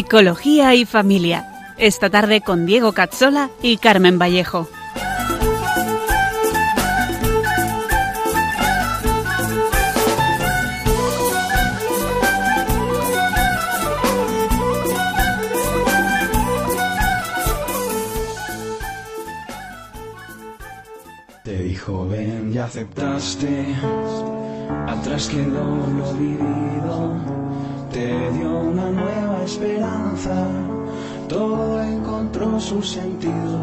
Psicología 0.00 0.74
y 0.74 0.86
Familia. 0.86 1.44
Esta 1.76 2.08
tarde 2.08 2.40
con 2.40 2.64
Diego 2.64 2.92
Cazzola 2.92 3.50
y 3.60 3.76
Carmen 3.76 4.18
Vallejo. 4.18 4.66
Te 21.44 21.62
dijo 21.62 22.08
ven 22.08 22.52
y 22.54 22.56
aceptaste, 22.56 23.66
atrás 24.88 25.28
quedó 25.28 25.62
lo 25.98 26.14
vivido, 26.14 27.40
te 27.90 28.06
dio 28.06 28.58
una 28.58 28.88
nueva 28.90 29.42
esperanza, 29.44 30.46
todo 31.28 31.82
encontró 31.82 32.60
su 32.60 32.82
sentido 32.82 33.60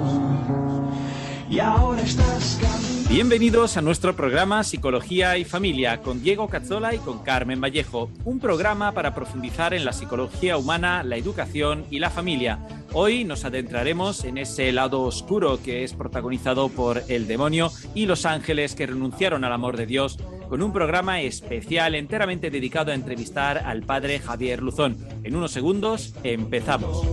y 1.50 1.60
ahora 1.60 2.02
estás 2.02 2.60
caminando. 2.62 3.10
Bienvenidos 3.10 3.78
a 3.78 3.82
nuestro 3.82 4.18
programa 4.18 4.66
Psicología 4.66 5.38
y 5.38 5.46
Familia 5.46 6.02
con 6.02 6.22
Diego 6.22 6.50
Cazzola 6.50 6.94
y 6.94 6.98
con 6.98 7.20
Carmen 7.20 7.62
Vallejo, 7.62 8.10
un 8.26 8.40
programa 8.40 8.92
para 8.92 9.16
profundizar 9.16 9.74
en 9.74 9.86
la 9.86 9.94
psicología 9.94 10.58
humana, 10.58 11.04
la 11.04 11.16
educación 11.16 11.86
y 11.90 12.00
la 12.00 12.10
familia. 12.10 12.60
Hoy 12.92 13.24
nos 13.24 13.46
adentraremos 13.46 14.26
en 14.26 14.38
ese 14.38 14.74
lado 14.74 15.04
oscuro 15.04 15.60
que 15.64 15.86
es 15.86 15.94
protagonizado 15.94 16.68
por 16.68 17.02
el 17.08 17.28
demonio 17.28 17.72
y 17.96 18.08
los 18.08 18.26
ángeles 18.26 18.76
que 18.76 18.88
renunciaron 18.88 19.46
al 19.46 19.54
amor 19.54 19.78
de 19.78 19.86
Dios 19.86 20.18
con 20.50 20.62
un 20.62 20.72
programa 20.72 21.22
especial 21.22 21.96
enteramente 21.96 22.50
dedicado 22.50 22.92
a 22.92 22.96
entrevistar 22.96 23.60
al 23.60 23.84
padre 23.84 24.20
Javier 24.20 24.62
Luzón. 24.62 24.98
En 25.24 25.36
unos 25.36 25.52
segundos 25.52 26.14
empezamos. 26.24 27.06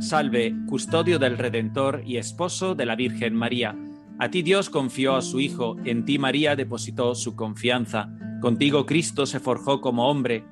Salve, 0.00 0.54
custodio 0.66 1.18
del 1.18 1.36
Redentor 1.36 2.02
y 2.06 2.16
esposo 2.16 2.74
de 2.74 2.86
la 2.86 2.96
Virgen 2.96 3.34
María. 3.34 3.76
A 4.20 4.30
ti 4.30 4.42
Dios 4.42 4.68
confió 4.68 5.14
a 5.14 5.22
su 5.22 5.38
Hijo, 5.38 5.76
en 5.84 6.04
ti 6.04 6.18
María 6.18 6.56
depositó 6.56 7.14
su 7.14 7.36
confianza. 7.36 8.10
Contigo 8.40 8.84
Cristo 8.84 9.26
se 9.26 9.38
forjó 9.38 9.80
como 9.80 10.08
hombre. 10.08 10.44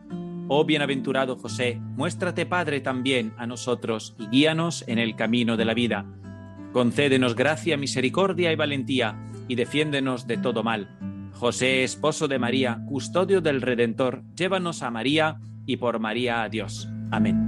Oh 0.48 0.64
bienaventurado 0.64 1.36
José, 1.36 1.80
muéstrate 1.80 2.46
Padre 2.46 2.80
también 2.80 3.32
a 3.36 3.46
nosotros 3.46 4.14
y 4.20 4.28
guíanos 4.28 4.84
en 4.86 5.00
el 5.00 5.16
camino 5.16 5.56
de 5.56 5.64
la 5.64 5.74
vida. 5.74 6.06
Concédenos 6.72 7.34
gracia, 7.34 7.76
misericordia 7.76 8.52
y 8.52 8.56
valentía, 8.56 9.18
y 9.48 9.56
defiéndenos 9.56 10.28
de 10.28 10.36
todo 10.36 10.62
mal. 10.62 10.88
José, 11.32 11.82
esposo 11.82 12.28
de 12.28 12.38
María, 12.38 12.82
custodio 12.86 13.40
del 13.40 13.62
Redentor, 13.62 14.22
llévanos 14.36 14.82
a 14.82 14.90
María 14.90 15.40
y 15.66 15.78
por 15.78 15.98
María 15.98 16.42
a 16.42 16.48
Dios. 16.48 16.88
Amén. 17.10 17.45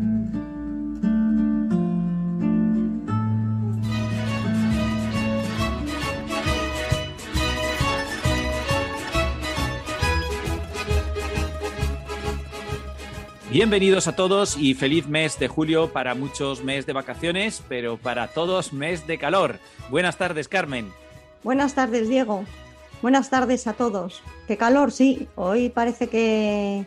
Bienvenidos 13.51 14.09
a 14.09 14.15
todos 14.15 14.59
y 14.59 14.75
feliz 14.75 15.09
mes 15.09 15.39
de 15.39 15.49
julio 15.49 15.91
para 15.91 16.15
muchos 16.15 16.63
mes 16.63 16.85
de 16.85 16.93
vacaciones, 16.93 17.63
pero 17.67 17.97
para 17.97 18.29
todos 18.29 18.75
mes 18.75 19.07
de 19.07 19.17
calor. 19.17 19.59
Buenas 19.89 20.19
tardes, 20.19 20.49
Carmen. 20.49 20.93
Buenas 21.43 21.75
tardes, 21.75 22.11
Diego. 22.11 22.45
Buenas 23.01 23.31
tardes 23.31 23.67
a 23.67 23.73
todos. 23.73 24.23
Qué 24.47 24.59
calor, 24.59 24.93
sí. 24.93 25.29
Hoy 25.35 25.71
parece 25.71 26.09
que 26.09 26.85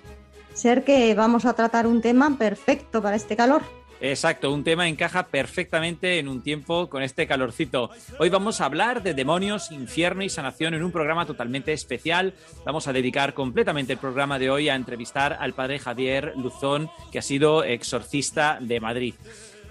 ser 0.53 0.83
que 0.83 1.15
vamos 1.15 1.45
a 1.45 1.53
tratar 1.53 1.87
un 1.87 1.99
tema 1.99 2.37
perfecto 2.37 3.01
para 3.01 3.15
este 3.15 3.35
calor. 3.35 3.63
Exacto, 4.03 4.51
un 4.51 4.63
tema 4.63 4.87
encaja 4.87 5.27
perfectamente 5.27 6.17
en 6.17 6.27
un 6.27 6.41
tiempo 6.41 6.89
con 6.89 7.03
este 7.03 7.27
calorcito. 7.27 7.91
Hoy 8.17 8.29
vamos 8.29 8.59
a 8.59 8.65
hablar 8.65 9.03
de 9.03 9.13
demonios, 9.13 9.71
infierno 9.71 10.23
y 10.23 10.29
sanación 10.29 10.73
en 10.73 10.83
un 10.83 10.91
programa 10.91 11.27
totalmente 11.27 11.71
especial. 11.71 12.33
Vamos 12.65 12.87
a 12.87 12.93
dedicar 12.93 13.35
completamente 13.35 13.93
el 13.93 13.99
programa 13.99 14.39
de 14.39 14.49
hoy 14.49 14.69
a 14.69 14.75
entrevistar 14.75 15.37
al 15.39 15.53
padre 15.53 15.77
Javier 15.77 16.33
Luzón, 16.35 16.89
que 17.11 17.19
ha 17.19 17.21
sido 17.21 17.63
exorcista 17.63 18.57
de 18.59 18.79
Madrid. 18.79 19.13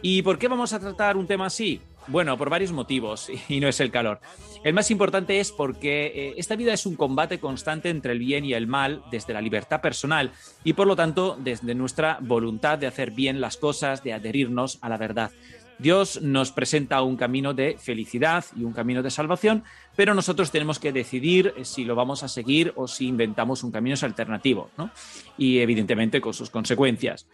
¿Y 0.00 0.22
por 0.22 0.38
qué 0.38 0.46
vamos 0.46 0.72
a 0.72 0.78
tratar 0.78 1.16
un 1.16 1.26
tema 1.26 1.46
así? 1.46 1.80
Bueno, 2.10 2.36
por 2.36 2.50
varios 2.50 2.72
motivos, 2.72 3.30
y 3.48 3.60
no 3.60 3.68
es 3.68 3.78
el 3.78 3.92
calor. 3.92 4.20
El 4.64 4.74
más 4.74 4.90
importante 4.90 5.38
es 5.38 5.52
porque 5.52 6.06
eh, 6.06 6.34
esta 6.36 6.56
vida 6.56 6.72
es 6.72 6.84
un 6.84 6.96
combate 6.96 7.38
constante 7.38 7.88
entre 7.88 8.12
el 8.12 8.18
bien 8.18 8.44
y 8.44 8.52
el 8.52 8.66
mal 8.66 9.02
desde 9.12 9.32
la 9.32 9.40
libertad 9.40 9.80
personal 9.80 10.32
y 10.64 10.72
por 10.72 10.88
lo 10.88 10.96
tanto 10.96 11.38
desde 11.40 11.74
nuestra 11.74 12.18
voluntad 12.20 12.78
de 12.78 12.88
hacer 12.88 13.12
bien 13.12 13.40
las 13.40 13.56
cosas, 13.56 14.02
de 14.02 14.12
adherirnos 14.12 14.78
a 14.82 14.88
la 14.88 14.98
verdad. 14.98 15.30
Dios 15.78 16.20
nos 16.20 16.52
presenta 16.52 17.00
un 17.00 17.16
camino 17.16 17.54
de 17.54 17.78
felicidad 17.78 18.44
y 18.54 18.64
un 18.64 18.72
camino 18.74 19.02
de 19.02 19.10
salvación, 19.10 19.64
pero 19.96 20.12
nosotros 20.12 20.50
tenemos 20.50 20.78
que 20.78 20.92
decidir 20.92 21.54
si 21.62 21.84
lo 21.84 21.94
vamos 21.94 22.22
a 22.22 22.28
seguir 22.28 22.74
o 22.76 22.86
si 22.86 23.06
inventamos 23.06 23.62
un 23.62 23.70
camino 23.70 23.96
alternativo, 24.02 24.68
¿no? 24.76 24.90
Y 25.38 25.60
evidentemente 25.60 26.20
con 26.20 26.34
sus 26.34 26.50
consecuencias 26.50 27.26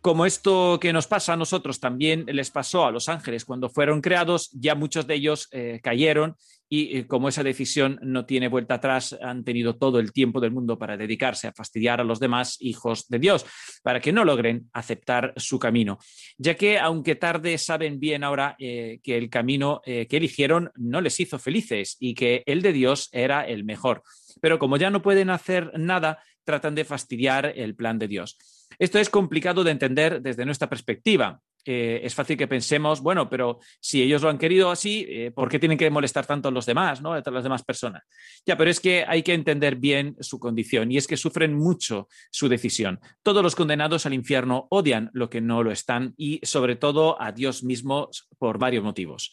como 0.00 0.26
esto 0.26 0.78
que 0.80 0.92
nos 0.92 1.06
pasa 1.06 1.32
a 1.32 1.36
nosotros 1.36 1.80
también 1.80 2.24
les 2.28 2.50
pasó 2.50 2.86
a 2.86 2.92
los 2.92 3.08
ángeles 3.08 3.44
cuando 3.44 3.68
fueron 3.68 4.00
creados, 4.00 4.50
ya 4.52 4.74
muchos 4.74 5.06
de 5.06 5.14
ellos 5.14 5.48
eh, 5.50 5.80
cayeron 5.82 6.36
y 6.68 6.98
eh, 6.98 7.06
como 7.06 7.28
esa 7.28 7.42
decisión 7.42 7.98
no 8.02 8.24
tiene 8.24 8.48
vuelta 8.48 8.74
atrás, 8.74 9.18
han 9.20 9.42
tenido 9.42 9.76
todo 9.76 9.98
el 9.98 10.12
tiempo 10.12 10.40
del 10.40 10.52
mundo 10.52 10.78
para 10.78 10.96
dedicarse 10.96 11.48
a 11.48 11.52
fastidiar 11.52 12.00
a 12.00 12.04
los 12.04 12.20
demás 12.20 12.58
hijos 12.60 13.08
de 13.08 13.18
Dios, 13.18 13.44
para 13.82 14.00
que 14.00 14.12
no 14.12 14.24
logren 14.24 14.68
aceptar 14.72 15.32
su 15.36 15.58
camino, 15.58 15.98
ya 16.36 16.54
que 16.54 16.78
aunque 16.78 17.16
tarde 17.16 17.58
saben 17.58 17.98
bien 17.98 18.22
ahora 18.22 18.54
eh, 18.58 19.00
que 19.02 19.16
el 19.16 19.30
camino 19.30 19.80
que 19.84 20.06
eligieron 20.10 20.70
no 20.76 21.00
les 21.00 21.18
hizo 21.18 21.38
felices 21.38 21.96
y 21.98 22.14
que 22.14 22.42
el 22.46 22.62
de 22.62 22.72
Dios 22.72 23.08
era 23.12 23.46
el 23.46 23.64
mejor. 23.64 24.02
Pero 24.40 24.58
como 24.58 24.76
ya 24.76 24.90
no 24.90 25.02
pueden 25.02 25.30
hacer 25.30 25.72
nada, 25.78 26.22
tratan 26.44 26.74
de 26.74 26.84
fastidiar 26.84 27.52
el 27.56 27.74
plan 27.74 27.98
de 27.98 28.08
Dios. 28.08 28.38
Esto 28.78 28.98
es 28.98 29.08
complicado 29.10 29.64
de 29.64 29.70
entender 29.70 30.20
desde 30.20 30.44
nuestra 30.44 30.68
perspectiva. 30.68 31.40
Eh, 31.64 32.00
es 32.02 32.14
fácil 32.14 32.36
que 32.36 32.48
pensemos, 32.48 33.02
bueno, 33.02 33.28
pero 33.28 33.58
si 33.80 34.02
ellos 34.02 34.22
lo 34.22 34.30
han 34.30 34.38
querido 34.38 34.70
así, 34.70 35.04
eh, 35.08 35.32
¿por 35.32 35.50
qué 35.50 35.58
tienen 35.58 35.76
que 35.76 35.90
molestar 35.90 36.24
tanto 36.24 36.48
a 36.48 36.50
los 36.50 36.64
demás, 36.64 37.02
¿no? 37.02 37.12
a 37.12 37.22
las 37.30 37.42
demás 37.42 37.62
personas? 37.62 38.04
Ya, 38.46 38.56
pero 38.56 38.70
es 38.70 38.80
que 38.80 39.04
hay 39.06 39.22
que 39.22 39.34
entender 39.34 39.76
bien 39.76 40.16
su 40.20 40.38
condición 40.38 40.90
y 40.90 40.96
es 40.96 41.06
que 41.06 41.16
sufren 41.16 41.54
mucho 41.54 42.08
su 42.30 42.48
decisión. 42.48 43.00
Todos 43.22 43.42
los 43.42 43.54
condenados 43.54 44.06
al 44.06 44.14
infierno 44.14 44.66
odian 44.70 45.10
lo 45.12 45.28
que 45.28 45.40
no 45.40 45.62
lo 45.62 45.70
están 45.70 46.14
y 46.16 46.40
sobre 46.42 46.76
todo 46.76 47.20
a 47.20 47.32
Dios 47.32 47.62
mismo 47.62 48.08
por 48.38 48.58
varios 48.58 48.84
motivos. 48.84 49.32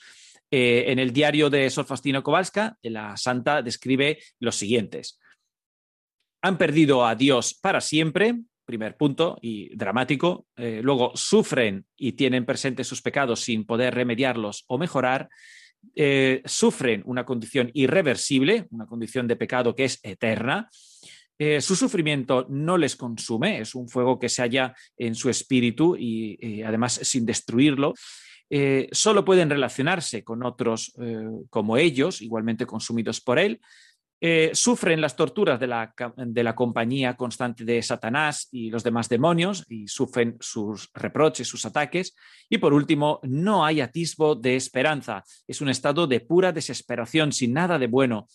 Eh, 0.52 0.91
en 0.91 1.00
el 1.00 1.12
diario 1.12 1.50
de 1.50 1.69
Sor 1.69 1.85
Faustina 1.85 2.22
Kowalska, 2.22 2.78
la 2.84 3.17
santa 3.17 3.62
describe 3.62 4.19
los 4.40 4.56
siguientes. 4.56 5.19
Han 6.41 6.57
perdido 6.57 7.06
a 7.06 7.16
Dios 7.16 7.53
para 7.53 7.81
siempre, 7.81 8.35
primer 8.66 8.97
punto 8.97 9.38
y 9.41 9.73
dramático. 9.76 10.47
Eh, 10.58 10.82
luego 10.84 11.12
sufren 11.16 11.85
y 11.96 12.14
tienen 12.14 12.46
presentes 12.46 12.88
sus 12.88 13.02
pecados 13.02 13.41
sin 13.41 13.66
poder 13.66 13.94
remediarlos 13.94 14.66
o 14.67 14.78
mejorar. 14.78 15.29
Eh, 15.96 16.41
sufren 16.46 17.03
una 17.06 17.26
condición 17.26 17.70
irreversible, 17.73 18.67
una 18.72 18.88
condición 18.88 19.28
de 19.28 19.35
pecado 19.35 19.76
que 19.76 19.85
es 19.85 20.00
eterna. 20.03 20.70
Eh, 21.38 21.62
su 21.62 21.76
sufrimiento 21.76 22.47
no 22.50 22.78
les 22.78 22.96
consume, 22.96 23.59
es 23.59 23.76
un 23.76 23.88
fuego 23.88 24.17
que 24.17 24.29
se 24.29 24.41
halla 24.41 24.73
en 24.97 25.16
su 25.16 25.29
espíritu 25.29 25.96
y, 25.97 26.38
y 26.40 26.64
además 26.64 26.94
sin 27.03 27.26
destruirlo. 27.26 27.94
solo 28.91 29.26
pueden 29.26 29.50
relacionarse 29.50 30.23
con 30.23 30.44
otros 30.46 30.94
como 31.50 31.78
ellos, 31.78 32.22
igualmente 32.22 32.66
consumidos 32.66 33.20
por 33.20 33.38
él, 33.40 33.59
eh, 34.27 34.49
sufren 34.55 35.01
las 35.01 35.16
torturas 35.16 35.59
de 35.59 35.67
la, 35.67 35.93
de 36.17 36.43
la, 36.43 36.55
compañía 36.55 37.16
constante 37.16 37.63
de 37.63 37.79
Satanás 37.83 38.47
y 38.51 38.72
los 38.72 38.83
demás 38.83 39.07
demonios 39.07 39.63
y 39.69 39.87
sufren 39.87 40.35
sus 40.39 40.89
reproches, 40.95 41.47
sus 41.47 41.63
ataques. 41.63 42.16
Y 42.49 42.57
por 42.57 42.73
último, 42.73 43.19
no 43.22 43.63
hay 43.63 43.81
atisbo 43.81 44.33
de 44.33 44.55
esperanza. 44.55 45.23
Es 45.45 45.61
un 45.61 45.69
estado 45.69 46.07
de 46.07 46.22
pura 46.22 46.51
desesperación, 46.51 47.33
sin 47.33 47.53
nada 47.53 47.77
de 47.77 47.85
bueno. 47.85 48.27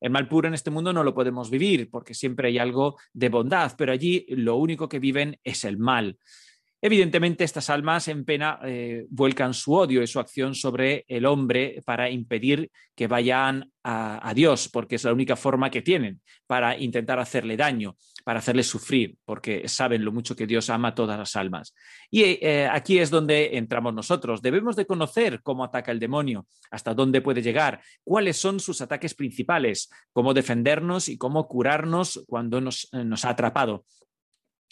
El 0.00 0.10
mal 0.10 0.26
puro 0.26 0.48
en 0.48 0.54
este 0.54 0.72
mundo 0.72 0.92
no 0.92 1.04
lo 1.04 1.14
podemos 1.14 1.48
vivir 1.48 1.90
porque 1.92 2.12
siempre 2.12 2.48
hay 2.48 2.58
algo 2.58 2.96
de 3.12 3.28
bondad, 3.28 3.72
pero 3.78 3.92
allí 3.92 4.26
lo 4.30 4.56
único 4.56 4.88
que 4.88 4.98
viven 4.98 5.38
es 5.44 5.64
el 5.64 5.78
mal. 5.78 6.18
Evidentemente, 6.82 7.42
estas 7.42 7.70
almas 7.70 8.06
en 8.08 8.24
pena 8.24 8.60
eh, 8.62 9.06
vuelcan 9.08 9.54
su 9.54 9.72
odio 9.72 10.02
y 10.02 10.06
su 10.06 10.20
acción 10.20 10.54
sobre 10.54 11.06
el 11.08 11.24
hombre 11.24 11.80
para 11.86 12.10
impedir 12.10 12.70
que 12.94 13.06
vayan 13.06 13.70
a, 13.82 14.32
Dios, 14.34 14.68
porque 14.68 14.96
es 14.96 15.04
la 15.04 15.12
única 15.12 15.36
forma 15.36 15.70
que 15.70 15.80
tienen 15.80 16.20
para 16.46 16.76
intentar 16.76 17.20
hacerle 17.20 17.56
daño, 17.56 17.96
para 18.24 18.40
hacerle 18.40 18.64
sufrir, 18.64 19.16
porque 19.24 19.68
saben 19.68 20.04
lo 20.04 20.10
mucho 20.10 20.34
que 20.34 20.46
Dios 20.46 20.68
ama 20.70 20.88
a 20.88 20.94
todas 20.94 21.16
las 21.16 21.36
almas. 21.36 21.72
Y 22.10 22.22
eh, 22.22 22.68
aquí 22.70 22.98
es 22.98 23.10
donde 23.10 23.56
entramos 23.56 23.94
nosotros. 23.94 24.42
Debemos 24.42 24.74
de 24.74 24.86
conocer 24.86 25.40
cómo 25.42 25.62
ataca 25.62 25.92
el 25.92 26.00
demonio, 26.00 26.46
hasta 26.72 26.94
dónde 26.94 27.20
puede 27.20 27.42
llegar, 27.42 27.80
cuáles 28.02 28.36
son 28.36 28.58
sus 28.58 28.80
ataques 28.80 29.14
principales, 29.14 29.88
cómo 30.12 30.34
defendernos 30.34 31.08
y 31.08 31.16
cómo 31.16 31.46
curarnos 31.46 32.24
cuando 32.26 32.60
nos, 32.60 32.88
eh, 32.92 33.04
nos 33.04 33.24
ha 33.24 33.30
atrapado. 33.30 33.84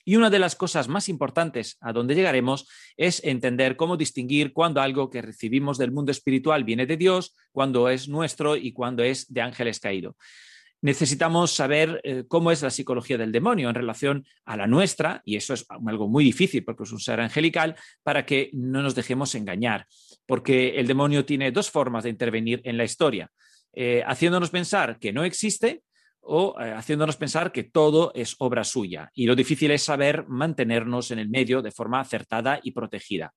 Y 0.05 0.17
una 0.17 0.31
de 0.31 0.39
las 0.39 0.55
cosas 0.55 0.89
más 0.89 1.09
importantes 1.09 1.79
a 1.81 1.93
donde 1.93 2.15
llegaremos 2.15 2.69
es 2.97 3.23
entender 3.25 3.77
cómo 3.77 3.97
distinguir 3.97 4.53
cuando 4.53 4.81
algo 4.81 5.09
que 5.11 5.23
recibimos 5.23 5.79
del 5.79 5.93
mundo 5.93 6.12
espiritual 6.12 6.65
viene 6.65 6.87
de 6.87 6.97
Dios, 6.97 7.35
cuando 7.53 7.89
es 7.89 8.09
nuestro 8.09 8.56
y 8.56 8.73
cuando 8.73 9.03
es 9.03 9.33
de 9.33 9.41
ángeles 9.41 9.81
caídos. 9.81 10.15
Necesitamos 10.83 11.53
saber 11.53 12.03
eh, 12.05 12.25
cómo 12.29 12.51
es 12.51 12.61
la 12.61 12.69
psicología 12.69 13.17
del 13.17 13.33
demonio 13.33 13.71
en 13.71 13.75
relación 13.75 14.27
a 14.45 14.55
la 14.55 14.67
nuestra, 14.67 15.23
y 15.25 15.37
eso 15.37 15.55
es 15.55 15.65
algo 15.87 16.09
muy 16.09 16.25
difícil 16.25 16.62
porque 16.62 16.83
es 16.83 16.93
un 16.93 17.01
ser 17.01 17.21
angelical, 17.21 17.75
para 18.03 18.27
que 18.27 18.51
no 18.53 18.83
nos 18.83 18.95
dejemos 18.95 19.35
engañar, 19.35 19.87
porque 20.27 20.79
el 20.79 20.87
demonio 20.87 21.25
tiene 21.25 21.53
dos 21.53 21.71
formas 21.71 22.05
de 22.05 22.11
intervenir 22.11 22.61
en 22.65 22.77
la 22.77 22.85
historia, 22.85 23.31
eh, 23.73 24.03
haciéndonos 24.06 24.51
pensar 24.51 24.99
que 24.99 25.11
no 25.11 25.25
existe 25.25 25.83
o 26.26 26.61
eh, 26.61 26.73
haciéndonos 26.73 27.17
pensar 27.17 27.53
que 27.53 27.65
todo 27.65 28.12
es 28.15 28.37
obra 28.38 28.65
suya. 28.65 29.11
Y 29.15 29.26
lo 29.26 29.37
difícil 29.37 29.71
es 29.71 29.82
saber 29.82 30.26
mantenernos 30.29 31.11
en 31.11 31.19
el 31.19 31.29
medio 31.29 31.62
de 31.62 31.71
forma 31.71 32.00
acertada 32.00 32.61
y 32.62 32.73
protegida. 32.73 33.32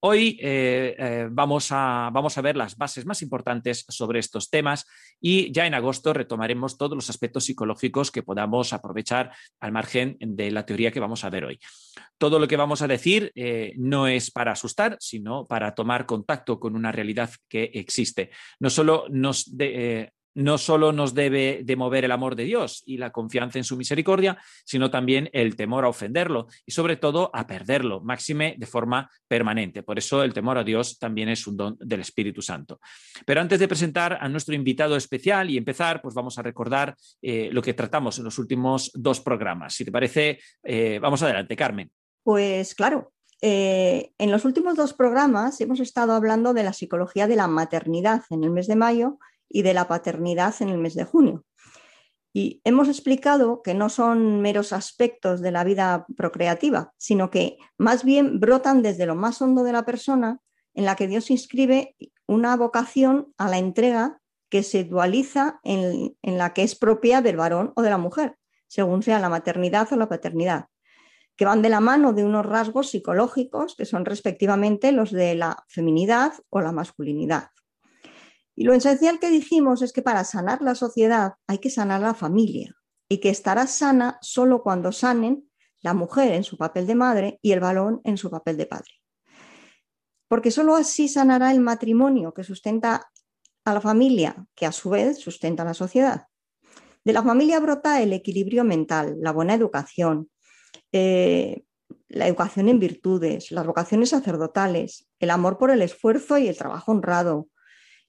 Hoy 0.00 0.38
eh, 0.42 0.94
eh, 0.98 1.28
vamos, 1.30 1.68
a, 1.70 2.10
vamos, 2.12 2.36
a, 2.36 2.42
ver 2.42 2.54
las 2.54 2.76
bases 2.76 3.06
más 3.06 3.22
importantes 3.22 3.86
sobre 3.88 4.18
estos 4.18 4.50
temas 4.50 4.84
y 5.18 5.50
ya 5.52 5.66
en 5.66 5.72
agosto 5.72 6.12
retomaremos 6.12 6.76
todos 6.76 6.94
los 6.94 7.08
aspectos 7.08 7.46
psicológicos 7.46 8.10
que 8.10 8.22
podamos 8.22 8.74
aprovechar 8.74 9.32
al 9.60 9.72
margen 9.72 10.18
de 10.20 10.50
la 10.50 10.66
teoría 10.66 10.90
que 10.90 11.00
vamos 11.00 11.24
a 11.24 11.30
ver 11.30 11.46
hoy. 11.46 11.58
Todo 12.18 12.38
lo 12.38 12.46
que 12.46 12.58
vamos 12.58 12.82
a 12.82 12.88
decir 12.88 13.32
no 13.78 14.06
es 14.06 14.30
para 14.30 14.52
asustar, 14.52 14.98
sino 15.00 15.46
para 15.46 15.74
tomar 15.74 16.04
contacto 16.04 16.60
con 16.60 16.76
una 16.76 16.92
realidad 16.92 17.30
que 17.48 17.70
existe. 17.72 18.30
No 18.60 18.68
solo 18.68 19.06
nos 19.08 19.56
no 20.34 20.58
solo 20.58 20.92
nos 20.92 21.14
debe 21.14 21.60
de 21.64 21.76
mover 21.76 22.04
el 22.04 22.12
amor 22.12 22.36
de 22.36 22.44
Dios 22.44 22.82
y 22.86 22.98
la 22.98 23.10
confianza 23.10 23.58
en 23.58 23.64
su 23.64 23.76
misericordia, 23.76 24.38
sino 24.64 24.90
también 24.90 25.30
el 25.32 25.56
temor 25.56 25.84
a 25.84 25.88
ofenderlo 25.88 26.48
y 26.66 26.72
sobre 26.72 26.96
todo 26.96 27.30
a 27.32 27.46
perderlo, 27.46 28.00
máxime 28.00 28.56
de 28.58 28.66
forma 28.66 29.10
permanente. 29.28 29.82
Por 29.82 29.98
eso 29.98 30.22
el 30.22 30.34
temor 30.34 30.58
a 30.58 30.64
Dios 30.64 30.98
también 30.98 31.28
es 31.28 31.46
un 31.46 31.56
don 31.56 31.76
del 31.80 32.00
Espíritu 32.00 32.42
Santo. 32.42 32.80
Pero 33.24 33.40
antes 33.40 33.60
de 33.60 33.68
presentar 33.68 34.18
a 34.20 34.28
nuestro 34.28 34.54
invitado 34.54 34.96
especial 34.96 35.50
y 35.50 35.56
empezar, 35.56 36.02
pues 36.02 36.14
vamos 36.14 36.38
a 36.38 36.42
recordar 36.42 36.96
eh, 37.22 37.48
lo 37.52 37.62
que 37.62 37.74
tratamos 37.74 38.18
en 38.18 38.24
los 38.24 38.38
últimos 38.38 38.90
dos 38.94 39.20
programas. 39.20 39.74
Si 39.74 39.84
te 39.84 39.92
parece, 39.92 40.40
eh, 40.62 40.98
vamos 41.00 41.22
adelante, 41.22 41.56
Carmen. 41.56 41.90
Pues 42.22 42.74
claro, 42.74 43.12
eh, 43.42 44.12
en 44.16 44.30
los 44.30 44.44
últimos 44.44 44.74
dos 44.74 44.94
programas 44.94 45.60
hemos 45.60 45.80
estado 45.80 46.14
hablando 46.14 46.54
de 46.54 46.62
la 46.62 46.72
psicología 46.72 47.26
de 47.26 47.36
la 47.36 47.46
maternidad 47.46 48.22
en 48.30 48.42
el 48.42 48.50
mes 48.50 48.66
de 48.66 48.76
mayo 48.76 49.18
y 49.54 49.62
de 49.62 49.72
la 49.72 49.86
paternidad 49.86 50.52
en 50.60 50.68
el 50.68 50.78
mes 50.78 50.94
de 50.94 51.04
junio. 51.04 51.44
Y 52.32 52.60
hemos 52.64 52.88
explicado 52.88 53.62
que 53.62 53.72
no 53.72 53.88
son 53.88 54.40
meros 54.42 54.72
aspectos 54.72 55.40
de 55.40 55.52
la 55.52 55.62
vida 55.62 56.06
procreativa, 56.16 56.92
sino 56.98 57.30
que 57.30 57.56
más 57.78 58.02
bien 58.02 58.40
brotan 58.40 58.82
desde 58.82 59.06
lo 59.06 59.14
más 59.14 59.40
hondo 59.40 59.62
de 59.62 59.70
la 59.70 59.84
persona, 59.84 60.40
en 60.74 60.84
la 60.84 60.96
que 60.96 61.06
Dios 61.06 61.30
inscribe 61.30 61.94
una 62.26 62.56
vocación 62.56 63.32
a 63.38 63.48
la 63.48 63.58
entrega 63.58 64.20
que 64.50 64.64
se 64.64 64.82
dualiza 64.82 65.60
en, 65.62 66.16
en 66.22 66.36
la 66.36 66.52
que 66.52 66.64
es 66.64 66.74
propia 66.74 67.22
del 67.22 67.36
varón 67.36 67.72
o 67.76 67.82
de 67.82 67.90
la 67.90 67.98
mujer, 67.98 68.34
según 68.66 69.04
sea 69.04 69.20
la 69.20 69.28
maternidad 69.28 69.92
o 69.92 69.96
la 69.96 70.08
paternidad, 70.08 70.66
que 71.36 71.44
van 71.44 71.62
de 71.62 71.68
la 71.68 71.78
mano 71.78 72.12
de 72.12 72.24
unos 72.24 72.44
rasgos 72.44 72.90
psicológicos 72.90 73.76
que 73.76 73.84
son 73.84 74.04
respectivamente 74.04 74.90
los 74.90 75.12
de 75.12 75.36
la 75.36 75.64
feminidad 75.68 76.32
o 76.50 76.60
la 76.60 76.72
masculinidad. 76.72 77.50
Y 78.56 78.64
lo 78.64 78.72
esencial 78.72 79.18
que 79.18 79.30
dijimos 79.30 79.82
es 79.82 79.92
que 79.92 80.02
para 80.02 80.24
sanar 80.24 80.62
la 80.62 80.74
sociedad 80.74 81.34
hay 81.46 81.58
que 81.58 81.70
sanar 81.70 82.00
la 82.00 82.14
familia 82.14 82.74
y 83.08 83.18
que 83.18 83.30
estará 83.30 83.66
sana 83.66 84.18
solo 84.22 84.62
cuando 84.62 84.92
sanen 84.92 85.50
la 85.82 85.94
mujer 85.94 86.32
en 86.32 86.44
su 86.44 86.56
papel 86.56 86.86
de 86.86 86.94
madre 86.94 87.38
y 87.42 87.52
el 87.52 87.60
varón 87.60 88.00
en 88.04 88.16
su 88.16 88.30
papel 88.30 88.56
de 88.56 88.66
padre. 88.66 88.90
Porque 90.28 90.50
solo 90.50 90.76
así 90.76 91.08
sanará 91.08 91.52
el 91.52 91.60
matrimonio 91.60 92.32
que 92.32 92.44
sustenta 92.44 93.10
a 93.64 93.74
la 93.74 93.80
familia, 93.80 94.46
que 94.54 94.66
a 94.66 94.72
su 94.72 94.90
vez 94.90 95.18
sustenta 95.18 95.62
a 95.62 95.66
la 95.66 95.74
sociedad. 95.74 96.28
De 97.04 97.12
la 97.12 97.22
familia 97.22 97.60
brota 97.60 98.02
el 98.02 98.12
equilibrio 98.12 98.64
mental, 98.64 99.16
la 99.20 99.32
buena 99.32 99.54
educación, 99.54 100.30
eh, 100.92 101.64
la 102.08 102.26
educación 102.26 102.68
en 102.68 102.78
virtudes, 102.78 103.50
las 103.50 103.66
vocaciones 103.66 104.10
sacerdotales, 104.10 105.06
el 105.18 105.30
amor 105.30 105.58
por 105.58 105.70
el 105.70 105.82
esfuerzo 105.82 106.38
y 106.38 106.48
el 106.48 106.56
trabajo 106.56 106.92
honrado, 106.92 107.48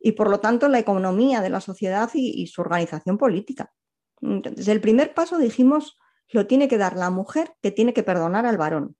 y 0.06 0.12
por 0.12 0.30
lo 0.30 0.40
tanto 0.40 0.69
la 0.69 0.78
economía 0.78 1.42
de 1.42 1.50
la 1.50 1.60
sociedad 1.60 2.12
y, 2.13 2.46
su 2.46 2.62
organización 2.62 3.18
política. 3.18 3.74
Desde 4.22 4.72
el 4.72 4.80
primer 4.80 5.16
paso 5.16 5.40
dijimos 5.40 5.98
lo 6.30 6.46
tiene 6.46 6.68
que 6.68 6.78
dar 6.78 6.96
la 6.96 7.10
mujer 7.10 7.56
que 7.63 7.72
tiene 7.72 7.92
que 7.92 8.04
perdonar 8.04 8.46
al 8.46 8.56
varón 8.56 8.96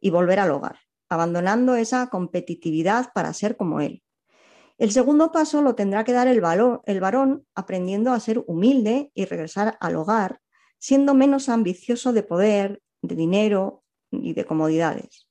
y 0.00 0.10
volver 0.10 0.38
al 0.38 0.52
hogar, 0.52 0.78
abandonando 1.08 1.74
esa 1.74 2.08
competitividad 2.08 3.10
para 3.12 3.32
ser 3.32 3.56
como 3.56 3.80
él. 3.80 4.04
El 4.78 4.92
segundo 4.92 5.32
paso 5.32 5.60
lo 5.60 5.74
tendrá 5.74 6.04
que 6.04 6.12
dar 6.12 6.28
el, 6.28 6.40
el 6.84 7.00
varón 7.00 7.44
aprendiendo 7.56 8.12
a 8.12 8.20
ser 8.20 8.44
humilde 8.46 9.10
y 9.12 9.24
regresar 9.24 9.76
al 9.80 9.96
hogar, 9.96 10.40
siendo 10.78 11.14
menos 11.14 11.48
ambicioso 11.48 12.12
de 12.12 12.22
poder, 12.22 12.80
de 13.02 13.16
dinero 13.16 13.82
y 14.12 14.34
de 14.34 14.44
comodidades. 14.44 15.28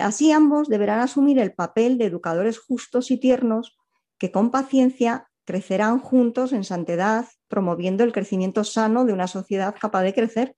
Así 0.00 0.32
ambos 0.32 0.70
deberán 0.70 1.00
asumir 1.00 1.38
el 1.38 1.52
papel 1.52 1.98
de 1.98 2.06
educadores 2.06 2.58
justos 2.58 3.10
y 3.10 3.18
tiernos 3.18 3.76
que 4.20 4.30
con 4.30 4.50
paciencia 4.50 5.28
crecerán 5.44 5.98
juntos 5.98 6.52
en 6.52 6.62
santidad, 6.62 7.26
promoviendo 7.48 8.04
el 8.04 8.12
crecimiento 8.12 8.62
sano 8.62 9.04
de 9.04 9.14
una 9.14 9.26
sociedad 9.26 9.74
capaz 9.80 10.02
de 10.02 10.14
crecer. 10.14 10.56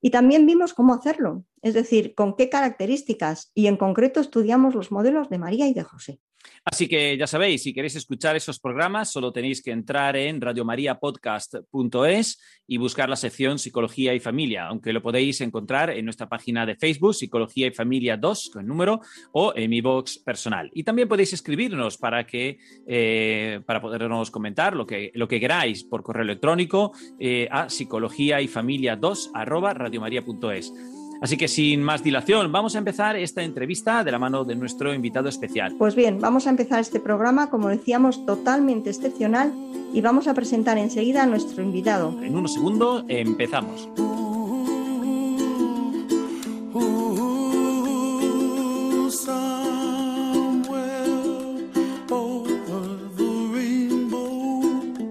Y 0.00 0.10
también 0.10 0.46
vimos 0.46 0.74
cómo 0.74 0.94
hacerlo, 0.94 1.44
es 1.62 1.74
decir, 1.74 2.14
con 2.14 2.36
qué 2.36 2.48
características, 2.48 3.50
y 3.54 3.66
en 3.66 3.76
concreto 3.76 4.20
estudiamos 4.20 4.74
los 4.74 4.92
modelos 4.92 5.28
de 5.28 5.38
María 5.38 5.68
y 5.68 5.74
de 5.74 5.82
José. 5.82 6.20
Así 6.64 6.88
que 6.88 7.16
ya 7.16 7.26
sabéis, 7.26 7.62
si 7.62 7.72
queréis 7.72 7.96
escuchar 7.96 8.36
esos 8.36 8.60
programas, 8.60 9.10
solo 9.10 9.32
tenéis 9.32 9.62
que 9.62 9.70
entrar 9.70 10.16
en 10.16 10.40
radiomariapodcast.es 10.40 12.40
y 12.66 12.76
buscar 12.76 13.08
la 13.08 13.16
sección 13.16 13.58
Psicología 13.58 14.14
y 14.14 14.20
Familia, 14.20 14.66
aunque 14.66 14.92
lo 14.92 15.02
podéis 15.02 15.40
encontrar 15.40 15.90
en 15.90 16.04
nuestra 16.04 16.28
página 16.28 16.66
de 16.66 16.76
Facebook, 16.76 17.14
Psicología 17.14 17.66
y 17.66 17.72
Familia 17.72 18.16
2, 18.16 18.50
con 18.52 18.66
número, 18.66 19.00
o 19.32 19.52
en 19.56 19.70
mi 19.70 19.80
box 19.80 20.18
personal. 20.18 20.70
Y 20.74 20.84
también 20.84 21.08
podéis 21.08 21.32
escribirnos 21.32 21.96
para 21.96 22.26
que 22.26 22.58
eh, 22.86 23.60
para 23.66 23.80
podernos 23.80 24.30
comentar 24.30 24.76
lo 24.76 24.86
que, 24.86 25.10
lo 25.14 25.26
que 25.26 25.40
queráis 25.40 25.84
por 25.84 26.02
correo 26.02 26.24
electrónico 26.24 26.92
eh, 27.18 27.48
a 27.50 27.70
psicología 27.70 28.40
y 28.40 28.48
familia 28.48 28.96
2 28.96 29.30
arroba 29.34 29.74
radiomaria.es. 29.74 30.72
Así 31.20 31.36
que 31.36 31.48
sin 31.48 31.82
más 31.82 32.02
dilación, 32.02 32.50
vamos 32.50 32.74
a 32.74 32.78
empezar 32.78 33.16
esta 33.16 33.42
entrevista 33.42 34.02
de 34.02 34.10
la 34.10 34.18
mano 34.18 34.44
de 34.44 34.54
nuestro 34.56 34.94
invitado 34.94 35.28
especial. 35.28 35.74
Pues 35.78 35.94
bien, 35.94 36.18
vamos 36.18 36.46
a 36.46 36.50
empezar 36.50 36.80
este 36.80 36.98
programa, 36.98 37.50
como 37.50 37.68
decíamos, 37.68 38.24
totalmente 38.24 38.88
excepcional 38.88 39.52
y 39.92 40.00
vamos 40.00 40.28
a 40.28 40.34
presentar 40.34 40.78
enseguida 40.78 41.22
a 41.22 41.26
nuestro 41.26 41.62
invitado. 41.62 42.18
En 42.22 42.36
unos 42.36 42.54
segundos 42.54 43.04
empezamos. 43.08 43.88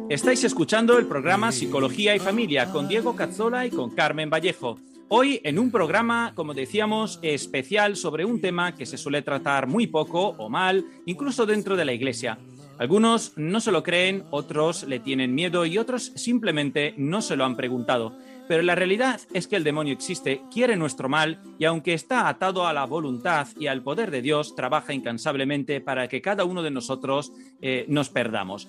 Estáis 0.10 0.44
escuchando 0.44 0.98
el 0.98 1.06
programa 1.06 1.52
Psicología 1.52 2.16
y 2.16 2.20
Familia 2.20 2.72
con 2.72 2.88
Diego 2.88 3.16
Cazzola 3.16 3.68
y 3.68 3.70
con 3.70 3.92
Carmen 3.92 4.30
Vallejo. 4.30 4.80
Hoy 5.12 5.42
en 5.44 5.58
un 5.58 5.72
programa, 5.72 6.34
como 6.36 6.54
decíamos, 6.54 7.18
especial 7.24 7.96
sobre 7.96 8.26
un 8.26 8.42
tema 8.42 8.76
que 8.76 8.86
se 8.86 8.96
suele 8.96 9.24
tratar 9.24 9.66
muy 9.66 9.88
poco 9.88 10.36
o 10.38 10.50
mal, 10.50 10.86
incluso 11.08 11.48
dentro 11.48 11.76
de 11.76 11.84
la 11.84 11.94
Iglesia. 11.94 12.38
Algunos 12.78 13.34
no 13.36 13.60
se 13.60 13.72
lo 13.72 13.82
creen, 13.82 14.24
otros 14.30 14.84
le 14.84 15.00
tienen 15.00 15.34
miedo 15.34 15.66
y 15.66 15.80
otros 15.80 16.12
simplemente 16.16 16.94
no 16.96 17.24
se 17.24 17.36
lo 17.36 17.44
han 17.44 17.58
preguntado. 17.58 18.14
Pero 18.48 18.62
la 18.62 18.76
realidad 18.76 19.20
es 19.34 19.48
que 19.48 19.56
el 19.56 19.64
demonio 19.64 19.94
existe, 19.94 20.44
quiere 20.54 20.76
nuestro 20.76 21.10
mal 21.10 21.42
y 21.58 21.66
aunque 21.66 21.96
está 21.96 22.28
atado 22.28 22.68
a 22.68 22.74
la 22.74 22.86
voluntad 22.86 23.48
y 23.60 23.66
al 23.66 23.82
poder 23.82 24.12
de 24.12 24.22
Dios, 24.22 24.56
trabaja 24.56 24.94
incansablemente 24.94 25.82
para 25.82 26.08
que 26.08 26.22
cada 26.22 26.46
uno 26.46 26.62
de 26.62 26.70
nosotros 26.70 27.34
eh, 27.64 27.86
nos 27.88 28.10
perdamos. 28.10 28.68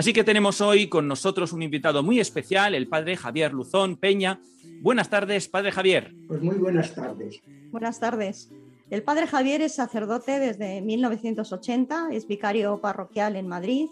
Así 0.00 0.14
que 0.14 0.24
tenemos 0.24 0.62
hoy 0.62 0.88
con 0.88 1.06
nosotros 1.06 1.52
un 1.52 1.62
invitado 1.62 2.02
muy 2.02 2.20
especial, 2.20 2.74
el 2.74 2.88
padre 2.88 3.18
Javier 3.18 3.52
Luzón 3.52 3.98
Peña, 3.98 4.40
Buenas 4.80 5.10
tardes, 5.10 5.46
Padre 5.46 5.72
Javier. 5.72 6.14
Pues 6.26 6.40
muy 6.40 6.56
buenas 6.56 6.94
tardes. 6.94 7.42
Buenas 7.70 8.00
tardes. 8.00 8.50
El 8.88 9.02
padre 9.02 9.26
Javier 9.26 9.60
es 9.60 9.74
sacerdote 9.74 10.38
desde 10.38 10.80
1980, 10.80 12.08
es 12.12 12.26
vicario 12.26 12.80
parroquial 12.80 13.36
en 13.36 13.46
Madrid 13.46 13.90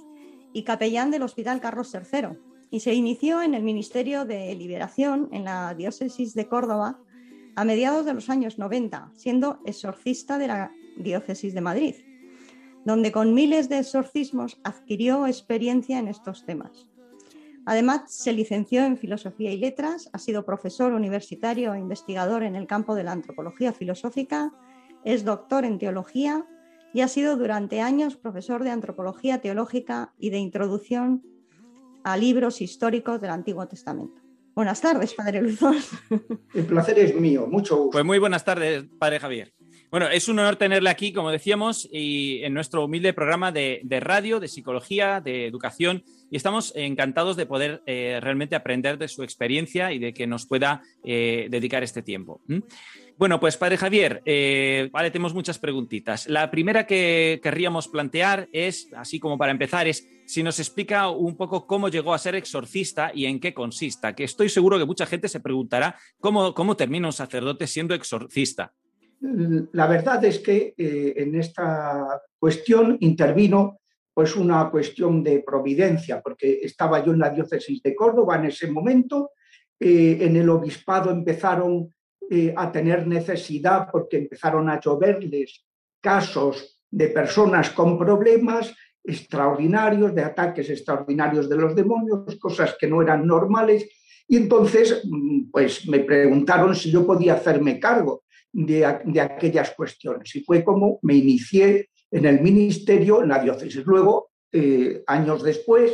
y 0.54 0.62
capellán 0.62 1.10
del 1.10 1.24
Hospital 1.24 1.60
Carlos 1.60 1.92
III. 1.92 2.38
Y 2.70 2.80
se 2.80 2.94
inició 2.94 3.42
en 3.42 3.52
el 3.52 3.62
Ministerio 3.62 4.24
de 4.24 4.54
Liberación 4.54 5.28
en 5.30 5.44
la 5.44 5.74
Diócesis 5.74 6.32
de 6.32 6.48
Córdoba 6.48 6.98
a 7.54 7.64
mediados 7.66 8.06
de 8.06 8.14
los 8.14 8.30
años 8.30 8.58
90, 8.58 9.12
siendo 9.14 9.60
exorcista 9.66 10.38
de 10.38 10.46
la 10.46 10.72
Diócesis 10.96 11.52
de 11.52 11.60
Madrid, 11.60 11.96
donde 12.88 13.12
con 13.12 13.34
miles 13.34 13.68
de 13.68 13.80
exorcismos 13.80 14.58
adquirió 14.64 15.26
experiencia 15.26 15.98
en 15.98 16.08
estos 16.08 16.46
temas. 16.46 16.88
Además, 17.66 18.10
se 18.10 18.32
licenció 18.32 18.82
en 18.82 18.96
Filosofía 18.96 19.52
y 19.52 19.58
Letras, 19.58 20.08
ha 20.14 20.18
sido 20.18 20.46
profesor 20.46 20.94
universitario 20.94 21.74
e 21.74 21.78
investigador 21.78 22.44
en 22.44 22.56
el 22.56 22.66
campo 22.66 22.94
de 22.94 23.04
la 23.04 23.12
antropología 23.12 23.74
filosófica, 23.74 24.54
es 25.04 25.26
doctor 25.26 25.66
en 25.66 25.78
teología 25.78 26.46
y 26.94 27.02
ha 27.02 27.08
sido 27.08 27.36
durante 27.36 27.82
años 27.82 28.16
profesor 28.16 28.64
de 28.64 28.70
antropología 28.70 29.42
teológica 29.42 30.14
y 30.18 30.30
de 30.30 30.38
introducción 30.38 31.22
a 32.04 32.16
libros 32.16 32.62
históricos 32.62 33.20
del 33.20 33.32
Antiguo 33.32 33.68
Testamento. 33.68 34.22
Buenas 34.54 34.80
tardes, 34.80 35.12
Padre 35.12 35.42
Luzón. 35.42 35.76
El 36.54 36.64
placer 36.64 36.98
es 36.98 37.14
mío, 37.14 37.46
mucho 37.48 37.76
gusto. 37.76 37.90
Pues 37.90 38.04
muy 38.06 38.18
buenas 38.18 38.46
tardes, 38.46 38.86
Padre 38.98 39.20
Javier. 39.20 39.52
Bueno, 39.90 40.06
es 40.08 40.28
un 40.28 40.38
honor 40.38 40.56
tenerle 40.56 40.90
aquí, 40.90 41.14
como 41.14 41.30
decíamos, 41.30 41.88
y 41.90 42.44
en 42.44 42.52
nuestro 42.52 42.84
humilde 42.84 43.14
programa 43.14 43.52
de, 43.52 43.80
radio, 44.00 44.38
de 44.38 44.46
psicología, 44.46 45.22
de 45.22 45.46
educación, 45.46 46.04
y 46.30 46.36
estamos 46.36 46.74
encantados 46.76 47.38
de 47.38 47.46
poder 47.46 47.82
eh, 47.86 48.18
realmente 48.20 48.54
aprender 48.54 48.98
de 48.98 49.08
su 49.08 49.22
experiencia 49.22 49.90
y 49.92 49.98
de 49.98 50.12
que 50.12 50.26
nos 50.26 50.44
pueda 50.44 50.82
eh, 51.04 51.46
dedicar 51.50 51.82
este 51.82 52.02
tiempo. 52.02 52.42
Bueno, 53.16 53.40
pues 53.40 53.56
Padre 53.56 53.78
Javier, 53.78 54.22
eh, 54.26 54.90
vale, 54.92 55.10
tenemos 55.10 55.32
muchas 55.32 55.58
preguntitas. 55.58 56.28
La 56.28 56.50
primera 56.50 56.86
que 56.86 57.40
querríamos 57.42 57.88
plantear 57.88 58.46
es, 58.52 58.92
así 58.94 59.18
como 59.18 59.38
para 59.38 59.52
empezar, 59.52 59.88
es 59.88 60.06
si 60.26 60.42
nos 60.42 60.60
explica 60.60 61.08
un 61.08 61.34
poco 61.34 61.66
cómo 61.66 61.88
llegó 61.88 62.12
a 62.12 62.18
ser 62.18 62.34
exorcista 62.34 63.10
y 63.14 63.24
en 63.24 63.40
qué 63.40 63.54
consista, 63.54 64.14
que 64.14 64.24
estoy 64.24 64.50
seguro 64.50 64.78
que 64.78 64.84
mucha 64.84 65.06
gente 65.06 65.30
se 65.30 65.40
preguntará 65.40 65.96
cómo, 66.20 66.52
cómo 66.52 66.76
termina 66.76 67.06
un 67.06 67.14
sacerdote 67.14 67.66
siendo 67.66 67.94
exorcista. 67.94 68.74
La 69.20 69.86
verdad 69.86 70.24
es 70.24 70.38
que 70.38 70.74
eh, 70.76 71.14
en 71.16 71.34
esta 71.34 72.22
cuestión 72.38 72.96
intervino 73.00 73.80
pues 74.18 74.34
una 74.34 74.68
cuestión 74.68 75.22
de 75.22 75.44
providencia, 75.46 76.20
porque 76.20 76.58
estaba 76.64 77.04
yo 77.04 77.12
en 77.12 77.20
la 77.20 77.30
diócesis 77.30 77.80
de 77.80 77.94
Córdoba 77.94 78.34
en 78.34 78.46
ese 78.46 78.68
momento, 78.68 79.30
eh, 79.78 80.18
en 80.20 80.34
el 80.34 80.48
obispado 80.48 81.12
empezaron 81.12 81.94
eh, 82.28 82.52
a 82.56 82.72
tener 82.72 83.06
necesidad 83.06 83.88
porque 83.92 84.16
empezaron 84.16 84.68
a 84.68 84.80
lloverles 84.80 85.64
casos 86.00 86.82
de 86.90 87.10
personas 87.10 87.70
con 87.70 87.96
problemas 87.96 88.74
extraordinarios, 89.04 90.12
de 90.12 90.24
ataques 90.24 90.68
extraordinarios 90.68 91.48
de 91.48 91.56
los 91.56 91.76
demonios, 91.76 92.36
cosas 92.40 92.76
que 92.76 92.88
no 92.88 93.00
eran 93.00 93.24
normales, 93.24 93.88
y 94.26 94.36
entonces 94.36 95.00
mm, 95.04 95.50
pues 95.52 95.88
me 95.88 96.00
preguntaron 96.00 96.74
si 96.74 96.90
yo 96.90 97.06
podía 97.06 97.34
hacerme 97.34 97.78
cargo 97.78 98.24
de, 98.52 98.84
aquellas 98.84 99.72
cuestiones. 99.72 100.34
Y 100.34 100.40
fue 100.40 100.64
como 100.64 100.98
me 101.02 101.14
inicié 101.14 101.90
en 102.10 102.26
el 102.26 102.40
ministerio, 102.40 103.22
en 103.22 103.28
la 103.28 103.42
diócesis. 103.42 103.84
Luego, 103.84 104.30
eh, 104.52 105.02
años 105.06 105.42
después, 105.42 105.92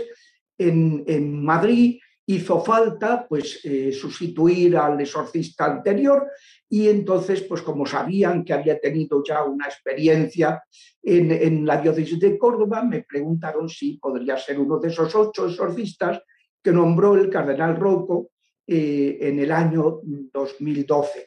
en, 0.56 1.04
en, 1.06 1.44
Madrid 1.44 1.98
hizo 2.26 2.60
falta 2.64 3.26
pues 3.28 3.60
eh, 3.64 3.92
sustituir 3.92 4.76
al 4.76 5.00
exorcista 5.00 5.66
anterior 5.66 6.26
y 6.68 6.88
entonces 6.88 7.42
pues 7.42 7.60
como 7.60 7.84
sabían 7.84 8.44
que 8.44 8.52
había 8.52 8.78
tenido 8.78 9.22
ya 9.22 9.42
una 9.42 9.66
experiencia 9.66 10.62
en, 11.02 11.32
en, 11.32 11.66
la 11.66 11.78
diócesis 11.78 12.18
de 12.20 12.38
Córdoba 12.38 12.82
me 12.82 13.02
preguntaron 13.02 13.68
si 13.68 13.98
podría 13.98 14.38
ser 14.38 14.58
uno 14.58 14.78
de 14.78 14.88
esos 14.88 15.14
ocho 15.14 15.48
exorcistas 15.48 16.22
que 16.62 16.72
nombró 16.72 17.14
el 17.14 17.28
cardenal 17.28 17.76
Rocco 17.76 18.30
eh, 18.66 19.18
en 19.20 19.40
el 19.40 19.52
año 19.52 20.00
2012 20.32 21.26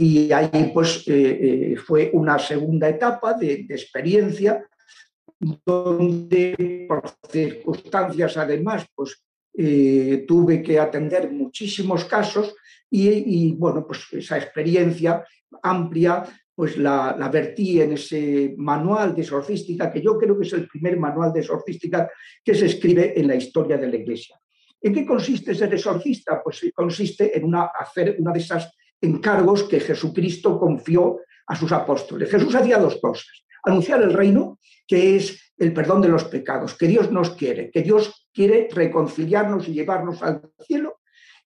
y 0.00 0.32
ahí 0.32 0.70
pues 0.72 1.06
eh, 1.08 1.72
eh, 1.72 1.76
fue 1.76 2.10
una 2.12 2.38
segunda 2.38 2.88
etapa 2.88 3.34
de, 3.34 3.66
experiencia 3.68 4.64
donde 5.64 6.86
por 6.88 7.02
circunstancias 7.30 8.36
además 8.36 8.86
pues 8.94 9.22
eh, 9.56 10.24
tuve 10.26 10.62
que 10.62 10.78
atender 10.78 11.30
muchísimos 11.30 12.04
casos 12.04 12.54
y, 12.90 13.52
bueno 13.52 13.86
pues 13.86 14.06
esa 14.12 14.38
experiencia 14.38 15.24
amplia 15.62 16.24
pues 16.54 16.76
la, 16.76 17.28
vertí 17.32 17.80
en 17.80 17.92
ese 17.92 18.54
manual 18.56 19.14
de 19.14 19.22
exorcística 19.22 19.92
que 19.92 20.02
yo 20.02 20.16
creo 20.18 20.38
que 20.38 20.46
es 20.46 20.52
el 20.52 20.68
primer 20.68 20.98
manual 20.98 21.32
de 21.32 21.40
exorcística 21.40 22.10
que 22.44 22.54
se 22.54 22.66
escribe 22.66 23.18
en 23.18 23.28
la 23.28 23.36
historia 23.36 23.76
de 23.76 23.88
la 23.88 23.96
iglesia. 23.96 24.36
¿En 24.80 24.92
qué 24.92 25.06
consiste 25.06 25.54
ser 25.54 25.72
exorcista? 25.72 26.42
Pues 26.42 26.60
consiste 26.74 27.36
en 27.36 27.44
una, 27.44 27.70
hacer 27.78 28.16
una 28.18 28.32
de 28.32 28.40
esas 28.40 28.77
encargos 29.00 29.64
que 29.64 29.80
Jesucristo 29.80 30.58
confió 30.58 31.20
a 31.46 31.56
sus 31.56 31.72
apóstoles. 31.72 32.30
Jesús 32.30 32.54
hacía 32.54 32.78
dos 32.78 32.98
cosas. 33.00 33.44
Anunciar 33.64 34.02
el 34.02 34.12
reino, 34.12 34.58
que 34.86 35.16
es 35.16 35.52
el 35.56 35.72
perdón 35.72 36.02
de 36.02 36.08
los 36.08 36.24
pecados, 36.24 36.74
que 36.74 36.86
Dios 36.86 37.10
nos 37.10 37.30
quiere, 37.30 37.70
que 37.70 37.82
Dios 37.82 38.28
quiere 38.32 38.68
reconciliarnos 38.70 39.68
y 39.68 39.72
llevarnos 39.72 40.22
al 40.22 40.42
cielo 40.60 41.00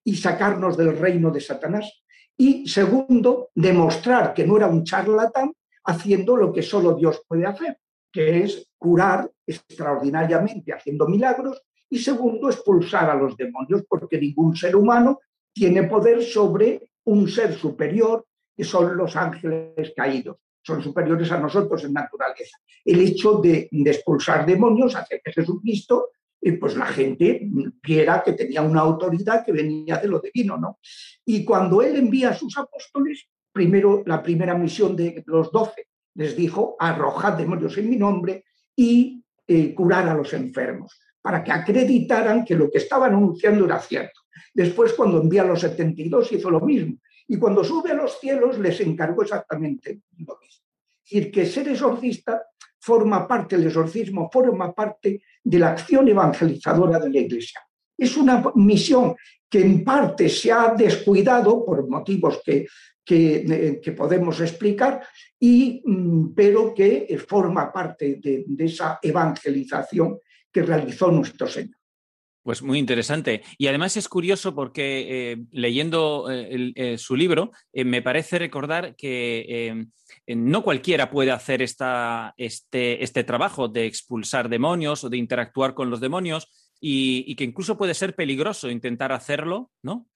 y 0.04 0.16
sacarnos 0.16 0.76
del 0.76 0.98
reino 0.98 1.30
de 1.30 1.40
Satanás. 1.40 2.02
Y 2.36 2.66
segundo, 2.68 3.50
demostrar 3.54 4.34
que 4.34 4.46
no 4.46 4.56
era 4.56 4.66
un 4.66 4.84
charlatán 4.84 5.52
haciendo 5.84 6.36
lo 6.36 6.52
que 6.52 6.62
solo 6.62 6.94
Dios 6.94 7.22
puede 7.26 7.46
hacer, 7.46 7.78
que 8.12 8.42
es 8.42 8.68
curar 8.76 9.30
extraordinariamente 9.46 10.72
haciendo 10.72 11.06
milagros. 11.06 11.62
Y 11.88 11.98
segundo, 11.98 12.48
expulsar 12.48 13.10
a 13.10 13.14
los 13.14 13.36
demonios, 13.36 13.84
porque 13.88 14.18
ningún 14.18 14.56
ser 14.56 14.76
humano 14.76 15.20
tiene 15.52 15.84
poder 15.84 16.22
sobre 16.22 16.80
un 17.04 17.28
ser 17.28 17.54
superior 17.54 18.26
que 18.56 18.64
son 18.64 18.96
los 18.96 19.16
ángeles 19.16 19.92
caídos. 19.96 20.36
Son 20.62 20.82
superiores 20.82 21.30
a 21.32 21.38
nosotros 21.38 21.82
en 21.84 21.92
naturaleza. 21.92 22.58
El 22.84 23.00
hecho 23.00 23.34
de, 23.34 23.68
expulsar 23.72 24.46
demonios 24.46 24.94
hace 24.94 25.20
que 25.24 25.32
Jesucristo, 25.32 26.10
eh, 26.40 26.52
pues 26.52 26.76
la 26.76 26.86
gente 26.86 27.48
viera 27.82 28.22
que 28.22 28.32
tenía 28.32 28.62
una 28.62 28.80
autoridad 28.80 29.44
que 29.44 29.52
venía 29.52 29.96
de 29.96 30.08
lo 30.08 30.20
divino, 30.20 30.56
¿no? 30.56 30.78
Y 31.24 31.44
cuando 31.44 31.82
él 31.82 31.96
envía 31.96 32.30
a 32.30 32.34
sus 32.34 32.56
apóstoles, 32.58 33.26
primero 33.52 34.02
la 34.06 34.22
primera 34.22 34.54
misión 34.54 34.94
de 34.94 35.22
los 35.26 35.50
doce 35.50 35.88
les 36.14 36.36
dijo, 36.36 36.76
arrojad 36.78 37.38
demonios 37.38 37.76
en 37.78 37.90
mi 37.90 37.96
nombre 37.96 38.44
y 38.76 39.24
eh, 39.46 39.74
curar 39.74 40.08
a 40.08 40.14
los 40.14 40.32
enfermos, 40.34 40.98
para 41.20 41.42
que 41.42 41.52
acreditaran 41.52 42.44
que 42.44 42.54
lo 42.54 42.70
que 42.70 42.78
estaban 42.78 43.14
anunciando 43.14 43.64
era 43.64 43.80
cierto. 43.80 44.21
Después, 44.54 44.92
cuando 44.94 45.20
envía 45.20 45.42
a 45.42 45.46
los 45.46 45.60
72, 45.60 46.32
hizo 46.32 46.50
lo 46.50 46.60
mismo. 46.60 46.96
Y 47.28 47.36
cuando 47.38 47.64
sube 47.64 47.92
a 47.92 47.94
los 47.94 48.18
cielos, 48.18 48.58
les 48.58 48.80
encargó 48.80 49.22
exactamente 49.22 50.02
lo 50.18 50.38
mismo. 50.40 50.62
Es 51.04 51.10
decir, 51.10 51.32
que 51.32 51.46
ser 51.46 51.68
exorcista 51.68 52.42
forma 52.78 53.26
parte, 53.28 53.56
el 53.56 53.66
exorcismo 53.66 54.28
forma 54.32 54.72
parte 54.74 55.22
de 55.42 55.58
la 55.58 55.70
acción 55.70 56.08
evangelizadora 56.08 56.98
de 56.98 57.10
la 57.10 57.18
Iglesia. 57.20 57.60
Es 57.96 58.16
una 58.16 58.42
misión 58.56 59.14
que 59.48 59.60
en 59.60 59.84
parte 59.84 60.28
se 60.28 60.50
ha 60.50 60.74
descuidado 60.74 61.64
por 61.64 61.88
motivos 61.88 62.40
que, 62.44 62.66
que, 63.04 63.80
eh, 63.84 63.92
podemos 63.92 64.40
explicar, 64.40 65.02
y, 65.38 65.82
mm, 65.84 66.34
pero 66.34 66.74
que 66.74 67.20
forma 67.28 67.72
parte 67.72 68.18
de 68.20 68.64
esa 68.64 68.98
evangelización 69.02 70.18
que 70.50 70.62
realizó 70.62 71.10
nuestro 71.10 71.46
Señor. 71.46 71.81
Pues 72.42 72.60
muy 72.60 72.78
interesante. 72.78 73.42
Y 73.56 73.68
además 73.68 73.96
es 73.96 74.08
curioso 74.08 74.54
porque 74.54 75.32
eh, 75.32 75.44
leyendo 75.52 76.28
eh, 76.28 76.72
eh, 76.74 76.98
su 76.98 77.14
libro, 77.14 77.52
me 77.72 78.02
parece 78.02 78.38
recordar 78.38 78.96
que 78.96 79.86
no 80.26 80.64
cualquiera 80.64 81.08
puede 81.08 81.30
hacer 81.30 81.62
esta, 81.62 82.34
este, 82.36 83.02
este, 83.02 83.22
trabajo 83.22 83.68
de 83.68 83.86
expulsar 83.86 84.48
demonios 84.48 85.04
o 85.04 85.08
de 85.08 85.18
interactuar 85.18 85.74
con 85.74 85.88
los 85.88 86.00
demonios 86.00 86.74
y, 86.80 87.24
y, 87.28 87.36
que 87.36 87.44
incluso 87.44 87.78
puede 87.78 87.94
ser 87.94 88.16
peligroso 88.16 88.68
intentar 88.68 89.12
hacerlo, 89.12 89.70
¿no? 89.82 90.08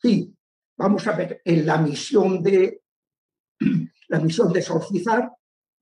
Sí, 0.00 0.32
vamos 0.76 1.06
a 1.08 1.16
ver, 1.16 1.42
en 1.44 1.66
la 1.66 1.78
misión 1.78 2.40
de, 2.40 2.82
la 4.08 4.20
misión 4.20 4.52
de 4.52 4.60
exorcizar 4.60 5.32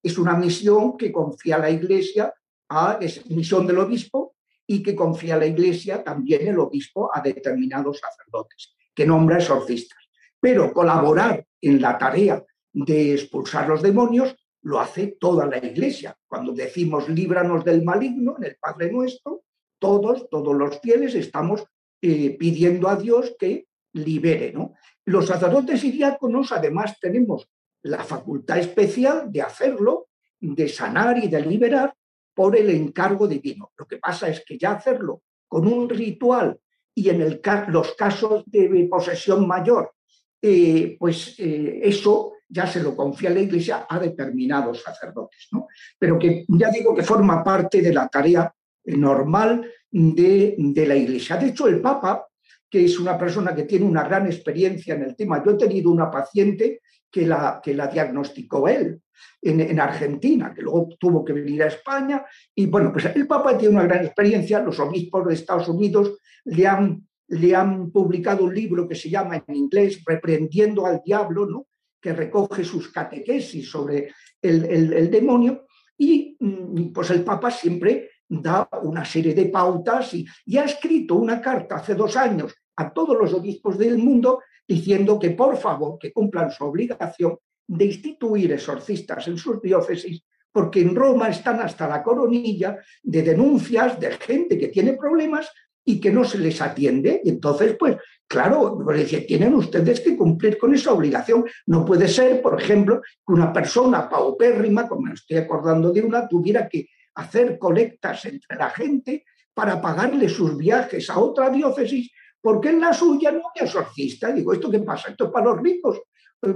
es 0.03 0.17
una 0.17 0.35
misión 0.37 0.97
que 0.97 1.13
confía 1.13 1.59
la 1.59 1.71
Iglesia 1.71 2.33
a, 2.71 2.99
es 3.01 3.29
misión 3.31 3.67
del 3.67 3.79
obispo 3.79 4.32
y 4.67 4.83
que 4.83 4.95
confía 4.95 5.37
la 5.37 5.47
Iglesia 5.47 6.03
también 6.03 6.47
el 6.47 6.59
obispo 6.59 7.11
a 7.13 7.21
determinados 7.21 8.01
sacerdotes, 8.01 8.75
que 8.95 9.07
nombra 9.07 9.37
exorcistas. 9.39 9.99
Pero 10.41 10.73
colaborar 10.73 11.45
en 11.61 11.81
la 11.81 11.99
tarea 11.99 12.45
de 12.73 13.13
expulsar 13.15 13.69
los 13.69 13.83
demonios 13.83 14.37
lo 14.63 14.81
hace 14.81 15.17
toda 15.19 15.47
la 15.47 15.59
Iglesia. 15.59 16.17
Cuando 16.27 16.53
decimos 16.53 17.09
líbranos 17.09 17.65
del 17.65 17.83
maligno 17.83 18.37
en 18.39 18.45
el 18.45 18.57
Padre 18.57 18.91
Nuestro, 18.91 19.45
todos, 19.79 20.29
todos 20.31 20.55
los 20.55 20.81
fieles 20.81 21.15
estamos 21.15 21.65
eh, 22.01 22.37
pidiendo 22.39 22.89
a 22.89 22.97
Dios 22.97 23.35
que 23.39 23.67
libere. 23.93 24.53
¿no? 24.53 24.75
Los 25.05 25.27
sacerdotes 25.27 25.83
y 25.85 25.93
diáconos 25.93 26.53
además 26.53 26.99
tenemos 27.01 27.49
la 27.83 28.05
facultad 28.05 28.59
especial 28.59 29.31
de 29.31 29.43
hacerlo, 29.43 30.09
de 30.41 30.69
sanar 30.69 31.19
y 31.19 31.29
de 31.29 31.41
liberar 31.41 31.95
por 32.35 32.57
el 32.57 32.71
encargo 32.71 33.27
divino. 33.27 33.73
Lo 33.77 33.87
que 33.87 33.99
pasa 33.99 34.29
es 34.29 34.45
que 34.45 34.59
ya 34.59 34.73
hacerlo 34.73 35.23
con 35.49 35.67
un 35.67 35.89
ritual 35.89 36.59
y 36.95 37.09
en 37.09 37.23
el, 37.23 37.41
los 37.69 37.95
casos 37.95 38.45
de 38.47 38.87
posesión 38.91 39.47
mayor, 39.47 39.93
eh, 40.41 40.97
pues 40.99 41.35
eh, 41.39 41.81
eso 41.83 42.33
ya 42.49 42.67
se 42.67 42.83
lo 42.83 42.95
confía 42.95 43.31
la 43.31 43.41
Iglesia 43.41 43.87
a 43.89 43.99
determinados 43.99 44.83
sacerdotes. 44.83 45.49
¿no? 45.53 45.69
Pero 45.99 46.19
que 46.19 46.45
ya 46.49 46.71
digo 46.71 46.95
que 46.95 47.03
forma 47.03 47.43
parte 47.43 47.81
de 47.81 47.93
la 47.93 48.09
tarea 48.09 48.53
normal 48.85 49.71
de, 49.91 50.55
de 50.59 50.87
la 50.87 50.97
Iglesia. 50.97 51.37
De 51.37 51.49
hecho, 51.49 51.69
el 51.69 51.81
Papa, 51.81 52.27
que 52.69 52.85
es 52.85 52.99
una 52.99 53.17
persona 53.17 53.55
que 53.55 53.65
tiene 53.65 53.87
una 53.87 54.05
gran 54.05 54.27
experiencia 54.27 54.95
en 54.95 55.03
el 55.03 55.17
tema, 55.17 55.43
yo 55.45 55.53
he 55.53 55.57
tenido 55.57 55.91
una 55.91 56.11
paciente 56.11 56.81
que 57.13 57.27
la, 57.27 57.61
que 57.63 57.75
la 57.75 57.87
diagnosticó 57.87 58.67
él 58.67 59.01
en, 59.43 59.61
en, 59.61 59.79
Argentina, 59.79 60.53
que 60.55 60.63
luego 60.63 60.89
tuvo 60.99 61.25
que 61.25 61.35
venir 61.35 61.63
a 61.63 61.69
España. 61.69 62.25
Y 62.55 62.67
bueno, 62.67 62.91
pues 62.93 63.05
el 63.15 63.27
Papa 63.27 63.57
tiene 63.57 63.75
una 63.75 63.85
gran 63.85 64.05
experiencia, 64.05 64.61
los 64.61 64.81
obispos 64.81 65.27
de 65.27 65.35
Estados 65.35 65.69
Unidos 65.69 66.19
le 66.45 66.67
han, 66.67 67.07
le 67.29 67.55
han 67.55 67.91
publicado 67.91 68.45
un 68.45 68.55
libro 68.55 68.89
que 68.89 68.95
se 68.95 69.11
llama 69.11 69.45
en 69.47 69.55
inglés 69.55 70.03
Reprendiendo 70.05 70.87
al 70.87 71.03
Diablo, 71.05 71.47
¿no? 71.47 71.67
que 72.01 72.13
recoge 72.13 72.65
sus 72.65 72.89
catequesis 72.89 73.71
sobre 73.71 74.13
el, 74.41 74.65
el, 74.65 75.11
demonio. 75.11 75.67
Y 75.97 76.37
mm, 76.41 76.93
pues 76.93 77.11
el 77.11 77.23
Papa 77.23 77.51
siempre 77.51 78.11
da 78.29 78.69
una 78.83 79.05
serie 79.05 79.35
de 79.35 79.47
pautas 79.47 80.15
y, 80.15 80.27
ha 80.57 80.65
escrito 80.65 81.17
una 81.17 81.41
carta 81.41 81.77
hace 81.77 81.95
dos 81.95 82.17
años 82.17 82.55
a 82.77 82.93
todos 82.93 83.17
los 83.17 83.33
obispos 83.35 83.79
del 83.79 83.99
mundo 83.99 84.41
diciendo 84.67 85.19
que 85.19 85.31
por 85.31 85.57
favor 85.57 85.99
que 85.99 86.13
cumplan 86.13 86.51
su 86.51 86.65
obligación 86.65 87.37
de 87.67 87.85
instituir 87.87 88.53
exorcistas 88.53 89.29
en 89.29 89.39
sus 89.39 89.61
diócesis, 89.61 90.23
porque 90.51 90.81
en 90.81 90.95
Roma 90.95 91.29
están 91.29 91.61
hasta 91.61 91.89
la 91.89 92.03
coronilla 92.03 92.79
de 93.03 93.23
denuncias 93.23 93.99
de 93.99 94.13
gente 94.13 94.59
que 94.59 94.69
tiene 94.69 94.95
problemas 94.95 95.51
y 95.85 96.01
que 96.01 96.13
no 96.13 96.25
se 96.25 96.39
les 96.39 96.61
atiende. 96.61 97.21
Y 97.25 97.31
entonces, 97.31 97.77
pues, 97.79 97.97
claro, 98.27 98.79
pues, 98.85 99.27
tienen 99.27 99.55
ustedes 99.55 100.01
que 100.01 100.17
cumplir 100.17 100.59
con 100.59 100.75
esa 100.75 100.93
obligación. 100.93 101.45
No 101.67 101.85
puede 101.85 102.07
ser, 102.09 102.41
por 102.43 102.61
ejemplo, 102.61 103.01
que 103.01 103.33
una 103.33 103.53
persona 103.53 104.09
paupérrima, 104.09 104.87
como 104.87 105.03
me 105.03 105.15
estoy 105.15 105.39
acordando 105.39 105.91
de 105.91 106.03
una, 106.03 106.29
tuviera 106.29 106.69
que 106.69 106.89
hacer 107.15 107.59
colectas 107.59 108.25
entre 108.27 108.57
la 108.57 108.71
gente 108.71 109.25
para 109.55 109.81
pagarle 109.81 110.29
sus 110.29 110.57
viajes 110.57 111.11
a 111.11 111.19
otra 111.19 111.51
diócesis 111.51 112.11
porque 112.43 112.71
en 112.71 112.81
la 112.81 112.93
suya 112.93 113.31
no 113.31 113.43
hay 113.55 113.65
exorcista. 113.65 114.33
Digo, 114.33 114.53
¿esto 114.53 114.71
qué 114.71 114.81
pasa? 114.81 115.11
Esto 115.11 115.27
es 115.27 115.31
para 115.31 115.47
los 115.47 115.63
ricos, 115.63 116.03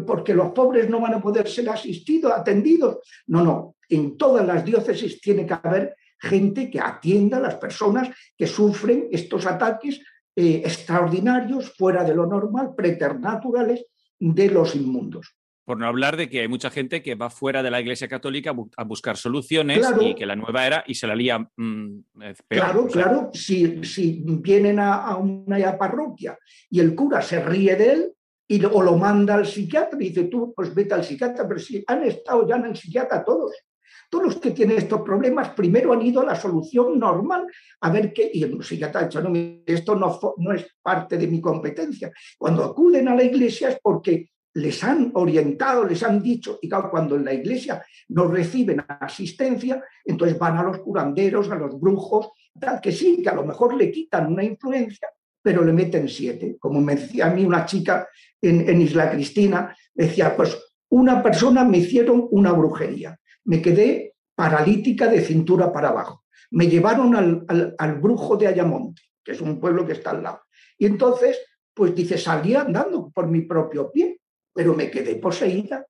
porque 0.06 0.34
los 0.34 0.50
pobres 0.50 0.90
no 0.90 1.00
van 1.00 1.14
a 1.14 1.22
poder 1.22 1.48
ser 1.48 1.70
asistidos, 1.70 2.32
atendidos. 2.32 2.98
No, 3.28 3.42
no, 3.42 3.76
en 3.88 4.16
todas 4.18 4.44
las 4.44 4.64
diócesis 4.64 5.20
tiene 5.20 5.46
que 5.46 5.54
haber 5.54 5.96
gente 6.18 6.70
que 6.70 6.80
atienda 6.80 7.36
a 7.36 7.40
las 7.40 7.54
personas 7.56 8.08
que 8.36 8.46
sufren 8.46 9.08
estos 9.12 9.46
ataques 9.46 10.00
eh, 10.34 10.62
extraordinarios, 10.64 11.72
fuera 11.76 12.04
de 12.04 12.14
lo 12.14 12.26
normal, 12.26 12.74
preternaturales, 12.76 13.86
de 14.18 14.50
los 14.50 14.74
inmundos. 14.74 15.36
Por 15.66 15.78
no 15.78 15.86
hablar 15.88 16.16
de 16.16 16.30
que 16.30 16.42
hay 16.42 16.48
mucha 16.48 16.70
gente 16.70 17.02
que 17.02 17.16
va 17.16 17.28
fuera 17.28 17.60
de 17.60 17.72
la 17.72 17.80
Iglesia 17.80 18.06
Católica 18.06 18.54
a 18.76 18.84
buscar 18.84 19.16
soluciones 19.16 19.80
claro. 19.80 20.00
y 20.00 20.14
que 20.14 20.24
la 20.24 20.36
nueva 20.36 20.64
era 20.64 20.84
y 20.86 20.94
se 20.94 21.08
la 21.08 21.16
lía 21.16 21.40
mmm, 21.56 21.98
peor. 22.46 22.64
Claro, 22.64 22.84
o 22.84 22.88
sea. 22.88 23.02
claro. 23.02 23.30
Si, 23.34 23.84
si 23.84 24.22
vienen 24.24 24.78
a, 24.78 24.94
a, 24.94 25.16
una 25.16 25.76
parroquia 25.76 26.38
y 26.70 26.78
el 26.78 26.94
cura 26.94 27.20
se 27.20 27.44
ríe 27.44 27.74
de 27.74 27.92
él 27.92 28.12
y, 28.46 28.64
o 28.64 28.80
lo 28.80 28.96
manda 28.96 29.34
al 29.34 29.44
psiquiatra 29.44 29.98
y 30.00 30.10
dice 30.10 30.24
tú, 30.24 30.54
pues 30.54 30.72
vete 30.72 30.94
al 30.94 31.02
psiquiatra, 31.02 31.48
pero 31.48 31.58
si 31.58 31.82
han 31.84 32.04
estado 32.04 32.46
ya 32.46 32.56
en 32.56 32.66
el 32.66 32.76
psiquiatra 32.76 33.24
todos. 33.24 33.52
Todos 34.08 34.24
los 34.24 34.36
que 34.36 34.52
tienen 34.52 34.78
estos 34.78 35.00
problemas 35.00 35.48
primero 35.50 35.92
han 35.92 36.02
ido 36.02 36.20
a 36.20 36.26
la 36.26 36.36
solución 36.36 36.96
normal 36.96 37.44
a 37.80 37.90
ver 37.90 38.12
qué, 38.12 38.30
y 38.32 38.44
el 38.44 38.62
psiquiatra 38.62 39.00
ha 39.00 39.04
dicho, 39.04 39.20
no, 39.20 39.32
esto 39.66 39.96
no, 39.96 40.16
no 40.36 40.52
es 40.52 40.64
parte 40.80 41.18
de 41.18 41.26
mi 41.26 41.40
competencia. 41.40 42.12
Cuando 42.38 42.62
acuden 42.62 43.08
a 43.08 43.16
la 43.16 43.24
iglesia 43.24 43.70
es 43.70 43.80
porque 43.82 44.30
les 44.56 44.82
han 44.82 45.10
orientado, 45.14 45.84
les 45.84 46.02
han 46.02 46.22
dicho, 46.22 46.58
y 46.62 46.68
claro, 46.68 46.90
cuando 46.90 47.16
en 47.16 47.26
la 47.26 47.34
iglesia 47.34 47.84
no 48.08 48.26
reciben 48.26 48.82
asistencia, 48.88 49.84
entonces 50.02 50.38
van 50.38 50.56
a 50.56 50.62
los 50.62 50.78
curanderos, 50.78 51.50
a 51.50 51.56
los 51.56 51.78
brujos, 51.78 52.30
tal 52.58 52.80
que 52.80 52.90
sí, 52.90 53.20
que 53.22 53.28
a 53.28 53.34
lo 53.34 53.44
mejor 53.44 53.74
le 53.74 53.90
quitan 53.90 54.32
una 54.32 54.42
influencia, 54.42 55.08
pero 55.42 55.62
le 55.62 55.74
meten 55.74 56.08
siete. 56.08 56.56
Como 56.58 56.80
me 56.80 56.96
decía 56.96 57.26
a 57.26 57.34
mí 57.34 57.44
una 57.44 57.66
chica 57.66 58.08
en, 58.40 58.80
Isla 58.80 59.10
Cristina, 59.10 59.76
decía, 59.92 60.34
pues 60.34 60.56
una 60.88 61.22
persona 61.22 61.62
me 61.62 61.78
hicieron 61.78 62.26
una 62.30 62.52
brujería, 62.52 63.18
me 63.44 63.60
quedé 63.60 64.14
paralítica 64.34 65.06
de 65.08 65.20
cintura 65.20 65.70
para 65.70 65.88
abajo, 65.88 66.24
me 66.52 66.66
llevaron 66.66 67.14
al, 67.14 67.44
al, 67.48 67.74
al 67.76 67.94
brujo 68.00 68.38
de 68.38 68.46
Ayamonte, 68.46 69.02
que 69.22 69.32
es 69.32 69.40
un 69.42 69.60
pueblo 69.60 69.86
que 69.86 69.92
está 69.92 70.12
al 70.12 70.22
lado, 70.22 70.40
y 70.78 70.86
entonces, 70.86 71.38
pues 71.74 71.94
dice, 71.94 72.16
salí 72.16 72.54
andando 72.54 73.10
por 73.10 73.26
mi 73.26 73.42
propio 73.42 73.90
pie, 73.92 74.15
pero 74.56 74.74
me 74.74 74.90
quedé 74.90 75.16
poseída. 75.16 75.86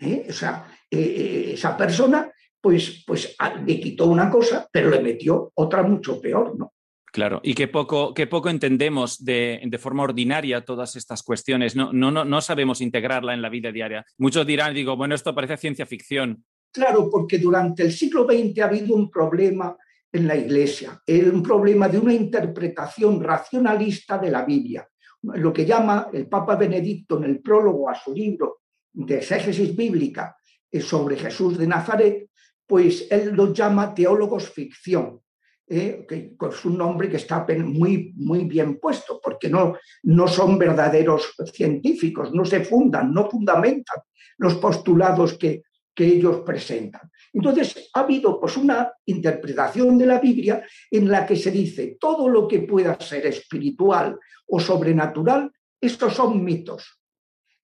¿eh? 0.00 0.26
O 0.28 0.32
sea, 0.32 0.66
eh, 0.90 1.52
esa 1.54 1.76
persona 1.76 2.30
pues, 2.60 3.04
pues 3.06 3.36
le 3.64 3.80
quitó 3.80 4.06
una 4.06 4.28
cosa, 4.28 4.68
pero 4.70 4.90
le 4.90 5.00
metió 5.00 5.52
otra 5.54 5.84
mucho 5.84 6.20
peor, 6.20 6.58
¿no? 6.58 6.74
Claro, 7.12 7.40
y 7.42 7.54
qué 7.54 7.66
poco, 7.66 8.14
qué 8.14 8.26
poco 8.28 8.50
entendemos 8.50 9.24
de, 9.24 9.60
de, 9.64 9.78
forma 9.78 10.04
ordinaria 10.04 10.64
todas 10.64 10.94
estas 10.94 11.24
cuestiones. 11.24 11.74
No, 11.74 11.92
no, 11.92 12.10
no, 12.10 12.24
no 12.24 12.40
sabemos 12.40 12.80
integrarla 12.80 13.34
en 13.34 13.42
la 13.42 13.48
vida 13.48 13.72
diaria. 13.72 14.04
Muchos 14.18 14.46
dirán, 14.46 14.74
digo, 14.74 14.96
bueno, 14.96 15.16
esto 15.16 15.34
parece 15.34 15.56
ciencia 15.56 15.86
ficción. 15.86 16.44
Claro, 16.72 17.08
porque 17.10 17.38
durante 17.38 17.82
el 17.82 17.90
siglo 17.90 18.26
XX 18.26 18.60
ha 18.60 18.66
habido 18.66 18.94
un 18.94 19.10
problema 19.10 19.76
en 20.12 20.26
la 20.28 20.36
Iglesia, 20.36 21.00
un 21.08 21.42
problema 21.42 21.88
de 21.88 21.98
una 21.98 22.14
interpretación 22.14 23.20
racionalista 23.20 24.18
de 24.18 24.30
la 24.30 24.44
Biblia 24.44 24.88
lo 25.22 25.52
que 25.52 25.66
llama 25.66 26.08
el 26.12 26.26
Papa 26.28 26.56
Benedicto 26.56 27.18
en 27.18 27.24
el 27.24 27.40
prólogo 27.40 27.88
a 27.88 27.94
su 27.94 28.14
libro 28.14 28.60
de 28.92 29.18
exégesis 29.18 29.74
bíblica 29.76 30.36
sobre 30.80 31.16
Jesús 31.16 31.58
de 31.58 31.66
Nazaret, 31.66 32.30
pues 32.66 33.06
él 33.10 33.32
los 33.34 33.52
llama 33.52 33.94
teólogos 33.94 34.48
ficción, 34.50 35.20
¿eh? 35.66 36.06
que 36.08 36.36
es 36.48 36.64
un 36.64 36.78
nombre 36.78 37.08
que 37.10 37.16
está 37.16 37.44
muy, 37.64 38.12
muy 38.16 38.44
bien 38.44 38.78
puesto, 38.78 39.20
porque 39.22 39.48
no, 39.48 39.76
no 40.04 40.28
son 40.28 40.58
verdaderos 40.58 41.34
científicos, 41.52 42.32
no 42.32 42.44
se 42.44 42.64
fundan, 42.64 43.12
no 43.12 43.28
fundamentan 43.28 43.98
los 44.38 44.54
postulados 44.56 45.36
que, 45.36 45.62
que 45.94 46.06
ellos 46.06 46.40
presentan. 46.44 47.10
Entonces, 47.32 47.90
ha 47.94 48.00
habido 48.00 48.40
pues, 48.40 48.56
una 48.56 48.92
interpretación 49.06 49.98
de 49.98 50.06
la 50.06 50.18
Biblia 50.18 50.64
en 50.90 51.08
la 51.08 51.26
que 51.26 51.36
se 51.36 51.50
dice 51.50 51.96
todo 52.00 52.28
lo 52.28 52.46
que 52.48 52.60
pueda 52.60 52.98
ser 53.00 53.26
espiritual 53.26 54.18
o 54.46 54.60
sobrenatural, 54.60 55.50
estos 55.80 56.14
son 56.14 56.44
mitos, 56.44 57.00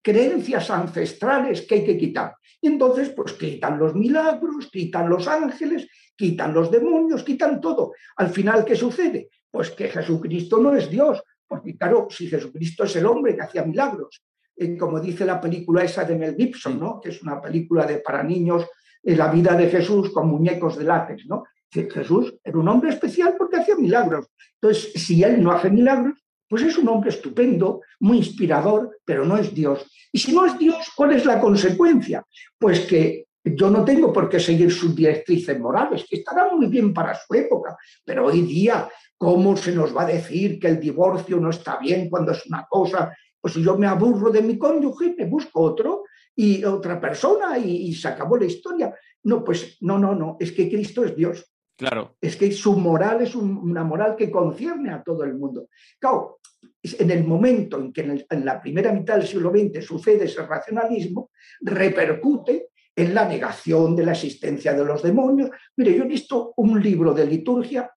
creencias 0.02 0.70
ancestrales 0.70 1.62
que 1.62 1.76
hay 1.76 1.84
que 1.84 1.98
quitar. 1.98 2.36
Y 2.60 2.68
entonces, 2.68 3.10
pues 3.10 3.34
quitan 3.34 3.78
los 3.78 3.94
milagros, 3.94 4.70
quitan 4.70 5.08
los 5.08 5.28
ángeles, 5.28 5.88
quitan 6.16 6.54
los 6.54 6.70
demonios, 6.70 7.22
quitan 7.22 7.60
todo. 7.60 7.92
Al 8.16 8.30
final, 8.30 8.64
¿qué 8.64 8.74
sucede? 8.74 9.28
Pues 9.50 9.70
que 9.70 9.88
Jesucristo 9.88 10.58
no 10.58 10.74
es 10.74 10.90
Dios, 10.90 11.22
porque 11.46 11.76
claro, 11.76 12.08
si 12.10 12.28
Jesucristo 12.28 12.84
es 12.84 12.96
el 12.96 13.06
hombre 13.06 13.36
que 13.36 13.42
hacía 13.42 13.64
milagros, 13.64 14.22
eh, 14.56 14.76
como 14.76 15.00
dice 15.00 15.24
la 15.24 15.40
película 15.40 15.84
esa 15.84 16.04
de 16.04 16.16
Mel 16.16 16.36
Gibson, 16.36 16.78
¿no? 16.80 17.00
que 17.00 17.10
es 17.10 17.22
una 17.22 17.40
película 17.40 17.86
de 17.86 17.98
para 17.98 18.22
niños 18.22 18.66
la 19.02 19.28
vida 19.28 19.54
de 19.54 19.68
Jesús 19.68 20.10
con 20.10 20.28
muñecos 20.28 20.76
de 20.76 20.84
látex, 20.84 21.26
¿no? 21.26 21.44
Jesús 21.70 22.34
era 22.42 22.58
un 22.58 22.68
hombre 22.68 22.90
especial 22.90 23.34
porque 23.36 23.58
hacía 23.58 23.76
milagros. 23.76 24.26
Entonces, 24.60 24.92
si 24.94 25.22
él 25.22 25.42
no 25.42 25.52
hace 25.52 25.70
milagros, 25.70 26.24
pues 26.48 26.62
es 26.62 26.78
un 26.78 26.88
hombre 26.88 27.10
estupendo, 27.10 27.82
muy 28.00 28.18
inspirador, 28.18 28.98
pero 29.04 29.24
no 29.24 29.36
es 29.36 29.52
Dios. 29.54 29.90
Y 30.12 30.18
si 30.18 30.34
no 30.34 30.46
es 30.46 30.58
Dios, 30.58 30.92
¿cuál 30.96 31.12
es 31.12 31.24
la 31.24 31.40
consecuencia? 31.40 32.24
Pues 32.58 32.80
que 32.80 33.26
yo 33.44 33.70
no 33.70 33.84
tengo 33.84 34.12
por 34.12 34.28
qué 34.28 34.40
seguir 34.40 34.72
sus 34.72 34.94
directrices 34.94 35.58
morales, 35.58 36.06
que 36.08 36.16
estarán 36.16 36.56
muy 36.56 36.66
bien 36.66 36.92
para 36.94 37.14
su 37.14 37.34
época, 37.34 37.76
pero 38.04 38.26
hoy 38.26 38.42
día, 38.42 38.88
¿cómo 39.16 39.56
se 39.56 39.72
nos 39.72 39.96
va 39.96 40.02
a 40.02 40.06
decir 40.06 40.58
que 40.58 40.68
el 40.68 40.80
divorcio 40.80 41.38
no 41.38 41.50
está 41.50 41.78
bien 41.78 42.08
cuando 42.08 42.32
es 42.32 42.44
una 42.46 42.66
cosa? 42.68 43.16
Pues 43.40 43.54
si 43.54 43.62
yo 43.62 43.76
me 43.76 43.86
aburro 43.86 44.30
de 44.30 44.42
mi 44.42 44.58
cónyuge, 44.58 45.14
me 45.16 45.26
busco 45.26 45.60
otro 45.60 46.04
y 46.34 46.64
otra 46.64 47.00
persona 47.00 47.58
y, 47.58 47.88
y 47.88 47.94
se 47.94 48.08
acabó 48.08 48.36
la 48.36 48.46
historia. 48.46 48.94
No, 49.24 49.42
pues 49.44 49.78
no, 49.80 49.98
no, 49.98 50.14
no, 50.14 50.36
es 50.40 50.52
que 50.52 50.68
Cristo 50.68 51.04
es 51.04 51.16
Dios. 51.16 51.52
Claro. 51.76 52.16
Es 52.20 52.36
que 52.36 52.50
su 52.52 52.76
moral 52.78 53.20
es 53.20 53.34
un, 53.34 53.56
una 53.56 53.84
moral 53.84 54.16
que 54.16 54.30
concierne 54.30 54.90
a 54.90 55.02
todo 55.02 55.24
el 55.24 55.34
mundo. 55.34 55.68
Claro, 55.98 56.38
en 56.82 57.10
el 57.10 57.24
momento 57.24 57.78
en 57.78 57.92
que 57.92 58.00
en, 58.00 58.10
el, 58.12 58.26
en, 58.30 58.44
la 58.44 58.60
primera 58.60 58.92
mitad 58.92 59.16
del 59.16 59.26
siglo 59.26 59.50
XX 59.50 59.84
sucede 59.84 60.24
ese 60.24 60.42
racionalismo, 60.46 61.30
repercute 61.60 62.68
en 62.94 63.14
la 63.14 63.28
negación 63.28 63.94
de 63.94 64.06
la 64.06 64.12
existencia 64.12 64.72
de 64.72 64.84
los 64.84 65.02
demonios. 65.02 65.50
Mire, 65.76 65.94
yo 65.94 66.04
he 66.04 66.08
visto 66.08 66.54
un 66.56 66.82
libro 66.82 67.12
de 67.12 67.26
liturgia 67.26 67.90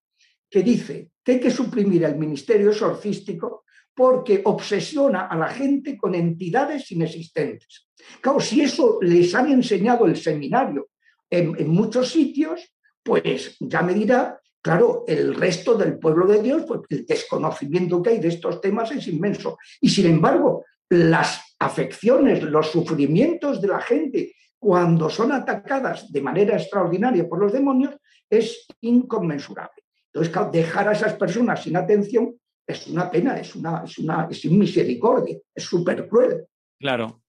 que 0.50 0.62
dice 0.62 1.12
que 1.24 1.34
hay 1.34 1.40
que 1.40 1.52
suprimir 1.52 2.04
el 2.04 2.18
ministerio 2.18 2.72
exorcístico 2.72 3.64
porque 4.00 4.40
obsesiona 4.46 5.28
a 5.28 5.36
la 5.36 5.50
gente 5.50 5.98
con 5.98 6.16
entidades 6.16 6.90
inexistentes. 6.90 7.90
Claro, 8.22 8.40
si 8.40 8.62
eso 8.62 8.98
les 9.02 9.36
han 9.36 9.52
enseñado 9.52 10.06
el 10.06 10.16
seminario 10.16 10.88
en, 11.30 11.68
muchos 11.68 12.10
sitios, 12.10 12.62
pues 13.04 13.58
ya 13.60 13.82
me 13.82 13.94
dirá, 13.94 14.40
claro, 14.62 15.04
el 15.06 15.36
resto 15.36 15.76
del 15.76 16.00
pueblo 16.00 16.28
de 16.28 16.42
Dios, 16.42 16.64
pues 16.66 16.80
el 16.88 17.06
desconocimiento 17.06 18.02
que 18.02 18.12
hay 18.12 18.20
de 18.20 18.30
estos 18.30 18.62
temas 18.62 18.90
es 18.92 19.06
inmenso. 19.10 19.58
Y 19.82 19.90
sin 19.90 20.06
embargo, 20.06 20.64
las 20.88 21.58
afecciones, 21.60 22.42
los 22.42 22.72
sufrimientos 22.72 23.62
de 23.62 23.68
la 23.68 23.82
gente 23.82 24.34
cuando 24.58 25.10
son 25.10 25.34
atacadas 25.34 26.10
de 26.10 26.22
manera 26.22 26.56
extraordinaria 26.56 27.28
por 27.28 27.40
los 27.40 27.52
demonios 27.52 27.98
es 28.30 28.66
inconmensurable. 28.80 29.84
Entonces, 30.14 30.34
dejar 30.54 30.88
a 30.88 30.94
esas 30.94 31.16
personas 31.16 31.64
sin 31.64 31.76
atención 31.76 32.34
es 32.70 32.88
una 32.88 33.10
pena, 33.10 33.40
es 33.40 33.56
una, 33.56 33.84
es 33.84 33.98
una 33.98 34.28
es 34.30 34.46
misericordia, 34.46 35.38
es 35.56 35.64
súper 35.64 36.08
cruel. 36.08 36.46
Claro. 36.80 37.22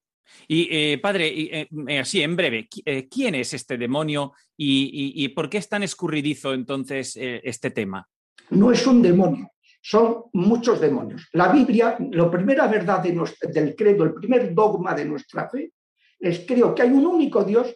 Y 0.47 0.69
eh, 0.71 0.99
padre, 0.99 1.29
y, 1.29 1.47
eh, 1.53 1.69
eh, 1.89 1.99
así 1.99 2.23
en 2.23 2.37
breve, 2.37 2.69
qui- 2.69 2.83
eh, 2.85 3.09
¿quién 3.09 3.35
es 3.35 3.53
este 3.55 3.77
demonio 3.79 4.33
y, 4.57 5.15
y- 5.17 5.25
y 5.25 5.29
por 5.29 5.49
qué 5.49 5.59
es 5.59 5.69
tan 5.69 5.83
escurridizo 5.83 6.53
entonces 6.53 7.17
este 7.17 7.71
tema? 7.71 8.07
No 8.51 8.71
es 8.71 8.87
un 8.87 9.01
demonio, 9.03 9.51
son 9.81 10.25
muchos 10.35 10.81
demonios. 10.81 11.29
La 11.33 11.51
Biblia, 11.51 11.97
la 12.13 12.31
primera 12.31 12.67
verdad 12.69 13.03
de 13.03 13.13
nuestra- 13.13 13.51
del 13.51 13.75
credo, 13.75 14.05
el 14.05 14.15
primer 14.15 14.55
dogma 14.55 14.95
de 14.95 15.05
nuestra 15.05 15.49
fe, 15.49 15.73
es 16.19 16.45
creo 16.47 16.75
que 16.75 16.83
hay 16.83 16.91
un 16.91 17.07
único 17.07 17.43
Dios, 17.45 17.75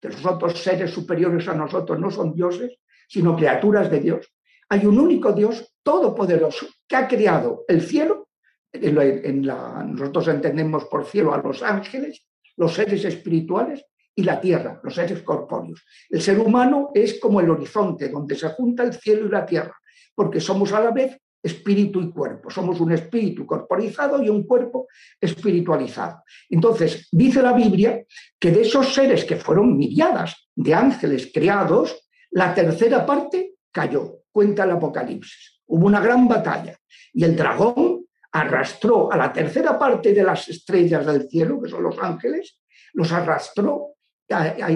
que 0.00 0.08
los 0.08 0.24
otros 0.24 0.58
seres 0.58 0.90
superiores 0.90 1.46
a 1.48 1.54
nosotros 1.54 1.98
no 2.00 2.10
son 2.10 2.34
dioses, 2.34 2.78
sino 3.08 3.36
criaturas 3.36 3.90
de 3.90 4.00
Dios. 4.00 4.26
Hay 4.70 4.86
un 4.86 4.98
único 4.98 5.32
Dios 5.32 5.73
todopoderoso 5.84 6.66
que 6.88 6.96
ha 6.96 7.06
creado 7.06 7.64
el 7.68 7.82
cielo, 7.82 8.28
en 8.72 9.42
nosotros 9.42 10.26
entendemos 10.26 10.86
por 10.86 11.04
cielo 11.06 11.32
a 11.32 11.38
los 11.38 11.62
ángeles, 11.62 12.26
los 12.56 12.74
seres 12.74 13.04
espirituales 13.04 13.84
y 14.16 14.24
la 14.24 14.40
tierra, 14.40 14.80
los 14.82 14.94
seres 14.94 15.22
corpóreos. 15.22 15.84
El 16.10 16.20
ser 16.20 16.40
humano 16.40 16.90
es 16.94 17.20
como 17.20 17.40
el 17.40 17.50
horizonte 17.50 18.08
donde 18.08 18.34
se 18.34 18.48
junta 18.48 18.82
el 18.82 18.94
cielo 18.94 19.26
y 19.26 19.30
la 19.30 19.46
tierra, 19.46 19.76
porque 20.14 20.40
somos 20.40 20.72
a 20.72 20.80
la 20.80 20.90
vez 20.90 21.16
espíritu 21.44 22.00
y 22.00 22.10
cuerpo. 22.10 22.50
Somos 22.50 22.80
un 22.80 22.92
espíritu 22.92 23.44
corporizado 23.44 24.22
y 24.22 24.30
un 24.30 24.44
cuerpo 24.44 24.88
espiritualizado. 25.20 26.22
Entonces, 26.48 27.08
dice 27.12 27.42
la 27.42 27.52
Biblia 27.52 28.02
que 28.38 28.50
de 28.50 28.62
esos 28.62 28.94
seres 28.94 29.24
que 29.24 29.36
fueron 29.36 29.76
miriadas 29.76 30.48
de 30.54 30.74
ángeles 30.74 31.30
creados, 31.32 32.08
la 32.30 32.54
tercera 32.54 33.04
parte 33.04 33.56
cayó, 33.70 34.22
cuenta 34.32 34.64
el 34.64 34.70
Apocalipsis. 34.70 35.53
Hubo 35.66 35.86
una 35.86 36.00
gran 36.00 36.28
batalla 36.28 36.78
y 37.12 37.24
el 37.24 37.36
dragón 37.36 38.06
arrastró 38.32 39.12
a 39.12 39.16
la 39.16 39.32
tercera 39.32 39.78
parte 39.78 40.12
de 40.12 40.22
las 40.22 40.48
estrellas 40.48 41.06
del 41.06 41.28
cielo, 41.28 41.60
que 41.62 41.70
son 41.70 41.82
los 41.82 41.98
ángeles, 41.98 42.60
los 42.92 43.12
arrastró 43.12 43.94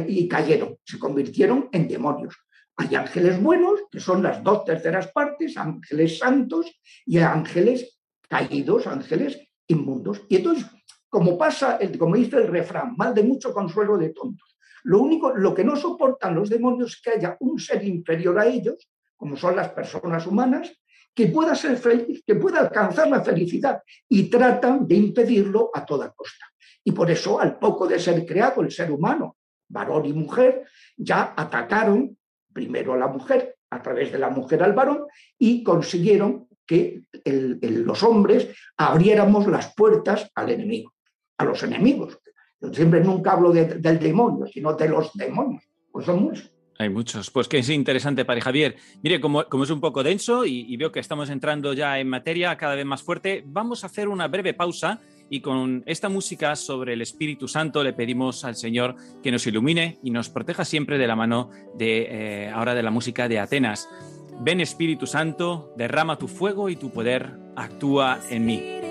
y 0.07 0.29
cayeron, 0.29 0.77
se 0.85 0.99
convirtieron 0.99 1.69
en 1.73 1.89
demonios. 1.89 2.37
Hay 2.77 2.95
ángeles 2.95 3.43
buenos, 3.43 3.81
que 3.91 3.99
son 3.99 4.23
las 4.23 4.43
dos 4.45 4.65
terceras 4.65 5.09
partes, 5.09 5.57
ángeles 5.57 6.19
santos 6.19 6.81
y 7.05 7.19
ángeles 7.19 7.99
caídos, 8.29 8.87
ángeles 8.87 9.49
inmundos. 9.67 10.23
Y 10.29 10.37
entonces, 10.37 10.67
como 11.09 11.37
pasa, 11.37 11.79
como 11.99 12.15
dice 12.15 12.37
el 12.37 12.47
refrán, 12.47 12.95
mal 12.97 13.15
de 13.15 13.25
mucho 13.25 13.53
consuelo 13.53 13.99
de 13.99 14.11
tontos. 14.11 14.57
Lo 14.85 15.01
único, 15.01 15.35
lo 15.35 15.53
que 15.53 15.65
no 15.65 15.75
soportan 15.75 16.37
los 16.37 16.49
demonios 16.49 16.93
es 16.93 17.03
que 17.03 17.11
haya 17.11 17.37
un 17.41 17.59
ser 17.59 17.83
inferior 17.85 18.39
a 18.39 18.47
ellos, 18.47 18.89
como 19.19 19.37
son 19.37 19.57
las 19.57 19.69
personas 19.71 20.27
humanas, 20.27 20.73
que 21.15 21.27
pueda 21.27 21.55
ser 21.55 21.77
feliz, 21.77 22.23
que 22.25 22.37
pueda 22.37 22.61
alcanzar 22.61 23.09
la 23.11 23.21
felicidad 23.21 23.83
y 24.09 24.31
tratan 24.31 24.87
de 24.87 24.95
impedirlo 24.95 25.71
a 25.75 25.85
toda 25.85 26.13
costa. 26.13 26.47
Y 26.85 26.93
por 26.93 27.11
eso, 27.11 27.41
al 27.41 27.59
poco 27.59 27.87
de 27.89 27.99
ser 27.99 28.25
creado 28.25 28.63
el 28.63 28.71
ser 28.71 28.91
humano, 28.93 29.37
varón 29.69 30.07
y 30.07 30.13
mujer, 30.13 30.65
ya 30.97 31.35
atacaron 31.37 32.17
primero 32.53 32.95
a 32.95 32.97
la 32.97 33.09
mujer, 33.09 33.57
a 33.71 33.83
través 33.83 34.13
de 34.13 34.19
la 34.19 34.31
mujer 34.31 34.63
al 34.63 34.73
varón, 34.73 35.07
y 35.37 35.63
consiguieron 35.65 36.49
que 36.65 37.03
los 37.25 38.03
hombres 38.03 38.55
abriéramos 38.77 39.47
las 39.49 39.75
puertas 39.75 40.31
al 40.35 40.51
enemigo, 40.51 40.95
a 41.39 41.45
los 41.45 41.63
enemigos. 41.65 42.19
Yo 42.61 42.73
siempre 42.73 43.01
nunca 43.01 43.33
hablo 43.33 43.53
de- 43.53 43.75
del 43.79 43.99
demonio, 43.99 44.47
sino 44.47 44.75
de 44.75 44.89
los 44.89 45.13
demonios, 45.15 45.65
pues 45.91 46.07
son 46.07 46.23
muchos. 46.23 46.53
Hay 46.81 46.91
muchos. 46.91 47.31
Pues 47.31 47.49
que 47.49 47.59
es 47.59 47.69
interesante, 47.71 48.25
Padre 48.25 48.41
Javier. 48.41 48.77
Mire, 49.03 49.21
como, 49.21 49.45
como 49.47 49.65
es 49.65 49.71
un 49.71 49.81
poco 49.81 50.05
denso 50.05 50.45
y, 50.47 50.65
y 50.69 50.77
veo 50.77 50.93
que 50.93 51.01
estamos 51.01 51.29
entrando 51.29 51.73
ya 51.73 51.99
en 51.99 52.09
materia 52.09 52.57
cada 52.57 52.77
vez 52.77 52.87
más 52.87 53.03
fuerte, 53.03 53.43
vamos 53.47 53.83
a 53.83 53.89
hacer 53.89 54.09
una 54.09 54.29
breve 54.29 54.55
pausa 54.55 55.01
y 55.29 55.41
con 55.41 55.83
esta 55.87 56.09
música 56.09 56.55
sobre 56.57 56.95
el 56.95 57.03
Espíritu 57.03 57.49
Santo 57.49 57.83
le 57.83 57.93
pedimos 57.93 58.45
al 58.45 58.55
Señor 58.55 58.95
que 59.23 59.31
nos 59.31 59.47
ilumine 59.47 59.99
y 60.03 60.11
nos 60.11 60.31
proteja 60.31 60.65
siempre 60.65 60.99
de 60.99 61.07
la 61.07 61.17
mano 61.17 61.51
de 61.75 62.07
eh, 62.11 62.51
ahora 62.51 62.75
de 62.75 62.83
la 62.83 62.91
música 62.91 63.29
de 63.29 63.41
Atenas. 63.41 63.89
Ven 64.41 64.61
Espíritu 64.61 65.07
Santo, 65.07 65.75
derrama 65.77 66.17
tu 66.17 66.29
fuego 66.29 66.69
y 66.69 66.77
tu 66.77 66.91
poder 66.91 67.33
actúa 67.57 68.21
en 68.31 68.47
mí. 68.47 68.88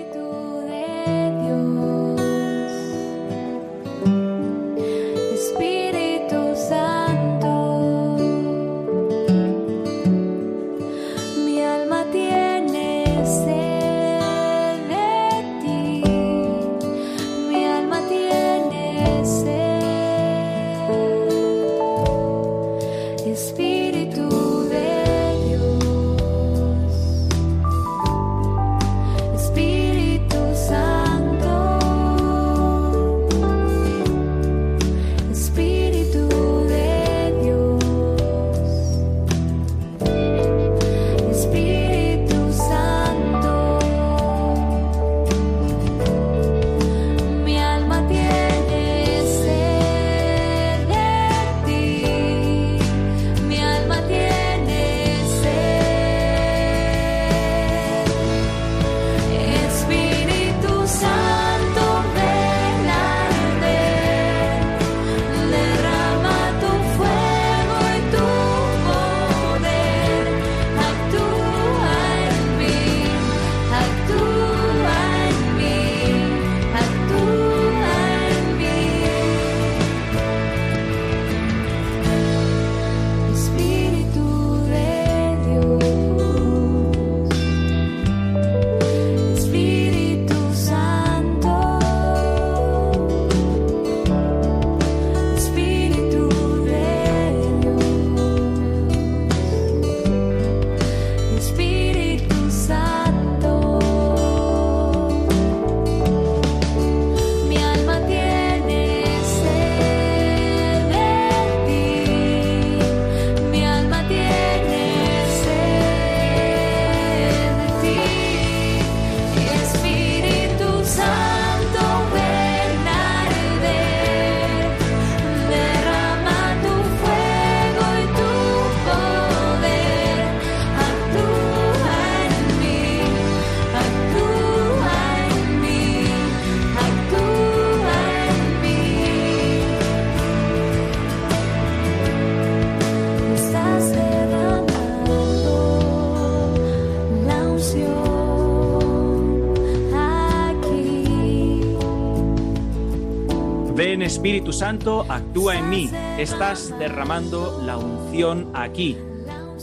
Ven 153.78 154.02
Espíritu 154.02 154.52
Santo, 154.52 155.06
actúa 155.08 155.56
en 155.56 155.70
mí. 155.70 155.88
Estás 156.18 156.76
derramando 156.80 157.62
la 157.64 157.76
unción 157.76 158.50
aquí. 158.52 158.96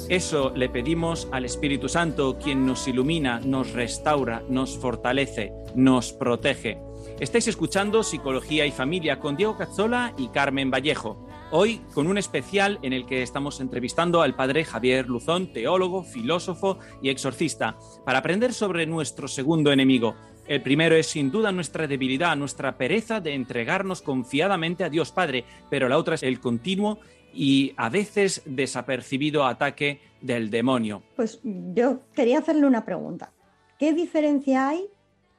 Eso 0.07 0.53
le 0.55 0.69
pedimos 0.69 1.27
al 1.33 1.43
Espíritu 1.43 1.89
Santo, 1.89 2.37
quien 2.41 2.65
nos 2.65 2.87
ilumina, 2.87 3.41
nos 3.41 3.73
restaura, 3.73 4.41
nos 4.47 4.77
fortalece, 4.77 5.51
nos 5.75 6.13
protege. 6.13 6.77
Estáis 7.19 7.49
escuchando 7.49 8.03
Psicología 8.03 8.65
y 8.65 8.71
Familia 8.71 9.19
con 9.19 9.35
Diego 9.35 9.57
Cazzola 9.57 10.13
y 10.17 10.29
Carmen 10.29 10.71
Vallejo. 10.71 11.27
Hoy 11.51 11.81
con 11.93 12.07
un 12.07 12.17
especial 12.17 12.79
en 12.83 12.93
el 12.93 13.05
que 13.05 13.21
estamos 13.21 13.59
entrevistando 13.59 14.21
al 14.21 14.33
padre 14.33 14.63
Javier 14.63 15.09
Luzón, 15.09 15.51
teólogo, 15.51 16.03
filósofo 16.03 16.79
y 17.01 17.09
exorcista, 17.09 17.77
para 18.05 18.19
aprender 18.19 18.53
sobre 18.53 18.85
nuestro 18.85 19.27
segundo 19.27 19.73
enemigo. 19.73 20.15
El 20.47 20.61
primero 20.61 20.95
es 20.95 21.07
sin 21.07 21.31
duda 21.31 21.51
nuestra 21.51 21.87
debilidad, 21.87 22.35
nuestra 22.35 22.77
pereza 22.77 23.19
de 23.19 23.33
entregarnos 23.33 24.03
confiadamente 24.03 24.83
a 24.83 24.89
Dios 24.89 25.11
Padre, 25.11 25.43
pero 25.71 25.89
la 25.89 25.97
otra 25.97 26.15
es 26.15 26.23
el 26.23 26.39
continuo 26.39 26.99
y 27.33 27.73
a 27.77 27.89
veces 27.89 28.43
desapercibido 28.45 29.43
ataque 29.43 30.01
del 30.21 30.51
demonio. 30.51 31.01
Pues 31.15 31.39
yo 31.43 32.01
quería 32.13 32.39
hacerle 32.39 32.67
una 32.67 32.85
pregunta. 32.85 33.33
¿Qué 33.79 33.93
diferencia 33.93 34.69
hay 34.69 34.87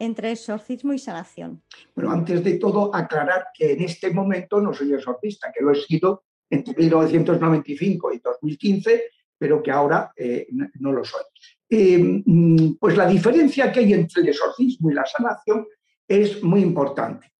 entre 0.01 0.33
exorcismo 0.33 0.93
y 0.93 0.99
sanación? 0.99 1.63
Pero 1.95 2.11
antes 2.11 2.43
de 2.43 2.59
todo, 2.59 2.93
aclarar 2.93 3.47
que 3.57 3.73
en 3.73 3.83
este 3.83 4.11
momento 4.11 4.61
no 4.61 4.75
soy 4.75 4.93
exorcista, 4.93 5.53
que 5.57 5.65
lo 5.65 5.71
he 5.71 5.77
sido 5.77 6.25
entre 6.51 6.75
1995 6.77 8.13
y 8.13 8.19
2015, 8.19 9.05
pero 9.39 9.63
que 9.63 9.71
ahora 9.71 10.13
eh, 10.17 10.49
no 10.81 10.93
lo 10.93 11.05
soy. 11.05 11.23
Eh, 11.69 12.23
mm, 12.25 12.75
pues 12.79 12.97
la 12.97 13.07
diferencia 13.07 13.73
que 13.73 13.81
hay 13.81 13.93
entre 13.93 14.23
el 14.23 14.29
exorcismo 14.29 14.91
y 14.91 14.95
la 14.95 15.05
sanación 15.05 15.67
es 16.07 16.43
muy 16.43 16.61
importante. 16.61 17.33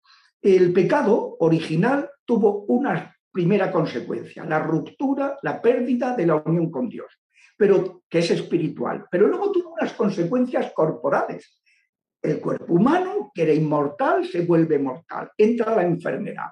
El 0.43 0.73
pecado 0.73 1.37
original 1.41 2.11
tuvo 2.25 2.65
una 2.65 3.17
primera 3.31 3.71
consecuencia, 3.71 4.45
la 4.45 4.59
ruptura, 4.59 5.39
la 5.43 5.61
pérdida 5.61 6.17
de 6.17 6.27
la 6.27 6.37
unión 6.37 6.71
con 6.71 6.89
Dios, 6.89 7.07
pero 7.57 8.03
que 8.09 8.21
es 8.21 8.31
espiritual. 8.31 9.07
Pero 9.11 9.29
luego 9.29 9.53
tuvo 9.53 9.75
unas 9.75 9.93
consecuencias 9.93 10.73
corporales. 10.73 11.61
El 12.21 12.41
cuerpo 12.41 12.73
humano, 12.73 13.31
que 13.35 13.43
era 13.43 13.53
inmortal, 13.53 14.27
se 14.27 14.45
vuelve 14.45 14.79
mortal. 14.79 15.31
Entra 15.37 15.77
la 15.77 15.83
enfermedad, 15.83 16.51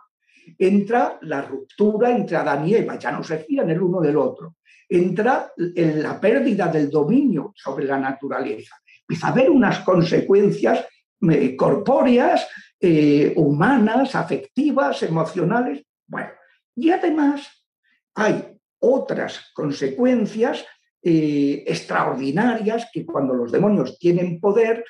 entra 0.58 1.18
la 1.22 1.42
ruptura 1.42 2.10
entre 2.10 2.36
Adán 2.36 2.68
y 2.68 2.74
Eva, 2.74 2.98
ya 2.98 3.10
no 3.10 3.24
se 3.24 3.38
fían 3.38 3.70
el 3.70 3.82
uno 3.82 4.00
del 4.00 4.16
otro. 4.16 4.56
Entra 4.88 5.52
en 5.56 6.02
la 6.02 6.20
pérdida 6.20 6.68
del 6.68 6.90
dominio 6.90 7.52
sobre 7.56 7.84
la 7.84 7.98
naturaleza. 7.98 8.76
Empieza 9.00 9.28
a 9.28 9.30
haber 9.30 9.50
unas 9.50 9.80
consecuencias 9.80 10.86
eh, 11.30 11.56
corpóreas, 11.56 12.46
eh, 12.80 13.32
humanas, 13.36 14.14
afectivas, 14.14 15.02
emocionales. 15.02 15.84
Bueno, 16.06 16.30
y 16.76 16.90
además 16.90 17.66
hay 18.14 18.58
otras 18.78 19.50
consecuencias 19.54 20.64
eh, 21.02 21.64
extraordinarias 21.66 22.88
que 22.92 23.04
cuando 23.06 23.34
los 23.34 23.52
demonios 23.52 23.98
tienen 23.98 24.40
poder, 24.40 24.84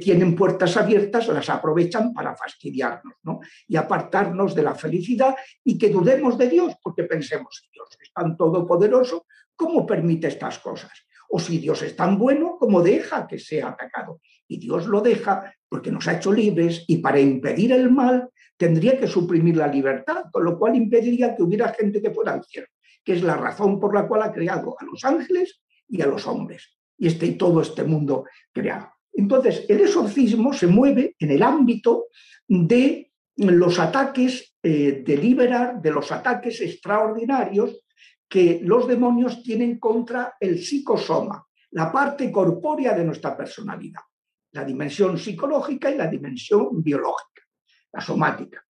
tienen 0.00 0.36
puertas 0.36 0.76
abiertas, 0.76 1.28
las 1.28 1.48
aprovechan 1.48 2.12
para 2.12 2.36
fastidiarnos 2.36 3.14
¿no? 3.22 3.40
y 3.66 3.76
apartarnos 3.76 4.54
de 4.54 4.62
la 4.62 4.74
felicidad 4.74 5.34
y 5.64 5.78
que 5.78 5.88
dudemos 5.88 6.36
de 6.36 6.48
Dios, 6.48 6.74
porque 6.82 7.04
pensemos, 7.04 7.68
Dios 7.72 7.79
tan 8.14 8.36
todopoderoso, 8.36 9.26
¿cómo 9.56 9.86
permite 9.86 10.28
estas 10.28 10.58
cosas? 10.58 10.92
O 11.28 11.38
si 11.38 11.58
Dios 11.58 11.82
es 11.82 11.94
tan 11.94 12.18
bueno, 12.18 12.56
¿cómo 12.58 12.82
deja 12.82 13.26
que 13.26 13.38
sea 13.38 13.68
atacado? 13.68 14.20
Y 14.48 14.58
Dios 14.58 14.86
lo 14.86 15.00
deja 15.00 15.54
porque 15.68 15.92
nos 15.92 16.08
ha 16.08 16.14
hecho 16.14 16.32
libres 16.32 16.84
y 16.88 16.98
para 16.98 17.20
impedir 17.20 17.72
el 17.72 17.90
mal 17.90 18.28
tendría 18.56 18.98
que 18.98 19.06
suprimir 19.06 19.56
la 19.56 19.68
libertad, 19.68 20.24
con 20.32 20.44
lo 20.44 20.58
cual 20.58 20.76
impediría 20.76 21.34
que 21.34 21.42
hubiera 21.42 21.72
gente 21.72 22.02
que 22.02 22.10
fuera 22.10 22.34
al 22.34 22.44
cielo, 22.44 22.66
que 23.04 23.12
es 23.12 23.22
la 23.22 23.36
razón 23.36 23.78
por 23.78 23.94
la 23.94 24.06
cual 24.06 24.22
ha 24.22 24.32
creado 24.32 24.76
a 24.78 24.84
los 24.84 25.04
ángeles 25.04 25.62
y 25.88 26.02
a 26.02 26.06
los 26.06 26.26
hombres, 26.26 26.76
y 26.98 27.06
este 27.06 27.32
todo 27.32 27.62
este 27.62 27.84
mundo 27.84 28.24
creado. 28.52 28.90
Entonces, 29.12 29.64
el 29.68 29.80
exorcismo 29.80 30.52
se 30.52 30.66
mueve 30.66 31.16
en 31.18 31.30
el 31.30 31.42
ámbito 31.42 32.06
de 32.46 33.12
los 33.36 33.78
ataques 33.78 34.56
eh, 34.62 35.02
de 35.06 35.16
liberar, 35.16 35.80
de 35.80 35.90
los 35.90 36.12
ataques 36.12 36.60
extraordinarios 36.60 37.80
que 38.30 38.60
los 38.62 38.86
demonios 38.86 39.42
tienen 39.42 39.80
contra 39.80 40.36
el 40.38 40.62
psicosoma, 40.62 41.44
la 41.72 41.90
parte 41.90 42.30
corpórea 42.30 42.94
de 42.94 43.04
nuestra 43.04 43.36
personalidad, 43.36 44.02
la 44.52 44.64
dimensión 44.64 45.18
psicológica 45.18 45.90
y 45.90 45.96
la 45.96 46.06
dimensión 46.06 46.80
biológica, 46.80 47.42
la 47.92 48.00
somática. 48.00 48.64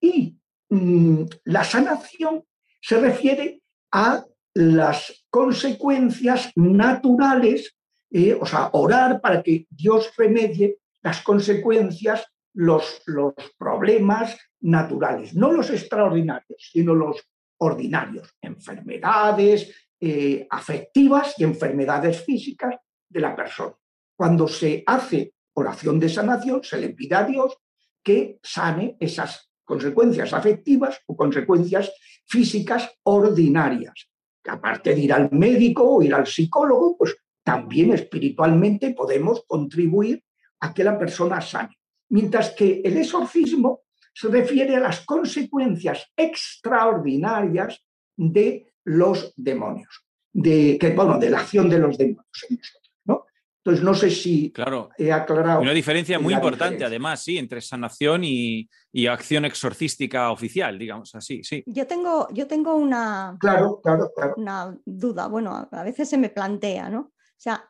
Y 0.00 0.36
mm, 0.68 1.22
la 1.44 1.62
sanación 1.62 2.44
se 2.80 2.98
refiere 2.98 3.62
a 3.92 4.24
las 4.54 5.24
consecuencias 5.30 6.50
naturales, 6.56 7.76
eh, 8.10 8.36
o 8.38 8.44
sea, 8.44 8.70
orar 8.72 9.20
para 9.20 9.44
que 9.44 9.68
Dios 9.70 10.12
remedie 10.16 10.78
las 11.02 11.22
consecuencias, 11.22 12.26
los, 12.52 13.02
los 13.06 13.34
problemas 13.56 14.36
naturales, 14.60 15.34
no 15.34 15.52
los 15.52 15.70
extraordinarios, 15.70 16.70
sino 16.72 16.94
los 16.94 17.28
ordinarios, 17.64 18.36
enfermedades 18.40 19.72
eh, 20.00 20.46
afectivas 20.50 21.34
y 21.38 21.44
enfermedades 21.44 22.22
físicas 22.24 22.74
de 23.08 23.20
la 23.20 23.34
persona. 23.34 23.74
Cuando 24.16 24.46
se 24.46 24.82
hace 24.86 25.34
oración 25.54 25.98
de 25.98 26.08
sanación, 26.08 26.62
se 26.62 26.78
le 26.78 26.90
pide 26.90 27.14
a 27.14 27.24
Dios 27.24 27.56
que 28.02 28.38
sane 28.42 28.96
esas 29.00 29.50
consecuencias 29.64 30.32
afectivas 30.32 31.00
o 31.06 31.16
consecuencias 31.16 31.90
físicas 32.26 32.90
ordinarias. 33.04 34.10
Que 34.42 34.50
aparte 34.50 34.94
de 34.94 35.00
ir 35.00 35.12
al 35.12 35.30
médico 35.32 35.88
o 35.88 36.02
ir 36.02 36.14
al 36.14 36.26
psicólogo, 36.26 36.96
pues 36.98 37.16
también 37.42 37.92
espiritualmente 37.94 38.90
podemos 38.92 39.44
contribuir 39.46 40.22
a 40.60 40.74
que 40.74 40.84
la 40.84 40.98
persona 40.98 41.40
sane. 41.40 41.78
Mientras 42.10 42.50
que 42.50 42.82
el 42.84 42.98
exorcismo 42.98 43.83
se 44.14 44.28
refiere 44.28 44.76
a 44.76 44.80
las 44.80 45.00
consecuencias 45.04 46.06
extraordinarias 46.16 47.84
de 48.16 48.72
los 48.84 49.32
demonios, 49.36 50.04
de, 50.32 50.78
que, 50.80 50.90
bueno, 50.90 51.18
de 51.18 51.30
la 51.30 51.40
acción 51.40 51.68
de 51.68 51.78
los 51.78 51.98
demonios 51.98 52.46
en 52.48 52.56
nosotros. 52.56 52.92
¿no? 53.06 53.24
Entonces, 53.58 53.82
no 53.84 53.94
sé 53.94 54.10
si 54.10 54.52
Claro. 54.52 54.90
he 54.98 55.10
aclarado. 55.10 55.60
Una 55.62 55.72
diferencia 55.72 56.18
muy 56.18 56.32
importante, 56.34 56.74
diferencia. 56.74 56.86
además, 56.86 57.22
sí, 57.22 57.38
entre 57.38 57.60
sanación 57.60 58.22
y, 58.24 58.68
y 58.92 59.06
acción 59.06 59.44
exorcística 59.46 60.30
oficial, 60.30 60.78
digamos 60.78 61.14
así, 61.14 61.42
sí. 61.42 61.64
Yo 61.66 61.86
tengo, 61.86 62.28
yo 62.32 62.46
tengo 62.46 62.74
una, 62.76 63.36
Claro, 63.40 63.80
claro, 63.82 64.12
claro. 64.14 64.34
una 64.36 64.78
duda, 64.84 65.26
bueno, 65.28 65.52
a- 65.54 65.68
a 65.72 65.82
veces 65.82 66.08
se 66.08 66.18
me 66.18 66.28
plantea, 66.28 66.88
¿no? 66.90 67.00
O 67.00 67.36
sea, 67.38 67.68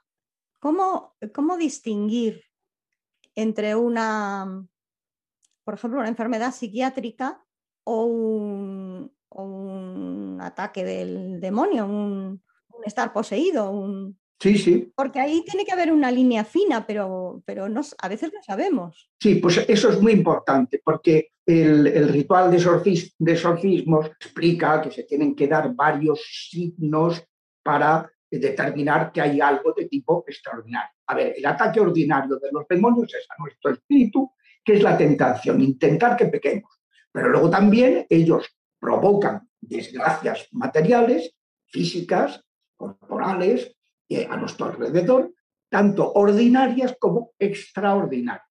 ¿cómo, 0.61 1.15
cómo 1.33 1.57
distinguir 1.57 2.43
entre 3.37 3.75
una, 3.75 4.65
por 5.65 5.75
ejemplo, 5.75 6.01
una 6.01 6.09
enfermedad 6.09 6.53
psiquiátrica 6.53 7.43
o 7.85 8.05
un, 8.07 9.13
o 9.31 9.45
un 9.45 10.39
ataque 10.41 10.85
del 10.85 11.41
demonio, 11.41 11.87
un, 11.87 12.43
un 12.69 12.85
estar 12.85 13.13
poseído? 13.13 13.71
un- 13.71 14.19
Sí, 14.41 14.59
sí. 14.59 14.93
Porque 14.95 15.21
ahí 15.21 15.43
tiene 15.47 15.65
que 15.65 15.73
haber 15.73 15.91
una 15.93 16.11
línea 16.11 16.45
fina, 16.45 16.87
pero, 16.87 17.43
pero 17.47 17.69
no, 17.69 17.81
a 17.99 18.09
veces 18.09 18.31
no 18.35 18.43
sabemos. 18.43 19.11
Sí, 19.21 19.37
pues 19.37 19.65
eso 19.69 19.89
es 19.91 20.03
muy 20.03 20.13
importante 20.13 20.83
porque 20.85 21.29
el, 21.47 21.87
el 21.87 22.09
ritual 22.11 22.51
de, 22.51 22.59
exorcis- 22.59 23.15
de 23.19 23.33
exorcismos 23.33 24.07
explica 24.07 24.83
que 24.83 24.91
se 24.91 25.05
tienen 25.05 25.35
que 25.35 25.47
dar 25.49 25.73
varios 25.75 26.21
signos 26.51 27.25
para 27.63 28.11
determinar 28.31 29.13
que 29.13 29.21
hay 29.23 29.41
algo 29.41 29.73
de 29.73 29.87
tipo 29.87 30.25
extraordinario. 30.27 30.91
A 31.07 31.15
ver, 31.15 31.35
el 31.37 31.47
ataque 31.47 31.81
ordinario 31.81 32.37
de 32.37 32.51
los 32.53 32.67
demonios 32.69 33.15
es 33.15 33.27
a 33.31 33.41
nuestro 33.41 33.71
espíritu, 33.71 34.33
que 34.65 34.75
es 34.75 34.83
la 34.83 34.97
tentación, 34.97 35.61
intentar 35.61 36.17
que 36.17 36.27
pequemos. 36.27 36.81
Pero 37.13 37.29
luego 37.29 37.51
también 37.51 38.07
ellos 38.09 38.49
provocan 38.81 39.49
desgracias 39.61 40.49
materiales, 40.53 41.35
físicas, 41.67 42.43
corporales, 42.77 43.77
eh, 44.09 44.27
a 44.29 44.37
nuestro 44.37 44.67
alrededor, 44.67 45.33
tanto 45.69 46.13
ordinarias 46.13 46.97
como 46.99 47.33
extraordinarias. 47.39 48.45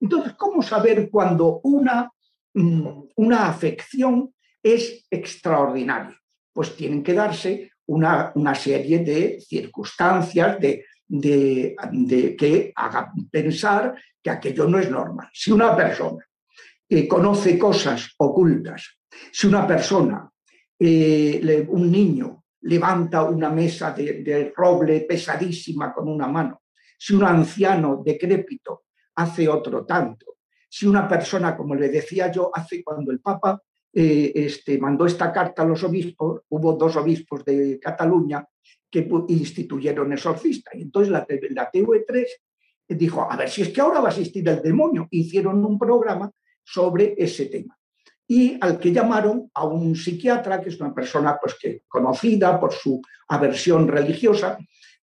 Entonces, 0.00 0.34
¿cómo 0.34 0.62
saber 0.62 1.10
cuando 1.10 1.60
una, 1.64 2.10
mm, 2.54 3.02
una 3.16 3.48
afección 3.48 4.34
es 4.62 5.06
extraordinaria? 5.10 6.18
Pues 6.52 6.76
tienen 6.76 7.02
que 7.02 7.14
darse 7.14 7.72
una, 7.86 8.32
una 8.34 8.54
serie 8.54 9.00
de 9.00 9.40
circunstancias 9.40 10.60
de, 10.60 10.84
de- 11.10 12.36
que 12.38 12.72
hagan 12.74 13.28
pensar 13.30 13.94
que 14.22 14.30
aquello 14.30 14.68
no 14.68 14.78
es 14.78 14.90
normal. 14.90 15.28
Si 15.32 15.50
una 15.50 15.74
persona 15.76 16.24
eh, 16.88 17.06
conoce 17.08 17.58
cosas 17.58 18.14
ocultas, 18.18 18.98
si 19.32 19.46
una 19.46 19.66
persona, 19.66 20.30
eh, 20.78 21.66
un 21.68 21.90
niño, 21.90 22.44
levanta 22.62 23.22
una 23.24 23.50
mesa 23.50 23.92
de, 23.92 24.22
de 24.22 24.52
roble 24.54 25.00
pesadísima 25.00 25.92
con 25.92 26.08
una 26.08 26.26
mano, 26.26 26.62
si 26.98 27.14
un 27.14 27.24
anciano 27.24 28.02
decrépito 28.04 28.84
hace 29.16 29.48
otro 29.48 29.84
tanto, 29.84 30.36
si 30.68 30.86
una 30.86 31.08
persona, 31.08 31.56
como 31.56 31.74
le 31.74 31.88
decía 31.88 32.30
yo, 32.30 32.50
hace 32.54 32.84
cuando 32.84 33.10
el 33.10 33.20
Papa 33.20 33.60
eh, 33.92 34.30
este, 34.34 34.78
mandó 34.78 35.06
esta 35.06 35.32
carta 35.32 35.62
a 35.62 35.64
los 35.64 35.82
obispos, 35.82 36.42
hubo 36.50 36.74
dos 36.74 36.94
obispos 36.96 37.44
de 37.44 37.78
Cataluña 37.80 38.46
que 38.90 39.08
instituyeron 39.28 40.12
exorcista. 40.12 40.70
Y 40.74 40.82
entonces 40.82 41.10
la, 41.12 41.24
T- 41.24 41.40
la 41.50 41.70
TV3 41.70 42.26
dijo, 42.88 43.30
a 43.30 43.36
ver 43.36 43.48
si 43.48 43.62
es 43.62 43.68
que 43.68 43.80
ahora 43.80 44.00
va 44.00 44.08
a 44.08 44.12
asistir 44.12 44.48
el 44.48 44.60
demonio. 44.62 45.06
Hicieron 45.10 45.64
un 45.64 45.78
programa 45.78 46.30
sobre 46.64 47.14
ese 47.16 47.46
tema. 47.46 47.76
Y 48.26 48.56
al 48.60 48.78
que 48.78 48.92
llamaron 48.92 49.50
a 49.54 49.64
un 49.64 49.96
psiquiatra, 49.96 50.60
que 50.60 50.68
es 50.68 50.80
una 50.80 50.94
persona 50.94 51.38
pues, 51.40 51.56
que, 51.60 51.82
conocida 51.88 52.58
por 52.60 52.72
su 52.72 53.00
aversión 53.28 53.88
religiosa, 53.88 54.58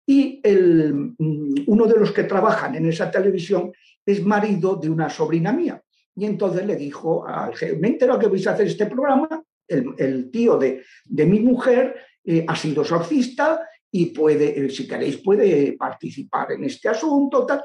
y 0.07 0.41
el, 0.43 0.95
mm, 1.19 1.65
uno 1.67 1.87
de 1.87 1.99
los 1.99 2.13
que 2.13 2.25
trabajan 2.25 2.77
en 2.77 2.87
esa 2.87 3.11
televisión 3.11 3.73
es 4.05 4.25
marido 4.25 4.77
de 4.77 4.89
una 4.89 5.11
sobrina 5.11 5.53
mía. 5.53 5.83
Y 6.15 6.25
entonces 6.25 6.65
le 6.65 6.77
dijo 6.77 7.27
al 7.27 7.55
jefe, 7.57 7.77
me 7.77 7.89
entero 7.89 8.19
que 8.19 8.29
vais 8.29 8.47
a 8.47 8.53
hacer 8.53 8.69
este 8.69 8.87
programa, 8.87 9.43
el, 9.69 10.31
tío 10.31 10.57
de, 10.57 10.85
de 11.05 11.27
mi 11.27 11.41
mujer 11.41 11.97
eh, 12.25 12.45
ha 12.47 12.55
sido 12.55 12.83
exorcista 12.83 13.61
y 13.97 14.07
puede, 14.07 14.67
eh, 14.67 14.69
si 14.69 14.87
queréis, 14.87 15.17
puede 15.23 15.73
participar 15.73 16.53
en 16.53 16.65
este 16.65 16.91
asunto. 16.91 17.47
Tal. 17.47 17.63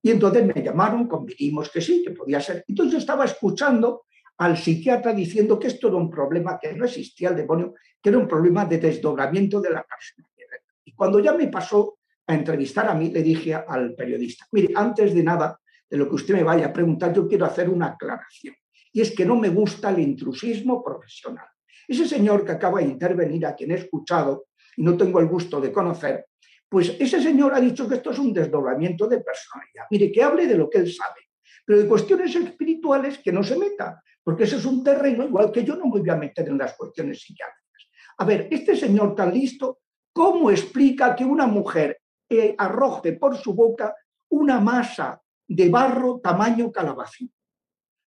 Y 0.00 0.12
entonces 0.12 0.46
me 0.46 0.62
llamaron, 0.62 1.08
convinimos 1.08 1.70
que 1.70 1.80
sí, 1.80 2.04
que 2.04 2.12
podía 2.12 2.40
ser. 2.40 2.64
Entonces 2.68 3.00
estaba 3.00 3.24
escuchando 3.24 4.04
al 4.38 4.56
psiquiatra 4.56 5.12
diciendo 5.12 5.58
que 5.58 5.66
esto 5.66 5.88
era 5.88 5.96
un 5.96 6.08
problema, 6.08 6.56
que 6.60 6.72
no 6.74 6.84
existía 6.84 7.30
el 7.30 7.36
demonio, 7.36 7.74
que 8.00 8.10
era 8.10 8.18
un 8.18 8.28
problema 8.28 8.64
de 8.64 8.78
desdoblamiento 8.78 9.60
de 9.60 9.70
la 9.70 9.84
personalidad. 9.84 10.60
Y 10.84 10.92
cuando 10.92 11.18
ya 11.18 11.32
me 11.32 11.48
pasó 11.48 11.98
a 12.28 12.34
entrevistar 12.34 12.88
a 12.88 12.94
mí, 12.94 13.10
le 13.10 13.22
dije 13.22 13.52
al 13.54 13.94
periodista, 13.96 14.46
mire, 14.52 14.72
antes 14.76 15.12
de 15.12 15.22
nada, 15.24 15.58
de 15.90 15.96
lo 15.96 16.08
que 16.08 16.14
usted 16.14 16.34
me 16.34 16.44
vaya 16.44 16.66
a 16.66 16.72
preguntar, 16.72 17.12
yo 17.12 17.26
quiero 17.26 17.44
hacer 17.44 17.68
una 17.68 17.86
aclaración. 17.86 18.54
Y 18.92 19.00
es 19.00 19.10
que 19.10 19.24
no 19.24 19.34
me 19.34 19.48
gusta 19.48 19.90
el 19.90 19.98
intrusismo 19.98 20.82
profesional. 20.82 21.46
Ese 21.88 22.06
señor 22.06 22.44
que 22.44 22.52
acaba 22.52 22.78
de 22.78 22.86
intervenir, 22.86 23.44
a 23.46 23.56
quien 23.56 23.72
he 23.72 23.74
escuchado 23.74 24.46
y 24.76 24.82
no 24.82 24.96
tengo 24.96 25.20
el 25.20 25.26
gusto 25.26 25.60
de 25.60 25.72
conocer, 25.72 26.26
pues 26.68 26.96
ese 26.98 27.20
señor 27.20 27.54
ha 27.54 27.60
dicho 27.60 27.86
que 27.86 27.96
esto 27.96 28.12
es 28.12 28.18
un 28.18 28.32
desdoblamiento 28.32 29.06
de 29.06 29.20
personalidad. 29.20 29.84
Mire, 29.90 30.10
que 30.10 30.22
hable 30.22 30.46
de 30.46 30.56
lo 30.56 30.70
que 30.70 30.78
él 30.78 30.92
sabe, 30.92 31.20
pero 31.66 31.80
de 31.80 31.86
cuestiones 31.86 32.34
espirituales 32.34 33.18
que 33.18 33.30
no 33.30 33.42
se 33.42 33.58
meta, 33.58 34.02
porque 34.24 34.44
ese 34.44 34.56
es 34.56 34.64
un 34.64 34.82
terreno 34.82 35.24
igual 35.24 35.52
que 35.52 35.64
yo 35.64 35.76
no 35.76 35.84
me 35.84 36.00
voy 36.00 36.10
a 36.10 36.16
meter 36.16 36.48
en 36.48 36.56
las 36.56 36.74
cuestiones 36.74 37.20
psiquiátricas. 37.20 37.88
A 38.18 38.24
ver, 38.24 38.48
este 38.50 38.76
señor 38.76 39.14
tan 39.14 39.34
listo, 39.34 39.80
¿cómo 40.12 40.50
explica 40.50 41.14
que 41.14 41.24
una 41.24 41.46
mujer 41.46 42.00
eh, 42.28 42.54
arroje 42.56 43.12
por 43.14 43.36
su 43.36 43.52
boca 43.52 43.94
una 44.30 44.58
masa 44.58 45.20
de 45.46 45.68
barro 45.68 46.20
tamaño 46.20 46.72
calabacín? 46.72 47.30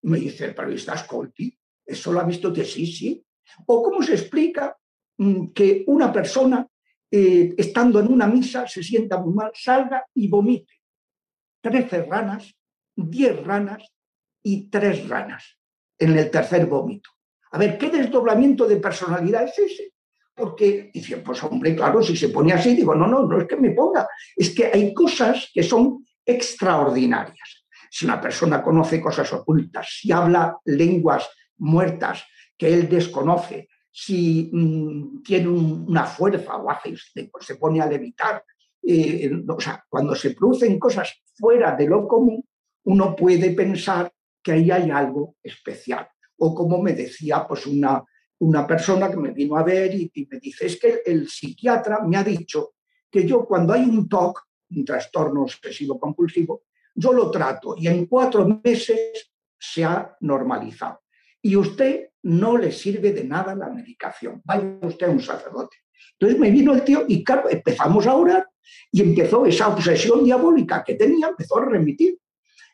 Me 0.02 0.18
dice 0.18 0.46
el 0.46 0.54
periodista 0.54 0.94
Ascolti, 0.94 1.56
¿eso 1.84 2.12
lo 2.12 2.20
ha 2.20 2.24
visto 2.24 2.52
que 2.52 2.64
sí, 2.64 2.86
sí? 2.86 3.24
¿O 3.66 3.82
cómo 3.82 4.02
se 4.02 4.14
explica 4.14 4.76
que 5.54 5.84
una 5.86 6.12
persona, 6.12 6.66
eh, 7.10 7.54
estando 7.56 8.00
en 8.00 8.12
una 8.12 8.26
misa, 8.26 8.66
se 8.66 8.82
sienta 8.82 9.18
muy 9.18 9.34
mal, 9.34 9.50
salga 9.54 10.04
y 10.14 10.28
vomite? 10.28 10.74
Trece 11.60 12.02
ranas, 12.04 12.54
diez 12.94 13.42
ranas 13.44 13.84
y 14.42 14.68
tres 14.68 15.08
ranas 15.08 15.58
en 15.98 16.16
el 16.18 16.30
tercer 16.30 16.66
vómito. 16.66 17.10
A 17.52 17.58
ver, 17.58 17.78
¿qué 17.78 17.90
desdoblamiento 17.90 18.66
de 18.66 18.76
personalidad 18.76 19.44
es 19.44 19.58
ese? 19.58 19.92
Porque 20.34 20.90
dice, 20.92 21.18
pues 21.18 21.42
hombre, 21.42 21.74
claro, 21.74 22.02
si 22.02 22.16
se 22.16 22.28
pone 22.28 22.52
así, 22.52 22.76
digo, 22.76 22.94
no, 22.94 23.06
no, 23.06 23.26
no 23.26 23.40
es 23.40 23.48
que 23.48 23.56
me 23.56 23.70
ponga, 23.70 24.06
es 24.36 24.54
que 24.54 24.66
hay 24.66 24.92
cosas 24.92 25.50
que 25.52 25.62
son 25.62 26.04
extraordinarias. 26.24 27.66
Si 27.90 28.04
una 28.04 28.20
persona 28.20 28.62
conoce 28.62 29.00
cosas 29.00 29.32
ocultas, 29.32 29.88
si 30.00 30.12
habla 30.12 30.58
lenguas 30.66 31.30
muertas 31.56 32.24
que 32.58 32.72
él 32.72 32.88
desconoce, 32.88 33.68
si 33.98 34.50
mm, 34.52 35.22
tiene 35.22 35.48
un- 35.48 35.86
una 35.88 36.04
fuerza 36.04 36.56
o 36.56 36.70
hace, 36.70 36.94
pues, 37.32 37.46
se 37.46 37.54
pone 37.56 37.80
a 37.80 37.86
levitar, 37.86 38.44
eh, 38.82 39.30
o 39.48 39.58
sea, 39.58 39.82
cuando 39.88 40.14
se 40.14 40.32
producen 40.32 40.78
cosas 40.78 41.14
fuera 41.34 41.74
de 41.74 41.86
lo 41.86 42.06
común, 42.06 42.44
uno 42.84 43.16
puede 43.16 43.52
pensar 43.52 44.12
que 44.42 44.52
ahí 44.52 44.70
hay 44.70 44.90
algo 44.90 45.36
especial. 45.42 46.06
O 46.36 46.54
como 46.54 46.82
me 46.82 46.92
decía 46.92 47.46
pues 47.48 47.66
una, 47.66 48.04
una 48.40 48.66
persona 48.66 49.10
que 49.10 49.16
me 49.16 49.30
vino 49.30 49.56
a 49.56 49.62
ver 49.62 49.94
y, 49.94 50.28
me 50.30 50.40
dice, 50.40 50.66
es 50.66 50.78
que 50.78 51.00
el 51.06 51.30
psiquiatra 51.30 52.00
me 52.06 52.18
ha 52.18 52.22
dicho 52.22 52.74
que 53.10 53.26
yo 53.26 53.46
cuando 53.46 53.72
hay 53.72 53.84
un 53.84 54.06
TOC, 54.10 54.42
un 54.72 54.84
trastorno 54.84 55.44
obsesivo 55.44 55.98
compulsivo, 55.98 56.64
yo 56.94 57.14
lo 57.14 57.30
trato 57.30 57.74
y 57.78 57.88
en 57.88 58.04
cuatro 58.04 58.46
meses 58.62 59.32
se 59.58 59.84
ha 59.86 60.14
normalizado. 60.20 61.00
Y 61.40 61.56
usted 61.56 62.10
no 62.26 62.58
le 62.58 62.72
sirve 62.72 63.12
de 63.12 63.22
nada 63.22 63.54
la 63.54 63.68
medicación. 63.68 64.42
Vaya 64.44 64.78
usted 64.82 65.06
a 65.06 65.10
un 65.10 65.20
sacerdote. 65.20 65.76
Entonces 66.18 66.40
me 66.40 66.50
vino 66.50 66.74
el 66.74 66.82
tío 66.82 67.04
y 67.06 67.22
claro, 67.22 67.48
empezamos 67.48 68.04
a 68.06 68.14
orar 68.14 68.48
y 68.90 69.00
empezó 69.00 69.46
esa 69.46 69.68
obsesión 69.68 70.24
diabólica 70.24 70.82
que 70.82 70.94
tenía, 70.94 71.28
empezó 71.28 71.58
a 71.58 71.66
remitir. 71.66 72.18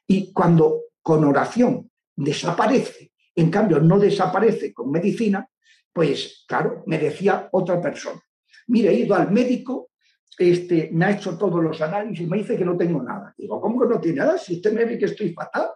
Y 0.06 0.32
cuando 0.32 0.84
con 1.02 1.24
oración 1.24 1.90
desaparece, 2.16 3.12
en 3.34 3.50
cambio 3.50 3.78
no 3.78 3.98
desaparece 3.98 4.72
con 4.72 4.90
medicina, 4.90 5.46
pues 5.92 6.44
claro, 6.48 6.82
me 6.86 6.98
decía 6.98 7.50
otra 7.52 7.78
persona. 7.78 8.22
Mire, 8.68 8.88
he 8.88 9.00
ido 9.00 9.14
al 9.14 9.30
médico, 9.30 9.90
este, 10.38 10.88
me 10.92 11.04
ha 11.04 11.10
hecho 11.10 11.36
todos 11.36 11.62
los 11.62 11.78
análisis 11.82 12.20
y 12.20 12.26
me 12.26 12.38
dice 12.38 12.56
que 12.56 12.64
no 12.64 12.74
tengo 12.74 13.02
nada. 13.02 13.34
Digo, 13.36 13.60
¿cómo 13.60 13.82
que 13.82 13.88
no 13.88 14.00
tiene 14.00 14.20
nada? 14.20 14.38
Si 14.38 14.54
usted 14.54 14.72
me 14.72 14.86
ve 14.86 14.98
que 14.98 15.04
estoy 15.06 15.34
fatal, 15.34 15.68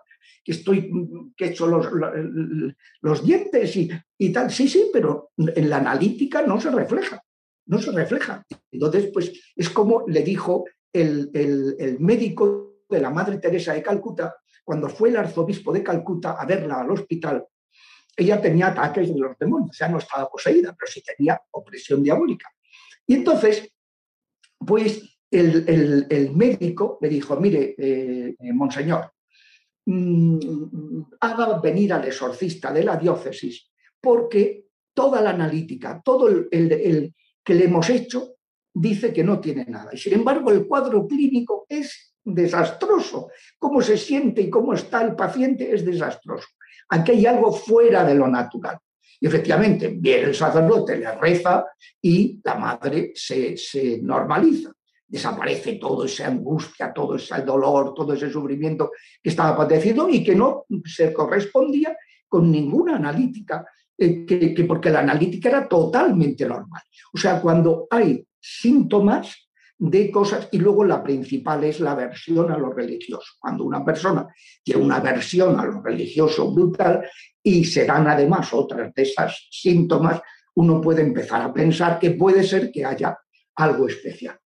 que 0.45 0.53
estoy, 0.53 0.91
que 1.37 1.47
he 1.47 1.49
hecho 1.49 1.67
los, 1.67 1.89
los, 3.01 3.25
dientes 3.25 3.77
y, 3.77 3.91
y 4.19 4.33
tal. 4.33 4.51
Sí, 4.51 4.69
sí, 4.69 4.91
pero 4.93 5.31
en 5.37 5.69
la 5.69 5.79
analítica 5.79 6.43
no 6.43 6.61
se 6.61 6.71
refleja, 6.71 7.23
no 7.67 7.79
se 7.81 7.91
refleja. 7.93 8.45
Entonces, 8.71 9.11
pues 9.12 9.33
es 9.55 9.71
como 9.71 10.05
le 10.07 10.23
dijo 10.23 10.65
el, 10.93 11.31
el, 11.35 11.99
médico 12.01 12.83
de 12.89 13.01
la 13.01 13.11
Madre 13.11 13.39
Teresa 13.39 13.73
de 13.73 13.83
Calcuta, 13.83 14.37
cuando 14.65 14.89
fue 14.89 15.09
el 15.09 15.17
arzobispo 15.17 15.73
de 15.73 15.83
Calcuta 15.83 16.33
a 16.33 16.47
verla 16.47 16.81
al 16.81 16.91
hospital, 16.91 17.45
ella 18.17 18.41
tenía 18.41 18.69
ataques 18.69 19.12
de 19.12 19.19
los 19.19 19.39
demonios, 19.39 19.81
o 19.81 19.89
no 19.89 19.99
estaba 19.99 20.29
poseída, 20.29 20.75
pero 20.79 20.91
sí 20.91 21.03
tenía 21.03 21.41
opresión 21.51 22.03
diabólica. 22.03 22.49
Y 23.07 23.15
entonces, 23.15 23.71
pues 24.59 25.19
el, 25.31 25.69
el, 25.69 26.07
el 26.09 26.35
médico 26.35 26.99
le 27.01 27.09
dijo, 27.09 27.37
mire, 27.37 27.75
eh, 27.77 28.35
eh, 28.39 28.53
monseñor, 28.53 29.12
mmm, 29.87 31.03
haga 31.20 31.59
venir 31.61 31.92
al 31.92 32.05
exorcista 32.05 32.72
de 32.72 32.85
la 32.85 32.96
diócesis, 32.96 33.70
porque 34.01 34.66
toda 34.92 35.20
la 35.20 35.31
analítica, 35.31 36.01
todo 36.05 36.29
el, 36.29 37.14
que 37.44 37.55
le 37.55 37.64
hemos 37.64 37.88
hecho, 37.90 38.37
dice 38.72 39.12
que 39.12 39.25
no 39.25 39.40
tiene 39.40 39.64
nada. 39.66 39.90
Y 39.92 39.99
sin 39.99 40.14
embargo, 40.14 40.51
el 40.51 40.66
cuadro 40.66 41.07
clínico 41.07 41.66
es 41.68 42.14
desastroso. 42.25 43.31
Cómo 43.59 43.81
se 43.81 43.96
siente 43.96 44.42
y 44.42 44.51
cómo 44.51 44.75
está 44.75 45.03
el 45.03 45.14
paciente 45.14 45.72
es 45.75 45.85
desastroso. 45.85 46.49
Aquí 46.88 47.12
hay 47.12 47.27
algo 47.27 47.53
fuera 47.53 48.05
de 48.05 48.14
lo 48.14 48.29
natural. 48.29 48.79
Y 49.20 49.27
efectivamente, 49.27 49.88
viene 49.96 50.25
el 50.25 50.35
sacerdote, 50.35 50.99
le 50.99 51.12
reza 51.12 51.64
y 52.03 52.40
la 52.44 52.55
madre 52.57 53.12
se, 53.14 53.57
se 53.57 53.99
normaliza. 54.03 54.72
Desaparece 55.09 55.75
toda 55.75 56.07
esa 56.07 56.27
angustia, 56.27 56.92
todo 56.92 57.17
ese 57.17 57.42
dolor, 57.42 57.94
todo 57.94 58.13
ese 58.15 58.31
sufrimiento 58.31 58.90
que 59.23 59.31
estaba 59.31 59.57
padeciendo 59.57 60.09
y 60.09 60.25
que 60.25 60.35
no 60.35 60.65
se 60.85 61.13
correspondía 61.13 61.96
con 62.29 62.50
ninguna 62.50 62.96
analítica, 62.96 63.65
eh, 63.96 64.27
que, 64.27 64.52
que 64.52 64.65
porque 64.65 64.90
la 64.90 65.00
analítica 65.00 65.48
era 65.48 65.69
totalmente 65.69 66.46
normal. 66.46 66.83
O 67.15 67.19
sea, 67.19 67.40
cuando 67.40 67.87
hay 67.90 68.27
síntomas 68.40 69.46
de 69.79 70.11
cosas 70.11 70.48
y 70.52 70.59
luego 70.59 70.85
la 70.85 71.02
principal 71.02 71.65
es 71.65 71.81
la 71.81 71.92
aversión 71.92 72.50
a 72.50 72.59
lo 72.59 72.73
religioso. 72.73 73.35
Cuando 73.38 73.65
una 73.65 73.85
persona 73.85 74.27
tiene 74.63 74.83
una 74.83 74.96
aversión 74.96 75.59
a 75.61 75.65
lo 75.65 75.83
religioso 75.83 76.50
brutal 76.52 77.07
y 77.42 77.65
se 77.65 77.85
dan 77.85 78.09
además 78.09 78.52
otras 78.52 78.92
de 78.94 79.02
esas 79.02 79.48
síntomas, 79.50 80.21
uno 80.54 80.81
puede 80.81 81.02
empezar 81.02 81.42
a 81.42 81.52
pensar 81.52 81.98
que 81.98 82.13
puede 82.13 82.42
ser 82.42 82.71
que 82.73 82.85
haya 82.85 83.19
algo 83.57 83.87
especial. 83.87 84.38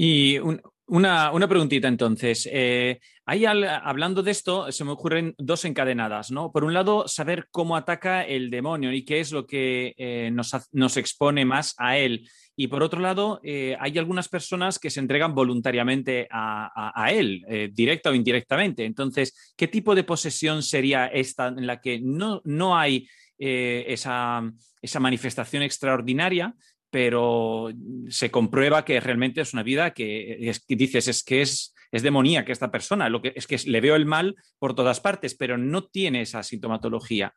Y 0.00 0.38
un, 0.38 0.62
una, 0.86 1.32
una, 1.32 1.48
preguntita 1.48 1.88
entonces. 1.88 2.48
Eh, 2.52 3.00
hablando 3.26 4.22
de 4.22 4.30
esto, 4.30 4.70
se 4.70 4.84
me 4.84 4.92
ocurren 4.92 5.34
dos 5.38 5.64
encadenadas, 5.64 6.30
¿no? 6.30 6.52
Por 6.52 6.62
un 6.62 6.72
lado, 6.72 7.08
saber 7.08 7.48
cómo 7.50 7.76
ataca 7.76 8.22
el 8.22 8.48
demonio 8.48 8.92
y 8.92 9.04
qué 9.04 9.18
es 9.18 9.32
lo 9.32 9.44
que 9.44 9.94
eh, 9.98 10.30
nos, 10.32 10.52
nos, 10.70 10.96
expone 10.96 11.44
más 11.44 11.74
a 11.78 11.98
él. 11.98 12.28
Y 12.54 12.68
por 12.68 12.84
otro 12.84 13.00
lado, 13.00 13.40
eh, 13.42 13.76
hay 13.80 13.98
algunas 13.98 14.28
personas 14.28 14.78
que 14.78 14.90
se 14.90 15.00
entregan 15.00 15.34
voluntariamente 15.34 16.28
a, 16.30 16.70
a, 16.72 17.04
a 17.04 17.10
él, 17.10 17.44
eh, 17.48 17.68
directa 17.72 18.10
o 18.10 18.14
indirectamente. 18.14 18.84
Entonces, 18.84 19.52
¿qué 19.56 19.66
tipo 19.66 19.96
de 19.96 20.04
posesión 20.04 20.62
sería 20.62 21.06
esta 21.06 21.48
en 21.48 21.66
la 21.66 21.80
que 21.80 21.98
no, 22.00 22.40
no 22.44 22.78
hay 22.78 23.08
eh, 23.40 23.84
esa, 23.86 24.42
esa 24.82 24.98
manifestación 24.98 25.62
extraordinaria, 25.62 26.56
pero 26.90 27.70
se 28.08 28.30
comprueba 28.30 28.84
que 28.84 29.00
realmente 29.00 29.40
es 29.40 29.52
una 29.52 29.62
vida 29.62 29.92
que, 29.92 30.48
es, 30.48 30.64
dices 30.66 31.08
es 31.08 31.22
que 31.22 31.42
es 31.42 31.74
es 31.90 32.02
demoníaca 32.02 32.52
esta 32.52 32.70
persona, 32.70 33.08
lo 33.08 33.22
que 33.22 33.32
es 33.34 33.46
que 33.46 33.58
le 33.66 33.80
veo 33.80 33.96
el 33.96 34.06
mal 34.06 34.36
por 34.58 34.74
todas 34.74 35.00
partes, 35.00 35.34
pero 35.34 35.56
no 35.56 35.86
tiene 35.86 36.22
esa 36.22 36.42
sintomatología. 36.42 37.34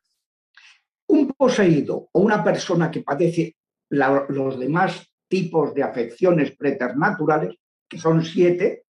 Un 1.08 1.30
poseído 1.30 2.10
o 2.12 2.20
una 2.20 2.44
persona 2.44 2.92
que 2.92 3.02
padece 3.02 3.56
los 3.90 4.60
demás 4.60 5.10
tipos 5.28 5.74
de 5.74 5.84
afecciones 5.84 6.56
preternaturales, 6.56 7.56
que 7.88 7.98
son 7.98 8.24
siete, 8.24 8.84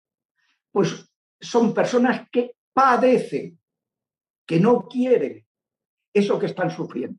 pues 0.71 1.07
son 1.41 1.75
personas 1.75 2.29
que 2.31 2.53
padecen, 2.73 3.59
que 4.47 4.61
no 4.61 4.87
quieren 4.89 5.45
eso 6.13 6.39
que 6.39 6.47
están 6.47 6.71
sufriendo. 6.71 7.19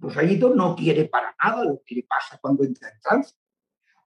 Poseído 0.00 0.54
no 0.54 0.74
quiere 0.76 1.06
para 1.06 1.34
nada 1.42 1.64
lo 1.64 1.82
que 1.84 1.96
le 1.96 2.02
pasa 2.04 2.38
cuando 2.40 2.64
entra 2.64 2.88
en 2.90 3.00
trance. 3.00 3.34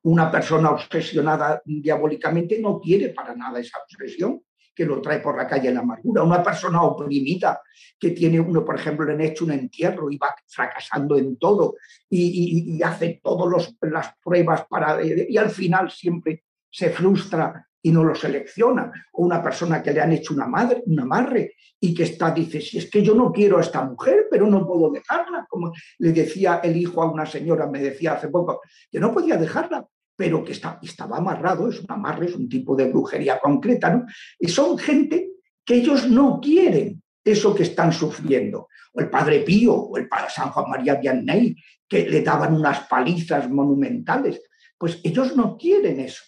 Una 0.05 0.30
persona 0.30 0.70
obsesionada 0.70 1.62
diabólicamente 1.64 2.59
no 2.61 2.80
quiere 2.80 3.11
para 3.11 3.34
nada 3.34 3.61
esa 3.61 3.78
obsesión 3.78 4.43
que 4.74 4.86
lo 4.86 5.01
trae 5.03 5.20
por 5.20 5.36
la 5.36 5.47
calle 5.47 5.68
en 5.68 5.74
la 5.74 5.80
amargura. 5.80 6.22
Una 6.22 6.43
persona 6.43 6.82
oprimida 6.82 7.61
que 7.99 8.11
tiene 8.11 8.40
uno, 8.40 8.64
por 8.64 8.74
ejemplo, 8.76 9.05
le 9.05 9.12
han 9.12 9.20
hecho 9.20 9.45
un 9.45 9.53
entierro 9.53 10.11
y 10.11 10.16
va 10.16 10.34
fracasando 10.49 11.16
en 11.18 11.36
todo 11.36 11.74
y, 12.09 12.22
y- 12.22 12.76
y 12.76 12.82
hace 12.82 13.20
todas 13.22 13.70
las 13.82 14.16
pruebas 14.16 14.64
para... 14.68 14.99
y 15.05 15.36
al 15.36 15.51
final 15.51 15.90
siempre 15.90 16.45
se 16.70 16.88
frustra 16.90 17.68
y 17.82 17.90
no 17.90 18.04
lo 18.04 18.14
selecciona. 18.14 18.92
O 19.12 19.24
una 19.24 19.42
persona 19.42 19.82
que 19.82 19.92
le 19.92 20.00
han 20.00 20.12
hecho 20.12 20.34
una 20.34 20.46
madre, 20.46 20.82
un 20.86 21.00
amarre 21.00 21.56
y 21.80 21.92
que 21.92 22.04
está, 22.04 22.30
dice, 22.30 22.60
si 22.60 22.78
es 22.78 22.88
que 22.88 23.02
yo 23.02 23.14
no 23.14 23.32
quiero 23.32 23.58
a 23.58 23.60
esta 23.60 23.84
mujer, 23.84 24.28
pero 24.30 24.46
no 24.46 24.66
puedo 24.66 24.90
dejarla. 24.90 25.46
Como 25.48 25.72
le 25.98 26.12
decía 26.12 26.60
el 26.62 26.76
hijo 26.76 27.02
a 27.02 27.10
una 27.10 27.26
señora, 27.26 27.66
me 27.66 27.80
decía 27.80 28.14
hace 28.14 28.28
poco, 28.28 28.60
que 28.90 29.00
no 29.00 29.12
podía 29.12 29.36
dejarla, 29.36 29.86
pero 30.14 30.44
que 30.44 30.52
está, 30.52 30.78
estaba 30.80 31.16
amarrado, 31.16 31.68
es 31.68 31.80
un 31.80 31.90
amarre, 31.90 32.26
es 32.26 32.36
un 32.36 32.48
tipo 32.48 32.76
de 32.76 32.88
brujería 32.88 33.40
concreta, 33.40 33.90
¿no? 33.90 34.06
Y 34.38 34.48
son 34.48 34.78
gente 34.78 35.32
que 35.64 35.74
ellos 35.74 36.08
no 36.08 36.40
quieren 36.40 37.02
eso 37.24 37.54
que 37.54 37.64
están 37.64 37.92
sufriendo. 37.92 38.68
O 38.94 39.00
el 39.00 39.10
Padre 39.10 39.40
Pío, 39.40 39.74
o 39.74 39.96
el 39.96 40.08
Padre 40.08 40.26
San 40.28 40.50
Juan 40.50 40.70
María 40.70 40.96
Vianney, 40.96 41.56
que 41.88 42.08
le 42.08 42.22
daban 42.22 42.54
unas 42.54 42.86
palizas 42.86 43.50
monumentales. 43.50 44.40
Pues 44.78 45.00
ellos 45.02 45.36
no 45.36 45.56
quieren 45.56 46.00
eso, 46.00 46.22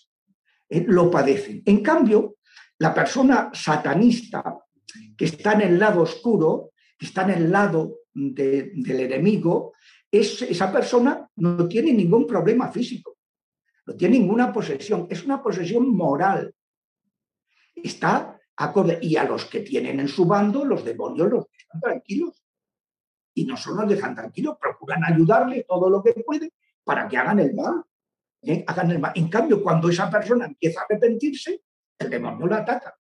eh, 0.77 0.85
lo 0.87 1.11
padecen. 1.11 1.63
En 1.65 1.83
cambio, 1.83 2.37
la 2.79 2.93
persona 2.93 3.51
satanista 3.53 4.59
que 5.17 5.25
está 5.27 5.53
en 5.53 5.63
el 5.63 5.79
lado 5.79 6.03
oscuro, 6.03 6.73
que 6.99 7.07
está 7.07 7.23
en 7.23 7.31
el 7.31 7.51
lado 7.51 8.01
de- 8.13 8.73
del 8.75 9.01
enemigo, 9.01 9.73
es, 10.11 10.43
esa 10.43 10.73
persona 10.73 11.29
no 11.37 11.67
tiene 11.69 11.93
ningún 11.93 12.27
problema 12.27 12.71
físico, 12.71 13.19
no 13.87 13.95
tiene 13.95 14.19
ninguna 14.19 14.53
posesión, 14.53 15.07
es 15.11 15.25
una 15.25 15.43
posesión 15.43 15.89
moral. 15.95 16.55
Está 17.75 18.39
acorde, 18.57 18.99
y 19.03 19.17
a 19.17 19.25
los 19.25 19.47
que 19.47 19.61
tienen 19.61 19.99
en 20.01 20.09
su 20.09 20.25
bando, 20.27 20.65
los 20.65 20.85
demonios 20.85 21.29
los 21.31 21.45
dejan 21.51 21.81
tranquilos. 21.81 22.43
Y 23.35 23.45
no 23.47 23.57
solo 23.57 23.83
los 23.83 23.91
dejan 23.91 24.15
tranquilos, 24.15 24.57
procuran 24.61 25.03
ayudarle 25.05 25.65
todo 25.69 25.91
lo 25.91 26.03
que 26.03 26.13
pueden 26.25 26.51
para 26.85 27.09
que 27.09 27.17
hagan 27.17 27.41
el 27.41 27.53
mal. 27.55 27.83
¿Eh? 28.47 28.65
Hagan 28.67 28.91
el 28.91 28.99
mal. 28.99 29.13
En 29.15 29.29
cambio, 29.29 29.63
cuando 29.63 29.89
esa 29.89 30.11
persona 30.11 30.47
empieza 30.47 30.81
a 30.81 30.85
arrepentirse, 30.85 31.63
el 31.99 32.11
demonio 32.11 32.47
la 32.47 32.59
ataca. 32.59 32.97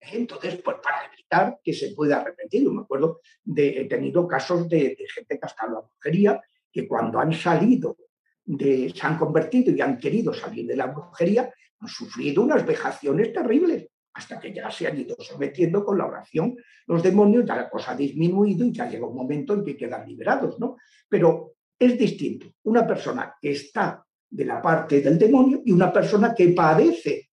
Entonces, 0.00 0.60
pues 0.62 0.76
para 0.82 1.06
evitar 1.12 1.58
que 1.62 1.72
se 1.72 1.92
pueda 1.92 2.20
arrepentir, 2.20 2.64
yo 2.64 2.72
me 2.72 2.82
acuerdo 2.82 3.20
de, 3.42 3.80
he 3.80 3.84
tenido 3.86 4.26
casos 4.26 4.68
de, 4.68 4.96
de 4.96 5.06
gente 5.12 5.38
que 5.38 5.44
ha 5.44 5.48
estado 5.48 5.68
en 5.68 5.74
la 5.74 5.80
brujería, 5.80 6.40
que 6.70 6.86
cuando 6.86 7.18
han 7.18 7.32
salido, 7.32 7.96
de, 8.44 8.92
se 8.94 9.06
han 9.06 9.18
convertido 9.18 9.72
y 9.72 9.80
han 9.80 9.98
querido 9.98 10.32
salir 10.32 10.66
de 10.66 10.76
la 10.76 10.86
brujería, 10.86 11.52
han 11.80 11.88
sufrido 11.88 12.42
unas 12.42 12.64
vejaciones 12.64 13.32
terribles, 13.32 13.88
hasta 14.14 14.40
que 14.40 14.52
ya 14.52 14.70
se 14.70 14.86
han 14.86 14.98
ido 14.98 15.16
sometiendo 15.18 15.84
con 15.84 15.98
la 15.98 16.06
oración 16.06 16.56
los 16.86 17.02
demonios, 17.02 17.44
ya 17.44 17.56
la 17.56 17.68
cosa 17.68 17.92
ha 17.92 17.96
disminuido 17.96 18.64
y 18.64 18.72
ya 18.72 18.88
llega 18.88 19.06
un 19.06 19.16
momento 19.16 19.54
en 19.54 19.64
que 19.64 19.76
quedan 19.76 20.08
liberados, 20.08 20.58
¿no? 20.58 20.76
Pero 21.08 21.56
es 21.78 21.98
distinto 21.98 22.46
una 22.62 22.86
persona 22.86 23.34
que 23.40 23.50
está 23.50 24.05
de 24.28 24.44
la 24.44 24.60
parte 24.60 25.00
del 25.00 25.18
demonio 25.18 25.62
y 25.64 25.72
una 25.72 25.92
persona 25.92 26.34
que 26.34 26.48
padece 26.48 27.30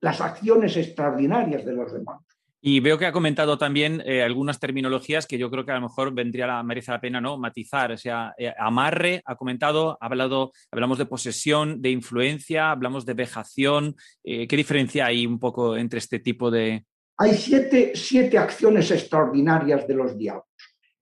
las 0.00 0.20
acciones 0.20 0.76
extraordinarias 0.76 1.64
de 1.64 1.72
los 1.72 1.92
demonios. 1.92 2.26
Y 2.68 2.80
veo 2.80 2.98
que 2.98 3.06
ha 3.06 3.12
comentado 3.12 3.58
también 3.58 4.02
eh, 4.04 4.24
algunas 4.24 4.58
terminologías 4.58 5.26
que 5.26 5.38
yo 5.38 5.50
creo 5.50 5.64
que 5.64 5.70
a 5.70 5.76
lo 5.76 5.82
mejor 5.82 6.12
vendría 6.12 6.48
la, 6.48 6.62
merece 6.64 6.90
la 6.90 7.00
pena 7.00 7.20
¿no? 7.20 7.38
matizar. 7.38 7.92
O 7.92 7.96
sea, 7.96 8.34
eh, 8.36 8.52
amarre, 8.58 9.22
ha 9.24 9.36
comentado, 9.36 9.96
ha 10.00 10.06
hablado, 10.06 10.50
hablamos 10.72 10.98
de 10.98 11.06
posesión, 11.06 11.80
de 11.80 11.90
influencia, 11.90 12.72
hablamos 12.72 13.06
de 13.06 13.14
vejación. 13.14 13.94
Eh, 14.24 14.48
¿Qué 14.48 14.56
diferencia 14.56 15.06
hay 15.06 15.26
un 15.26 15.38
poco 15.38 15.76
entre 15.76 15.98
este 16.00 16.18
tipo 16.18 16.50
de...? 16.50 16.84
Hay 17.18 17.34
siete, 17.34 17.92
siete 17.94 18.36
acciones 18.36 18.90
extraordinarias 18.90 19.86
de 19.86 19.94
los 19.94 20.18
diablos. 20.18 20.46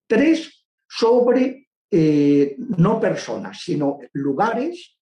Tres 0.06 0.66
sobre 0.86 1.62
no 2.76 2.98
personas, 2.98 3.62
sino 3.62 4.00
lugares, 4.12 4.98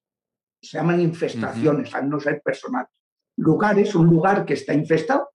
se 0.63 0.79
llaman 0.79 1.01
infestaciones, 1.01 1.95
al 1.95 2.09
no 2.09 2.21
ser 2.21 2.41
personales. 2.43 2.91
Lugares, 3.37 3.95
un 3.95 4.07
lugar 4.07 4.45
que 4.45 4.55
está 4.55 4.73
infestado, 4.75 5.31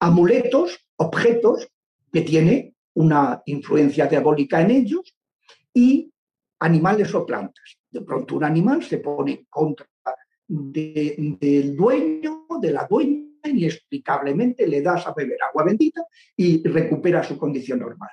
amuletos, 0.00 0.78
objetos 0.96 1.68
que 2.12 2.22
tiene 2.22 2.74
una 2.94 3.42
influencia 3.46 4.06
diabólica 4.06 4.60
en 4.62 4.70
ellos 4.70 5.16
y 5.74 6.10
animales 6.60 7.14
o 7.14 7.26
plantas. 7.26 7.78
De 7.90 8.00
pronto 8.02 8.36
un 8.36 8.44
animal 8.44 8.82
se 8.82 8.98
pone 8.98 9.32
en 9.32 9.46
contra 9.50 9.86
de- 10.48 11.36
del 11.40 11.76
dueño, 11.76 12.46
de 12.60 12.70
la 12.70 12.86
dueña, 12.88 13.24
inexplicablemente 13.44 14.66
le 14.66 14.80
das 14.80 15.06
a 15.06 15.12
beber 15.14 15.38
agua 15.42 15.64
bendita 15.64 16.04
y 16.36 16.66
recupera 16.66 17.22
su 17.22 17.38
condición 17.38 17.80
normal. 17.80 18.10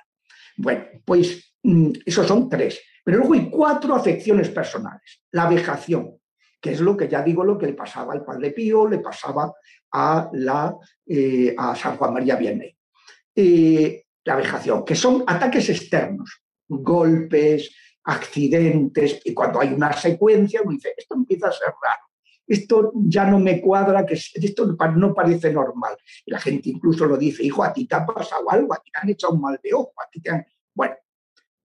Bueno, 0.56 0.84
pues 1.04 1.54
mm, 1.62 1.90
esos 2.04 2.26
son 2.26 2.48
tres. 2.48 2.80
Pero 3.04 3.18
luego 3.18 3.34
hay 3.34 3.50
cuatro 3.50 3.94
afecciones 3.94 4.48
personales. 4.50 5.22
La 5.32 5.48
vejación, 5.48 6.18
que 6.64 6.72
es 6.72 6.80
lo 6.80 6.96
que 6.96 7.08
ya 7.08 7.22
digo, 7.22 7.44
lo 7.44 7.58
que 7.58 7.66
le 7.66 7.74
pasaba 7.74 8.14
al 8.14 8.24
Padre 8.24 8.50
Pío, 8.52 8.88
le 8.88 8.98
pasaba 9.00 9.52
a, 9.92 10.30
la, 10.32 10.74
eh, 11.06 11.54
a 11.58 11.76
San 11.76 11.98
Juan 11.98 12.14
María 12.14 12.36
Vianney. 12.36 12.74
Eh, 13.36 14.06
la 14.24 14.36
vejación, 14.36 14.82
que 14.82 14.94
son 14.94 15.24
ataques 15.26 15.68
externos, 15.68 16.40
golpes, 16.66 17.70
accidentes, 18.04 19.20
y 19.26 19.34
cuando 19.34 19.60
hay 19.60 19.74
una 19.74 19.92
secuencia, 19.92 20.62
uno 20.62 20.72
dice, 20.72 20.94
esto 20.96 21.14
empieza 21.14 21.48
a 21.48 21.52
ser 21.52 21.68
raro, 21.68 22.04
esto 22.46 22.92
ya 22.94 23.26
no 23.26 23.38
me 23.38 23.60
cuadra, 23.60 24.06
que 24.06 24.14
es- 24.14 24.32
esto 24.34 24.64
no 24.96 25.12
parece 25.12 25.52
normal. 25.52 25.94
La 26.24 26.38
gente 26.40 26.70
incluso 26.70 27.04
lo 27.04 27.18
dice, 27.18 27.44
hijo, 27.44 27.62
a 27.62 27.74
ti 27.74 27.86
te 27.86 27.94
ha 27.94 28.06
pasado 28.06 28.50
algo, 28.50 28.72
a 28.72 28.78
ti 28.78 28.90
te 28.90 29.00
han 29.02 29.10
echado 29.10 29.34
un 29.34 29.42
mal 29.42 29.60
de 29.62 29.74
ojo, 29.74 29.92
a 29.98 30.08
ti 30.10 30.18
te 30.22 30.30
han... 30.30 30.46
Bueno, 30.74 30.94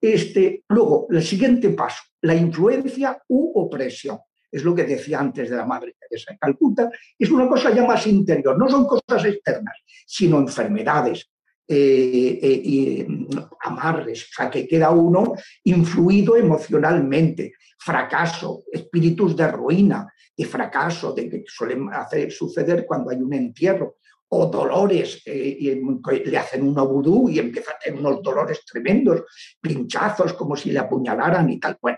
este, 0.02 0.66
luego, 0.68 1.08
el 1.10 1.24
siguiente 1.24 1.70
paso, 1.70 2.04
la 2.22 2.36
influencia 2.36 3.24
u 3.30 3.58
opresión. 3.62 4.20
Es 4.52 4.64
lo 4.64 4.74
que 4.74 4.84
decía 4.84 5.20
antes 5.20 5.50
de 5.50 5.56
la 5.56 5.66
Madre 5.66 5.96
Teresa 6.00 6.32
de 6.32 6.38
Calcuta. 6.38 6.90
Es 7.18 7.30
una 7.30 7.48
cosa 7.48 7.74
ya 7.74 7.86
más 7.86 8.06
interior, 8.08 8.58
no 8.58 8.68
son 8.70 8.86
cosas 8.86 9.26
externas, 9.26 9.76
sino 10.06 10.40
enfermedades, 10.40 11.30
eh, 11.68 12.40
eh, 12.42 13.06
mm, 13.08 13.28
amarres, 13.66 14.24
o 14.24 14.34
sea, 14.34 14.50
que 14.50 14.68
queda 14.68 14.90
uno 14.90 15.36
influido 15.66 16.36
emocionalmente, 16.36 17.54
fracaso, 17.78 18.64
espíritus 18.72 19.36
de 19.36 19.52
ruina, 19.52 20.12
de 20.36 20.46
fracaso, 20.46 21.14
de 21.14 21.30
que 21.30 21.44
suelen 21.46 21.90
hacer 21.94 22.32
suceder 22.32 22.86
cuando 22.88 23.12
hay 23.12 23.18
un 23.18 23.34
entierro, 23.34 23.98
o 24.30 24.46
dolores, 24.48 25.22
eh, 25.26 25.58
y 25.60 26.30
le 26.30 26.38
hacen 26.38 26.64
un 26.64 26.74
vudú 26.74 27.30
y 27.30 27.40
empieza 27.40 27.72
a 27.72 27.80
tener 27.80 28.00
unos 28.00 28.22
dolores 28.22 28.64
tremendos, 28.66 29.24
pinchazos 29.60 30.34
como 30.34 30.56
si 30.56 30.72
le 30.72 30.80
apuñalaran 30.80 31.50
y 31.50 31.60
tal. 31.60 31.78
Bueno, 31.82 31.98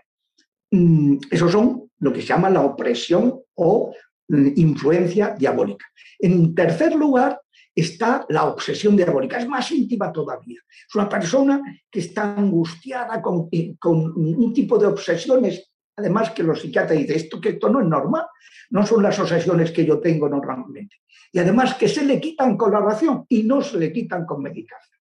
mm, 0.71 1.17
esos 1.29 1.51
son 1.51 1.90
lo 2.01 2.11
que 2.11 2.21
se 2.21 2.27
llama 2.27 2.49
la 2.49 2.61
opresión 2.61 3.41
o 3.55 3.93
mm, 4.27 4.47
influencia 4.57 5.35
diabólica. 5.37 5.85
En 6.19 6.53
tercer 6.53 6.93
lugar 6.95 7.39
está 7.73 8.25
la 8.29 8.43
obsesión 8.45 8.97
diabólica, 8.97 9.37
es 9.37 9.47
más 9.47 9.71
íntima 9.71 10.11
todavía. 10.11 10.59
Es 10.87 10.95
una 10.95 11.07
persona 11.07 11.61
que 11.89 11.99
está 11.99 12.35
angustiada 12.35 13.21
con, 13.21 13.49
con 13.79 14.13
un 14.15 14.53
tipo 14.53 14.77
de 14.77 14.87
obsesiones, 14.87 15.71
además 15.95 16.31
que 16.31 16.43
los 16.43 16.59
psiquiatras 16.59 16.99
dicen 16.99 17.15
esto 17.15 17.39
que 17.39 17.49
esto 17.49 17.69
no 17.69 17.79
es 17.79 17.87
normal, 17.87 18.25
no 18.71 18.85
son 18.85 19.03
las 19.03 19.17
obsesiones 19.19 19.71
que 19.71 19.85
yo 19.85 19.99
tengo 19.99 20.27
normalmente. 20.27 20.97
Y 21.31 21.39
además 21.39 21.75
que 21.75 21.87
se 21.87 22.03
le 22.03 22.19
quitan 22.19 22.57
con 22.57 22.71
la 22.71 22.79
oración 22.79 23.25
y 23.29 23.43
no 23.43 23.61
se 23.61 23.77
le 23.77 23.93
quitan 23.93 24.25
con 24.25 24.41
medicación. 24.41 25.00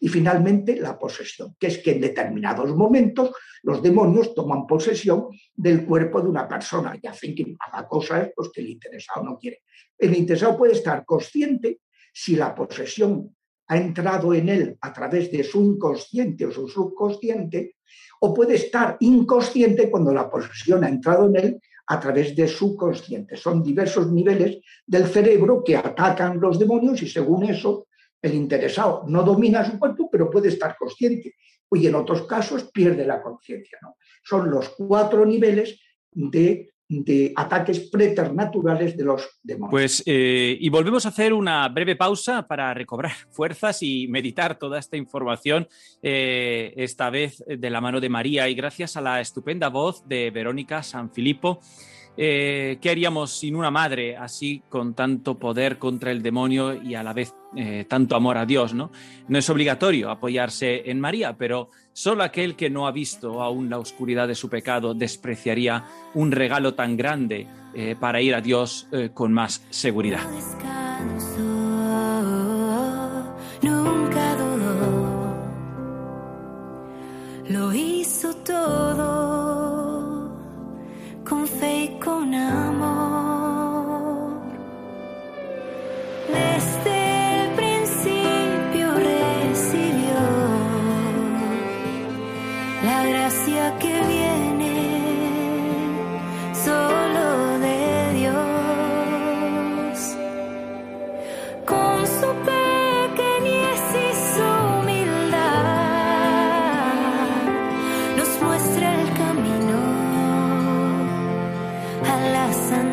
Y 0.00 0.08
finalmente 0.08 0.76
la 0.76 0.98
posesión, 0.98 1.56
que 1.58 1.68
es 1.68 1.78
que 1.78 1.92
en 1.92 2.00
determinados 2.00 2.74
momentos 2.74 3.32
los 3.62 3.82
demonios 3.82 4.34
toman 4.34 4.66
posesión 4.66 5.28
del 5.54 5.84
cuerpo 5.84 6.20
de 6.20 6.28
una 6.28 6.48
persona 6.48 6.98
y 7.00 7.06
hacen 7.06 7.34
que 7.34 7.56
haga 7.58 7.86
cosas 7.86 8.30
pues, 8.34 8.50
que 8.52 8.60
el 8.60 8.70
interesado 8.70 9.24
no 9.24 9.38
quiere. 9.38 9.62
El 9.98 10.16
interesado 10.16 10.56
puede 10.56 10.72
estar 10.72 11.04
consciente 11.04 11.80
si 12.12 12.36
la 12.36 12.54
posesión 12.54 13.34
ha 13.68 13.76
entrado 13.76 14.34
en 14.34 14.48
él 14.48 14.76
a 14.80 14.92
través 14.92 15.30
de 15.30 15.44
su 15.44 15.62
inconsciente 15.62 16.46
o 16.46 16.50
su 16.50 16.66
subconsciente, 16.66 17.76
o 18.20 18.34
puede 18.34 18.56
estar 18.56 18.96
inconsciente 19.00 19.90
cuando 19.90 20.12
la 20.12 20.28
posesión 20.28 20.82
ha 20.84 20.88
entrado 20.88 21.28
en 21.28 21.36
él 21.36 21.60
a 21.86 22.00
través 22.00 22.34
de 22.34 22.48
su 22.48 22.76
consciente. 22.76 23.36
Son 23.36 23.62
diversos 23.62 24.10
niveles 24.10 24.58
del 24.86 25.06
cerebro 25.06 25.62
que 25.64 25.76
atacan 25.76 26.40
los 26.40 26.58
demonios 26.58 27.02
y 27.02 27.08
según 27.08 27.44
eso 27.44 27.86
el 28.22 28.34
interesado 28.34 29.04
no 29.06 29.22
domina 29.22 29.64
su 29.64 29.78
cuerpo, 29.78 30.08
pero 30.10 30.30
puede 30.30 30.48
estar 30.48 30.76
consciente. 30.76 31.34
Y 31.72 31.86
en 31.86 31.94
otros 31.94 32.22
casos 32.22 32.70
pierde 32.72 33.06
la 33.06 33.22
conciencia. 33.22 33.78
Son 34.24 34.50
los 34.50 34.70
cuatro 34.70 35.24
niveles 35.24 35.80
de, 36.10 36.72
de 36.88 37.32
ataques 37.36 37.88
preternaturales 37.90 38.96
de 38.96 39.04
los 39.04 39.38
demonios. 39.42 39.70
Pues, 39.70 40.02
eh, 40.04 40.56
y 40.60 40.68
volvemos 40.68 41.06
a 41.06 41.10
hacer 41.10 41.32
una 41.32 41.68
breve 41.68 41.94
pausa 41.94 42.46
para 42.46 42.74
recobrar 42.74 43.12
fuerzas 43.30 43.82
y 43.82 44.08
meditar 44.08 44.58
toda 44.58 44.80
esta 44.80 44.96
información, 44.96 45.68
eh, 46.02 46.74
esta 46.76 47.08
vez 47.08 47.42
de 47.46 47.70
la 47.70 47.80
mano 47.80 48.00
de 48.00 48.08
María 48.08 48.48
y 48.48 48.54
gracias 48.54 48.96
a 48.96 49.00
la 49.00 49.20
estupenda 49.20 49.68
voz 49.68 50.06
de 50.08 50.30
Verónica 50.32 50.82
Sanfilippo. 50.82 51.60
Eh, 52.16 52.78
¿Qué 52.80 52.90
haríamos 52.90 53.30
sin 53.30 53.56
una 53.56 53.70
madre 53.70 54.16
así 54.16 54.62
con 54.68 54.94
tanto 54.94 55.38
poder 55.38 55.78
contra 55.78 56.10
el 56.10 56.22
demonio 56.22 56.74
y 56.74 56.94
a 56.94 57.02
la 57.02 57.12
vez 57.12 57.34
eh, 57.56 57.86
tanto 57.88 58.16
amor 58.16 58.36
a 58.36 58.46
Dios? 58.46 58.74
¿no? 58.74 58.90
no 59.28 59.38
es 59.38 59.48
obligatorio 59.48 60.10
apoyarse 60.10 60.90
en 60.90 61.00
María, 61.00 61.36
pero 61.36 61.70
solo 61.92 62.22
aquel 62.22 62.56
que 62.56 62.68
no 62.68 62.86
ha 62.86 62.92
visto 62.92 63.42
aún 63.42 63.70
la 63.70 63.78
oscuridad 63.78 64.28
de 64.28 64.34
su 64.34 64.48
pecado 64.48 64.92
despreciaría 64.94 65.84
un 66.14 66.32
regalo 66.32 66.74
tan 66.74 66.96
grande 66.96 67.46
eh, 67.74 67.94
para 67.98 68.20
ir 68.20 68.34
a 68.34 68.40
Dios 68.40 68.88
eh, 68.92 69.10
con 69.14 69.32
más 69.32 69.64
seguridad. 69.70 70.22
lo 77.48 77.72
hizo 77.74 78.32
todo 78.44 79.19
con 82.04 82.34
amor. 82.34 82.80
Desde 86.28 87.44
el 87.44 87.50
principio 87.54 88.94
recibió 88.94 90.20
la 92.84 93.04
gracia 93.04 93.78
que 93.78 93.94
viene 94.12 94.74
solo 96.64 97.58
de 97.58 98.14
Dios. 98.20 98.38
Con 101.66 102.06
su 102.06 102.28
pequeñez 102.50 103.82
y 104.06 104.08
su 104.32 104.48
humildad 104.78 105.40
nos 108.16 108.30
muestra 108.42 108.86
el 109.00 109.08
camino 109.12 109.99
a 112.50 112.89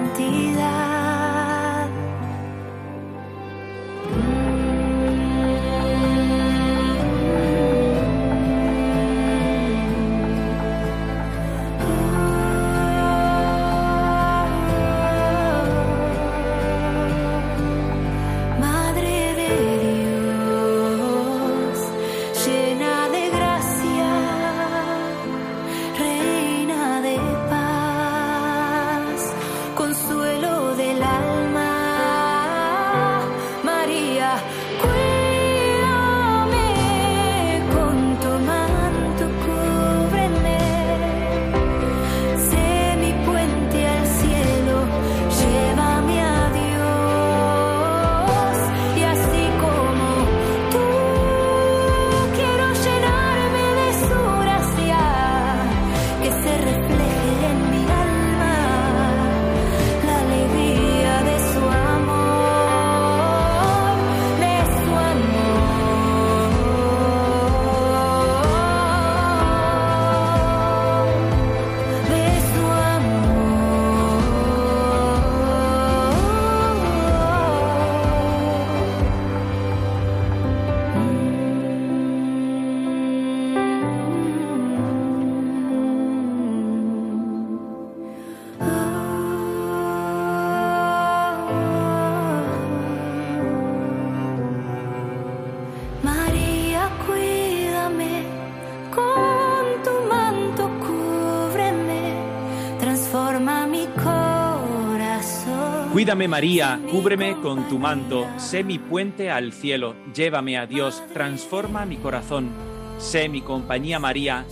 Cuídame 105.97 106.27
María, 106.27 106.79
cúbreme 106.91 107.41
con 107.41 107.67
tu 107.69 107.79
manto, 107.79 108.27
sé 108.37 108.63
mi 108.63 108.77
puente 108.77 109.31
al 109.31 109.51
cielo, 109.51 109.95
llévame 110.13 110.55
a 110.55 110.67
Dios, 110.67 111.01
transforma 111.11 111.87
mi 111.87 111.97
corazón, 111.97 112.51
sé 112.99 113.29
mi 113.29 113.41
compañía 113.41 113.97
María, 113.97 114.45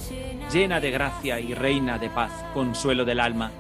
llena 0.52 0.80
de 0.80 0.90
gracia 0.90 1.40
y 1.40 1.54
reina 1.54 2.00
de 2.00 2.10
paz, 2.10 2.32
consuelo 2.56 3.06
del 3.06 3.20
alma. 3.20 3.52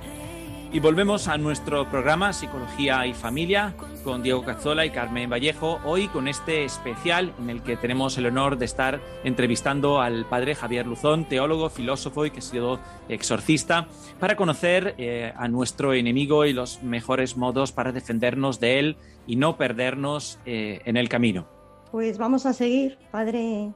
Y 0.73 0.79
volvemos 0.79 1.27
a 1.27 1.37
nuestro 1.37 1.87
programa 1.87 2.33
Psicología 2.33 3.05
y 3.05 3.13
Familia 3.13 3.75
con 4.05 4.21
Diego 4.21 4.43
Cazzola 4.43 4.85
y 4.85 4.91
Carmen 4.91 5.31
Vallejo, 5.31 5.79
hoy 5.83 6.07
con 6.07 6.27
este 6.27 6.63
especial 6.63 7.33
en 7.39 7.49
el 7.49 7.63
que 7.63 7.75
tenemos 7.75 8.15
el 8.19 8.27
honor 8.27 8.57
de 8.57 8.65
estar 8.65 9.01
entrevistando 9.23 9.99
al 9.99 10.25
padre 10.29 10.53
Javier 10.53 10.85
Luzón, 10.85 11.25
teólogo, 11.25 11.69
filósofo 11.71 12.25
y 12.25 12.29
que 12.29 12.39
ha 12.39 12.43
sido 12.43 12.79
exorcista, 13.09 13.87
para 14.19 14.35
conocer 14.35 14.93
eh, 14.99 15.33
a 15.35 15.47
nuestro 15.47 15.93
enemigo 15.93 16.45
y 16.45 16.53
los 16.53 16.83
mejores 16.83 17.35
modos 17.35 17.71
para 17.71 17.91
defendernos 17.91 18.59
de 18.59 18.79
él 18.79 18.97
y 19.25 19.37
no 19.37 19.57
perdernos 19.57 20.39
eh, 20.45 20.81
en 20.85 20.97
el 20.97 21.09
camino. 21.09 21.47
Pues 21.91 22.19
vamos 22.19 22.45
a 22.45 22.53
seguir, 22.53 22.99
padre, 23.11 23.73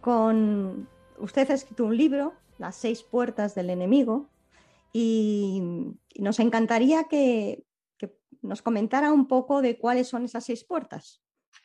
con... 0.00 0.88
Usted 1.18 1.50
ha 1.50 1.54
escrito 1.54 1.84
un 1.84 1.96
libro, 1.96 2.34
Las 2.58 2.76
seis 2.76 3.02
puertas 3.02 3.56
del 3.56 3.70
enemigo, 3.70 4.28
y, 4.92 5.62
nos 6.18 6.40
encantaría 6.40 7.04
que 7.04 7.65
nos 8.42 8.62
comentara 8.62 9.12
un 9.12 9.26
poco 9.26 9.62
de 9.62 9.78
cuáles 9.78 10.08
son 10.08 10.24
esas 10.24 10.44
seis 10.44 10.64
puertas. 10.64 11.22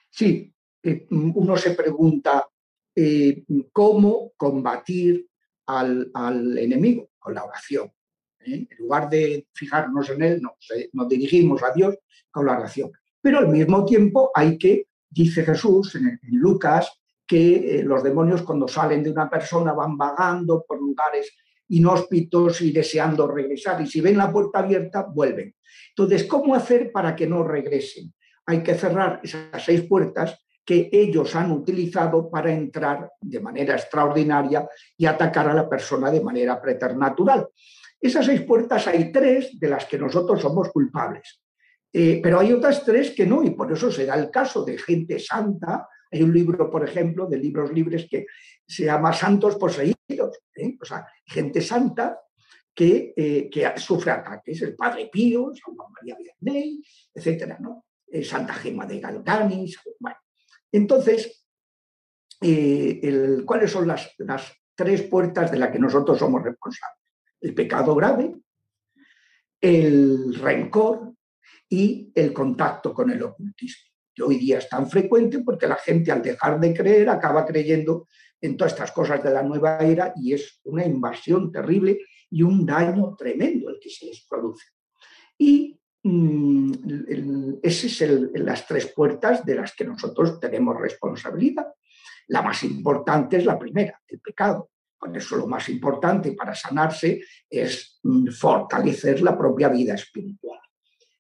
Sí, 0.10 0.54
eh, 0.84 1.08
uno 1.12 1.56
se 1.58 1.72
pregunta 1.72 2.48
eh, 2.96 3.44
cómo 3.72 4.34
combatir 4.36 5.28
al, 5.68 6.10
al 6.14 6.58
enemigo 6.58 7.12
con 7.20 7.34
la 7.34 7.46
oración. 7.46 7.92
¿eh? 8.40 8.68
En 8.70 8.78
lugar 8.80 9.10
de 9.10 9.48
fijarnos 9.54 10.10
en 10.10 10.24
él, 10.24 10.42
nos, 10.42 11.08
dirigimos 11.08 11.64
a 11.64 11.72
Dios 11.72 11.98
con 12.30 12.46
la 12.46 12.58
oración. 12.58 12.92
Pero 13.22 13.40
al 13.40 13.50
mismo 13.50 13.86
tiempo 13.86 14.32
hay 14.34 14.58
que, 14.58 14.88
dice 15.10 15.44
Jesús 15.44 15.96
en, 15.96 16.20
Lucas, 16.32 16.92
que 17.26 17.84
los 17.86 18.04
demonios 18.04 18.42
cuando 18.42 18.68
salen 18.68 19.04
de 19.04 19.12
una 19.12 19.30
persona 19.30 19.72
van 19.72 19.96
vagando 19.96 20.66
por 20.68 20.82
lugares 20.82 21.32
inhóspitos 21.72 22.62
y 22.62 22.72
deseando 22.72 23.28
regresar. 23.28 23.82
Y 23.82 23.88
si 23.88 24.00
ven 24.02 24.18
la 24.18 24.32
puerta 24.32 24.60
abierta, 24.60 25.04
vuelven. 25.04 25.54
Entonces, 25.90 26.26
¿cómo 26.26 26.56
hacer 26.56 26.92
para 26.92 27.16
que 27.16 27.28
no 27.28 27.44
regresen? 27.44 28.14
Hay 28.46 28.64
que 28.64 28.76
cerrar 28.76 29.20
esas 29.24 29.64
seis 29.64 29.82
puertas 29.84 30.44
que 30.66 30.90
ellos 30.92 31.36
han 31.36 31.52
utilizado 31.52 32.30
para 32.30 32.52
entrar 32.52 33.12
de 33.20 33.40
manera 33.40 33.76
extraordinaria 33.76 34.68
y 34.98 35.06
atacar 35.06 35.50
a 35.50 35.54
la 35.54 35.68
persona 35.68 36.12
de 36.12 36.22
manera 36.22 36.62
preternatural. 36.62 37.48
Esas 38.00 38.26
seis 38.26 38.42
puertas 38.42 38.88
hay 38.88 39.12
tres 39.12 39.60
de 39.60 39.70
las 39.70 39.86
que 39.86 39.98
nosotros 39.98 40.42
somos 40.42 40.70
culpables, 40.70 41.42
Eh, 41.94 42.22
pero 42.24 42.40
hay 42.40 42.54
otras 42.54 42.86
tres 42.86 43.12
que 43.12 43.26
no, 43.26 43.44
y 43.44 43.50
por 43.50 43.70
eso 43.70 43.92
se 43.92 44.06
da 44.06 44.16
el 44.16 44.30
caso 44.30 44.64
de 44.64 44.78
gente 44.78 45.20
santa. 45.20 45.90
Hay 46.12 46.22
un 46.24 46.34
libro, 46.34 46.70
por 46.70 46.84
ejemplo, 46.88 47.26
de 47.28 47.38
libros 47.38 47.72
libres 47.72 48.08
que 48.10 48.26
se 48.68 48.86
llama 48.86 49.14
Santos 49.14 49.56
Poseídos. 49.56 50.40
¿eh? 50.56 50.78
O 50.82 50.86
sea, 50.86 51.06
gente 51.26 51.62
santa 51.62 52.20
que, 52.74 53.14
eh, 53.16 53.50
que 53.50 53.74
sufre 53.78 54.12
ataques, 54.12 54.62
el 54.62 54.76
Padre 54.76 55.10
Pío, 55.12 55.52
Santa 55.54 55.84
María 55.90 56.18
Vianney, 56.18 56.82
etcétera, 57.14 57.58
¿no? 57.60 57.86
Eh, 58.08 58.24
Santa 58.24 58.54
Gema 58.54 58.86
de 58.86 59.00
Galganis. 59.00 59.78
Bueno, 60.00 60.18
entonces, 60.72 61.46
el- 62.40 63.44
¿cuáles 63.46 63.72
son 63.72 63.88
las, 63.88 64.14
las 64.18 64.52
tres 64.76 65.04
puertas 65.04 65.52
de 65.52 65.58
las 65.60 65.72
que 65.72 65.80
nosotros 65.80 66.18
somos 66.18 66.44
responsables? 66.44 67.00
El 67.40 67.54
pecado 67.54 67.96
grave, 67.96 68.36
el 69.62 70.34
rencor 70.36 71.14
y 71.70 72.12
el 72.16 72.34
contacto 72.34 72.94
con 72.94 73.12
el 73.12 73.22
ocultismo, 73.24 73.91
hoy 74.24 74.38
día 74.38 74.58
es 74.60 74.70
tan 74.70 74.90
frecuente 74.90 75.40
porque 75.40 75.68
la 75.68 75.76
gente 75.76 76.12
al 76.12 76.22
dejar 76.22 76.60
de 76.60 76.74
creer 76.74 77.10
acaba 77.10 77.46
creyendo 77.46 78.08
en 78.40 78.58
todas 78.58 78.74
estas 78.74 78.92
cosas 78.92 79.24
de 79.24 79.32
la 79.32 79.44
nueva 79.44 79.78
era 79.80 80.14
y 80.16 80.34
es 80.34 80.60
una 80.64 80.86
invasión 80.86 81.52
terrible 81.52 82.00
y 82.30 82.42
un 82.44 82.66
daño 82.66 83.16
tremendo 83.16 83.70
el 83.70 83.80
que 83.80 83.90
se 83.90 84.06
les 84.08 84.26
produce. 84.28 84.66
Y 85.38 85.78
mm, 86.04 86.72
el- 87.10 87.60
ese 87.62 87.88
es 87.88 88.02
el- 88.02 88.32
las 88.34 88.66
tres 88.66 88.88
puertas 88.88 89.46
de 89.46 89.56
las 89.56 89.76
que 89.76 89.86
nosotros 89.86 90.40
tenemos 90.40 90.76
responsabilidad. 90.80 91.68
La 92.28 92.42
más 92.42 92.64
importante 92.64 93.38
es 93.38 93.46
la 93.46 93.60
primera, 93.60 94.02
el 94.08 94.20
pecado. 94.20 94.72
Por 94.98 95.16
eso 95.16 95.36
lo 95.36 95.48
más 95.48 95.68
importante 95.70 96.32
para 96.32 96.56
sanarse 96.56 97.22
es 97.50 98.00
mm, 98.04 98.30
fortalecer 98.32 99.22
la 99.22 99.38
propia 99.38 99.68
vida 99.70 99.94
espiritual. 99.94 100.60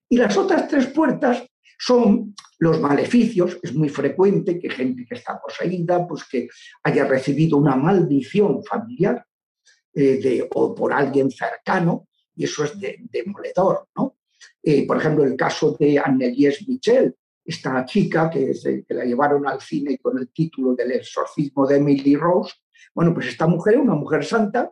Y 0.10 0.18
las 0.18 0.36
otras 0.38 0.68
tres 0.68 0.88
puertas 0.88 1.44
son 1.84 2.36
los 2.60 2.80
maleficios. 2.80 3.58
Es 3.64 3.74
muy 3.74 3.90
frecuente 3.90 4.60
que 4.60 4.70
gente 4.70 5.04
que 5.08 5.16
está 5.16 5.42
poseída, 5.42 6.08
pues 6.08 6.26
que 6.26 6.48
haya 6.84 7.06
recibido 7.06 7.58
una 7.58 7.76
maldición 7.76 8.64
familiar 8.64 9.26
eh, 9.94 10.20
de- 10.24 10.48
o 10.54 10.76
por 10.76 10.94
alguien 10.94 11.30
cercano, 11.32 12.08
y 12.36 12.44
eso 12.46 12.64
es 12.64 12.80
de- 12.80 13.00
demoledor, 13.12 13.88
¿no? 13.98 14.18
Eh, 14.64 14.86
por 14.86 14.98
ejemplo, 14.98 15.24
el 15.24 15.36
caso 15.36 15.76
de 15.80 15.98
Annelies 16.00 16.68
Michel, 16.68 17.16
esta 17.44 17.84
chica 17.84 18.30
que, 18.30 18.54
que 18.88 18.94
la 18.94 19.04
llevaron 19.04 19.48
al 19.48 19.60
cine 19.60 19.98
con 19.98 20.18
el 20.20 20.30
título 20.30 20.76
del 20.76 20.92
exorcismo 20.92 21.66
de 21.68 21.78
Emily 21.78 22.16
Rose. 22.16 22.54
Bueno, 22.94 23.12
pues 23.14 23.28
esta 23.28 23.48
mujer, 23.48 23.80
una 23.80 23.96
mujer 23.96 24.24
santa, 24.24 24.72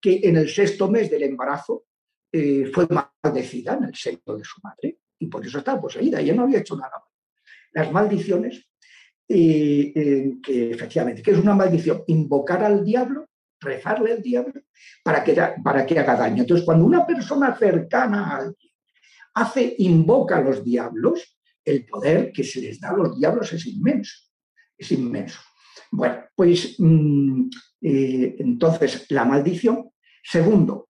que 0.00 0.20
en 0.24 0.36
el 0.36 0.48
sexto 0.48 0.90
mes 0.90 1.10
del 1.10 1.22
embarazo 1.22 1.84
eh, 2.30 2.70
fue 2.72 2.86
maldecida 2.88 3.74
en 3.78 3.84
el 3.84 3.94
seno 3.94 4.36
de 4.36 4.44
su 4.44 4.60
madre 4.62 4.98
y 5.20 5.26
por 5.26 5.46
eso 5.46 5.58
estaba 5.58 5.80
poseída. 5.80 6.20
Ella 6.20 6.34
no 6.34 6.42
había 6.42 6.58
hecho 6.58 6.76
nada. 6.76 7.04
Las 7.72 7.92
maldiciones, 7.92 8.68
eh, 9.28 9.92
eh, 9.94 10.32
que 10.42 10.72
efectivamente, 10.72 11.22
que 11.22 11.30
es 11.30 11.38
una 11.38 11.54
maldición? 11.54 12.02
Invocar 12.08 12.64
al 12.64 12.84
diablo, 12.84 13.28
rezarle 13.60 14.12
al 14.12 14.22
diablo 14.22 14.62
para 15.04 15.22
que, 15.22 15.36
para 15.62 15.86
que 15.86 15.98
haga 15.98 16.16
daño. 16.16 16.42
Entonces, 16.42 16.64
cuando 16.64 16.84
una 16.84 17.06
persona 17.06 17.54
cercana 17.54 18.26
a 18.26 18.36
alguien 18.38 18.72
hace, 19.34 19.76
invoca 19.78 20.38
a 20.38 20.42
los 20.42 20.64
diablos, 20.64 21.38
el 21.64 21.86
poder 21.86 22.32
que 22.32 22.42
se 22.42 22.60
les 22.62 22.80
da 22.80 22.90
a 22.90 22.96
los 22.96 23.18
diablos 23.18 23.52
es 23.52 23.66
inmenso. 23.66 24.14
Es 24.76 24.90
inmenso. 24.92 25.38
Bueno, 25.92 26.24
pues 26.34 26.76
mm, 26.78 27.48
eh, 27.82 28.36
entonces 28.38 29.06
la 29.10 29.24
maldición. 29.26 29.90
Segundo, 30.22 30.89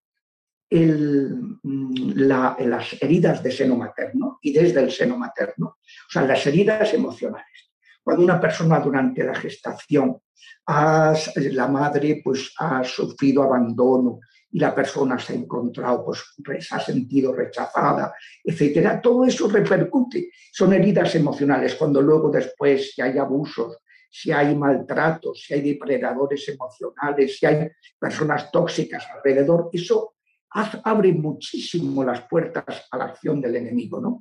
el, 0.70 1.58
mm, 1.62 2.12
la- 2.16 2.56
las 2.60 2.96
heridas 3.02 3.42
de 3.42 3.50
seno 3.50 3.76
materno 3.76 4.38
y 4.40 4.52
desde 4.52 4.80
el 4.80 4.90
seno 4.90 5.16
materno, 5.18 5.66
o 5.66 6.10
sea, 6.10 6.22
las 6.22 6.46
heridas 6.46 6.94
emocionales. 6.94 7.72
Cuando 8.02 8.22
una 8.24 8.40
persona 8.40 8.78
durante 8.80 9.24
la 9.24 9.34
gestación, 9.34 10.18
ha- 10.66 11.14
la 11.36 11.68
madre 11.68 12.20
pues, 12.24 12.52
ha 12.58 12.82
sufrido 12.84 13.42
abandono 13.42 14.20
y 14.52 14.58
la 14.58 14.74
persona 14.74 15.18
se 15.18 15.32
ha 15.32 15.36
encontrado, 15.36 16.04
pues 16.04 16.22
re- 16.38 16.60
se 16.60 16.74
ha 16.74 16.80
sentido 16.80 17.32
rechazada, 17.34 18.14
etcétera, 18.42 19.00
todo 19.00 19.24
eso 19.24 19.48
repercute. 19.48 20.30
Son 20.52 20.72
heridas 20.72 21.14
emocionales. 21.14 21.74
Cuando 21.74 22.00
luego 22.00 22.30
después, 22.30 22.92
si 22.94 23.02
hay 23.02 23.18
abusos, 23.18 23.78
si 24.10 24.32
hay 24.32 24.56
maltratos, 24.56 25.40
si 25.46 25.54
hay 25.54 25.60
depredadores 25.60 26.48
emocionales, 26.48 27.38
si 27.38 27.46
hay 27.46 27.68
personas 27.98 28.50
tóxicas 28.50 29.06
alrededor, 29.14 29.70
eso 29.72 30.14
abre 30.50 31.12
muchísimo 31.12 32.04
las 32.04 32.22
puertas 32.22 32.86
a 32.90 32.96
la 32.96 33.04
acción 33.06 33.40
del 33.40 33.56
enemigo. 33.56 34.00
¿no? 34.00 34.20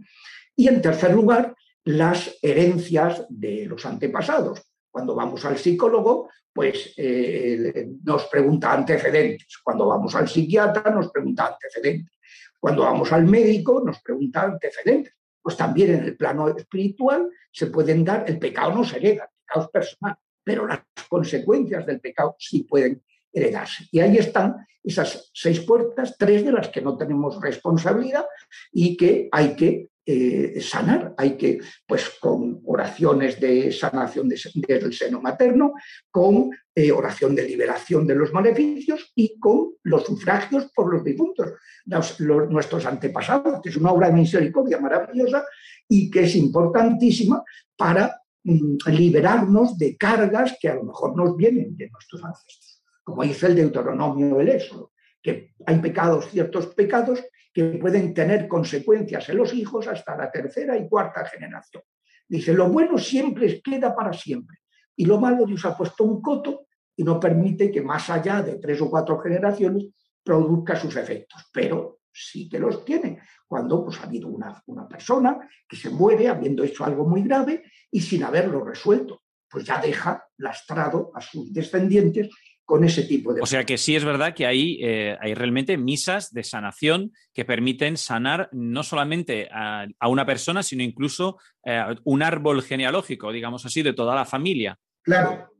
Y 0.56 0.68
en 0.68 0.82
tercer 0.82 1.14
lugar, 1.14 1.56
las 1.86 2.38
herencias 2.42 3.26
de 3.30 3.66
los 3.66 3.86
antepasados. 3.86 4.62
Cuando 4.92 5.16
vamos 5.16 5.46
al 5.46 5.58
psicólogo, 5.58 6.30
pues 6.54 6.94
eh, 6.98 7.88
nos 8.04 8.26
pregunta 8.26 8.74
antecedentes. 8.74 9.58
Cuando 9.64 9.88
vamos 9.88 10.14
al 10.16 10.28
psiquiatra, 10.28 10.92
nos 10.92 11.12
pregunta 11.12 11.48
antecedentes. 11.48 12.20
Cuando 12.60 12.84
vamos 12.84 13.12
al 13.12 13.26
médico, 13.26 13.82
nos 13.86 14.02
pregunta 14.02 14.42
antecedentes. 14.42 15.14
Pues 15.42 15.56
también 15.56 15.94
en 15.94 16.04
el 16.04 16.18
plano 16.18 16.50
espiritual 16.50 17.30
se 17.52 17.68
pueden 17.68 18.04
dar, 18.04 18.26
el 18.28 18.38
pecado 18.38 18.74
no 18.74 18.84
se 18.84 18.98
hereda, 18.98 19.24
el 19.24 19.46
pecado 19.46 19.66
es 19.66 19.72
personal, 19.72 20.16
pero 20.44 20.68
las 20.68 20.82
consecuencias 21.08 21.86
del 21.86 22.02
pecado 22.02 22.36
sí 22.38 22.64
pueden 22.64 23.02
heredarse. 23.34 23.86
Y 23.92 24.00
ahí 24.00 24.18
están 24.18 24.56
esas 24.84 25.30
seis 25.34 25.60
puertas, 25.62 26.16
tres 26.18 26.44
de 26.46 26.52
las 26.52 26.70
que 26.70 26.82
no 26.82 26.98
tenemos 26.98 27.40
responsabilidad 27.42 28.26
y 28.72 28.96
que 28.98 29.28
hay 29.32 29.56
que 29.56 29.90
eh, 30.12 30.60
sanar, 30.60 31.14
hay 31.18 31.38
que, 31.38 31.60
pues 31.86 32.10
con 32.20 32.62
oraciones 32.66 33.40
de 33.40 33.72
sanación 33.72 34.28
de- 34.28 34.40
desde 34.56 34.86
el 34.88 34.94
seno 34.94 35.22
materno, 35.22 35.74
con 36.10 36.50
eh, 36.74 36.92
oración 36.92 37.36
de 37.36 37.44
liberación 37.44 38.08
de 38.08 38.16
los 38.16 38.34
maleficios 38.34 39.12
y 39.16 39.38
con 39.38 39.74
los 39.84 40.06
sufragios 40.06 40.72
por 40.74 40.92
los 40.92 41.04
difuntos, 41.04 41.50
los- 41.86 42.20
nuestros 42.50 42.88
antepasados, 42.88 43.62
que 43.62 43.70
es 43.70 43.78
una 43.78 43.92
obra 43.92 44.08
de 44.08 44.14
misericordia 44.16 44.80
maravillosa 44.80 45.46
y 45.88 46.10
que 46.10 46.22
es 46.24 46.36
importantísima 46.36 47.44
para 47.78 48.20
mm, 48.44 48.78
liberarnos 48.88 49.78
de 49.78 49.96
cargas 49.96 50.58
que 50.60 50.70
a 50.70 50.76
lo 50.76 50.86
mejor 50.86 51.16
nos 51.16 51.36
vienen 51.38 51.78
de 51.78 51.88
nuestros 51.88 52.24
ancestros, 52.24 52.79
como 53.10 53.24
dice 53.24 53.48
el 53.48 53.56
Deuteronomio 53.56 54.38
del 54.38 54.50
Éxodo, 54.50 54.92
que 55.22 55.54
hay 55.66 55.80
pecados, 55.80 56.30
ciertos 56.30 56.68
pecados 56.68 57.22
que 57.54 57.64
pueden 57.82 58.14
tener 58.14 58.48
consecuencias 58.48 59.28
en 59.30 59.38
los 59.38 59.54
hijos 59.54 59.88
hasta 59.88 60.16
la 60.16 60.32
tercera 60.32 60.78
y 60.78 60.88
cuarta 60.88 61.26
generación. 61.26 61.84
Dice, 62.28 62.54
lo 62.54 62.70
bueno 62.70 62.98
siempre 62.98 63.62
queda 63.62 63.96
para 63.96 64.14
siempre 64.14 64.60
y 64.96 65.06
lo 65.06 65.20
malo 65.20 65.46
Dios 65.46 65.66
ha 65.66 65.76
puesto 65.76 66.04
un 66.04 66.22
coto 66.22 66.68
y 66.96 67.04
no 67.04 67.20
permite 67.20 67.72
que 67.72 67.82
más 67.82 68.10
allá 68.10 68.42
de 68.42 68.56
tres 68.58 68.82
o 68.82 68.90
cuatro 68.90 69.20
generaciones 69.20 69.88
produzca 70.24 70.76
sus 70.76 70.96
efectos, 70.96 71.50
pero 71.52 72.02
sí 72.12 72.48
que 72.48 72.60
los 72.60 72.84
tiene. 72.86 73.20
Cuando 73.48 73.84
pues, 73.84 74.00
ha 74.00 74.04
habido 74.04 74.28
una, 74.28 74.62
una 74.68 74.88
persona 74.88 75.40
que 75.68 75.76
se 75.76 75.90
muere 75.90 76.28
habiendo 76.28 76.64
hecho 76.64 76.86
algo 76.86 77.08
muy 77.08 77.24
grave 77.24 77.64
y 77.90 78.02
sin 78.02 78.24
haberlo 78.24 78.64
resuelto, 78.64 79.24
pues 79.50 79.66
ya 79.66 79.82
deja 79.82 80.24
lastrado 80.38 81.12
a 81.16 81.22
sus 81.22 81.52
descendientes 81.52 82.30
con 82.70 82.84
ese 82.84 83.02
tipo 83.06 83.34
de... 83.34 83.42
O 83.42 83.48
sea 83.48 83.64
que 83.64 83.80
sí 83.80 83.96
es 83.96 84.06
verdad 84.06 84.36
que 84.36 84.46
hay, 84.46 84.78
eh, 84.84 85.18
hay 85.20 85.34
realmente 85.34 85.76
misas 85.76 86.32
de 86.32 86.44
sanación 86.44 87.12
que 87.34 87.44
permiten 87.44 87.98
sanar 87.98 88.48
no 88.52 88.84
solamente 88.84 89.50
a, 89.52 89.88
a 90.00 90.08
una 90.08 90.24
persona, 90.24 90.62
sino 90.62 90.84
incluso 90.84 91.40
eh, 91.66 91.84
un 92.04 92.22
árbol 92.22 92.62
genealógico, 92.62 93.32
digamos 93.32 93.66
así, 93.66 93.82
de 93.82 93.94
toda 93.94 94.14
la 94.14 94.24
familia. 94.24 94.78
Claro, 95.02 95.52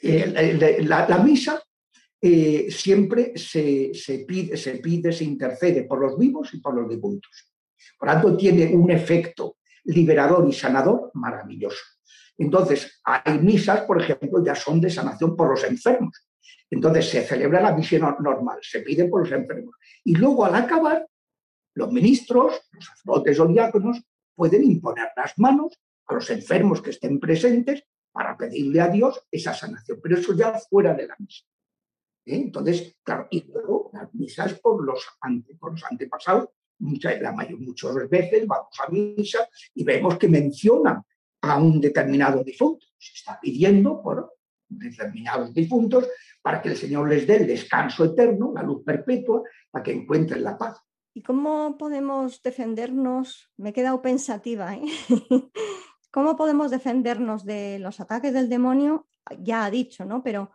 eh, 0.00 0.26
la, 0.88 1.02
la, 1.02 1.06
la, 1.06 1.18
misa 1.22 1.62
siempre 2.70 3.32
se, 3.36 3.92
se, 3.92 4.20
pide, 4.20 4.56
se 4.56 4.76
pide, 4.76 5.12
se 5.12 5.24
intercede 5.24 5.84
por 5.84 6.00
los 6.00 6.18
vivos 6.18 6.48
y 6.54 6.60
por 6.60 6.74
los 6.74 6.88
difuntos. 6.88 7.52
Por 7.98 8.08
tanto, 8.08 8.34
tiene 8.38 8.74
un 8.74 8.90
efecto 8.90 9.58
liberador 9.84 10.48
y 10.48 10.52
sanador 10.54 11.10
maravilloso. 11.12 11.82
Entonces, 12.38 13.02
hay 13.04 13.38
misas, 13.38 13.82
por 13.82 14.00
ejemplo, 14.00 14.42
ya 14.42 14.54
son 14.54 14.80
de 14.80 14.88
sanación 14.88 15.36
por 15.36 15.50
los 15.50 15.62
enfermos. 15.62 16.24
Entonces, 16.70 17.08
se 17.08 17.22
celebra 17.22 17.60
la 17.60 17.74
misión 17.74 18.02
normal, 18.20 18.58
se 18.62 18.80
pide 18.80 19.06
por 19.06 19.22
los 19.22 19.32
enfermos. 19.32 19.76
Y 20.04 20.14
luego, 20.14 20.44
al 20.44 20.54
acabar, 20.54 21.06
los 21.74 21.92
ministros, 21.92 22.60
los 22.72 22.84
sacerdotes 22.84 23.40
o 23.40 23.46
diáconos 23.46 24.02
pueden 24.34 24.64
imponer 24.64 25.08
las 25.16 25.38
manos 25.38 25.78
a 26.06 26.14
los 26.14 26.30
enfermos 26.30 26.82
que 26.82 26.90
estén 26.90 27.18
presentes 27.18 27.84
para 28.12 28.36
pedirle 28.36 28.80
a 28.80 28.88
Dios 28.88 29.26
esa 29.30 29.54
sanación. 29.54 29.98
Pero 30.02 30.16
eso 30.18 30.34
ya 30.34 30.58
fuera 30.70 30.94
de 30.94 31.06
la 31.06 31.16
misa. 31.18 31.44
¿Eh? 32.26 32.36
Entonces, 32.36 32.96
claro, 33.02 33.26
y 33.30 33.42
luego 33.42 33.90
las 33.92 34.12
misas 34.14 34.54
por 34.60 34.84
los, 34.84 35.04
ante, 35.20 35.54
por 35.56 35.72
los 35.72 35.84
antepasados, 35.84 36.48
muchas, 36.78 37.20
la 37.20 37.32
mayor, 37.32 37.60
muchas 37.60 38.08
veces 38.08 38.46
vamos 38.46 38.76
a 38.80 38.90
misa 38.90 39.48
y 39.74 39.84
vemos 39.84 40.18
que 40.18 40.28
mencionan 40.28 41.02
a 41.42 41.58
un 41.58 41.80
determinado 41.80 42.42
difunto. 42.42 42.86
Se 42.96 43.12
está 43.14 43.38
pidiendo 43.40 44.02
por 44.02 44.34
determinados 44.68 45.52
difuntos 45.52 46.08
para 46.44 46.60
que 46.60 46.68
el 46.68 46.76
Señor 46.76 47.08
les 47.08 47.26
dé 47.26 47.36
el 47.36 47.46
descanso 47.46 48.04
eterno, 48.04 48.52
la 48.54 48.62
luz 48.62 48.84
perpetua, 48.84 49.42
para 49.70 49.82
que 49.82 49.92
encuentren 49.92 50.44
la 50.44 50.58
paz. 50.58 50.78
¿Y 51.14 51.22
cómo 51.22 51.78
podemos 51.78 52.42
defendernos? 52.42 53.50
Me 53.56 53.70
he 53.70 53.72
quedado 53.72 54.02
pensativa. 54.02 54.74
¿eh? 54.74 54.82
¿Cómo 56.12 56.36
podemos 56.36 56.70
defendernos 56.70 57.46
de 57.46 57.78
los 57.78 57.98
ataques 57.98 58.34
del 58.34 58.50
demonio? 58.50 59.06
Ya 59.38 59.64
ha 59.64 59.70
dicho, 59.70 60.04
¿no? 60.04 60.22
Pero 60.22 60.50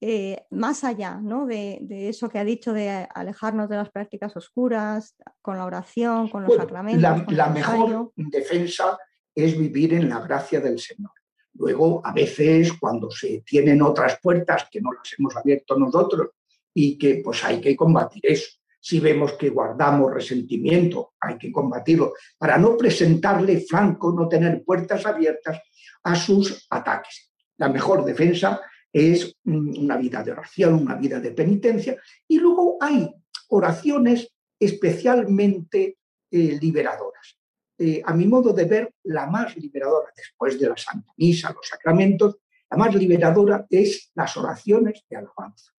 eh, 0.00 0.46
más 0.50 0.82
allá 0.82 1.20
¿no? 1.20 1.44
de, 1.44 1.78
de 1.82 2.08
eso 2.08 2.30
que 2.30 2.38
ha 2.38 2.44
dicho 2.44 2.72
de 2.72 3.06
alejarnos 3.14 3.68
de 3.68 3.76
las 3.76 3.90
prácticas 3.90 4.34
oscuras, 4.38 5.14
con 5.42 5.58
la 5.58 5.66
oración, 5.66 6.30
con 6.30 6.44
los 6.44 6.48
Bueno, 6.48 6.62
sacramentos. 6.62 7.32
la, 7.34 7.50
mejor 7.50 8.12
defensa 8.16 8.98
es 9.34 9.58
vivir 9.58 9.92
en 9.92 10.08
la 10.08 10.20
gracia 10.20 10.60
del 10.60 10.78
Señor. 10.78 11.12
Luego, 11.54 12.00
a 12.04 12.12
veces, 12.12 12.72
cuando 12.74 13.10
se 13.10 13.42
tienen 13.46 13.80
otras 13.82 14.18
puertas 14.20 14.66
que 14.70 14.80
no 14.80 14.92
las 14.92 15.14
hemos 15.18 15.36
abierto 15.36 15.78
nosotros 15.78 16.30
y 16.72 16.98
que 16.98 17.20
pues 17.24 17.44
hay 17.44 17.60
que 17.60 17.76
combatir 17.76 18.22
eso. 18.24 18.58
Si 18.80 19.00
vemos 19.00 19.34
que 19.34 19.48
guardamos 19.48 20.12
resentimiento, 20.12 21.14
hay 21.20 21.38
que 21.38 21.50
combatirlo 21.50 22.14
para 22.36 22.58
no 22.58 22.76
presentarle 22.76 23.60
franco, 23.60 24.12
no 24.12 24.28
tener 24.28 24.62
puertas 24.62 25.06
abiertas 25.06 25.60
a 26.02 26.14
sus 26.14 26.66
ataques. 26.68 27.30
La 27.56 27.68
mejor 27.68 28.04
defensa 28.04 28.60
es 28.92 29.34
mm, 29.44 29.84
una 29.84 29.96
vida 29.96 30.22
de 30.22 30.32
oración, 30.32 30.74
una 30.74 30.96
vida 30.96 31.20
de 31.20 31.30
penitencia 31.30 31.96
y 32.28 32.38
luego 32.38 32.76
hay 32.80 33.10
oraciones 33.48 34.32
especialmente 34.58 35.98
eh, 36.30 36.58
liberadoras. 36.60 37.38
Eh, 37.78 38.00
a 38.04 38.14
mi 38.14 38.26
modo 38.26 38.52
de 38.52 38.64
ver, 38.66 38.94
la 39.04 39.26
más 39.26 39.56
liberadora 39.56 40.12
después 40.16 40.58
de 40.60 40.68
la 40.68 40.76
Santa 40.76 41.12
Misa, 41.16 41.52
los 41.52 41.66
sacramentos, 41.66 42.36
la 42.70 42.76
más 42.76 42.94
liberadora 42.94 43.66
es 43.68 44.10
las 44.14 44.36
oraciones 44.36 45.04
de 45.08 45.16
alabanza. 45.16 45.72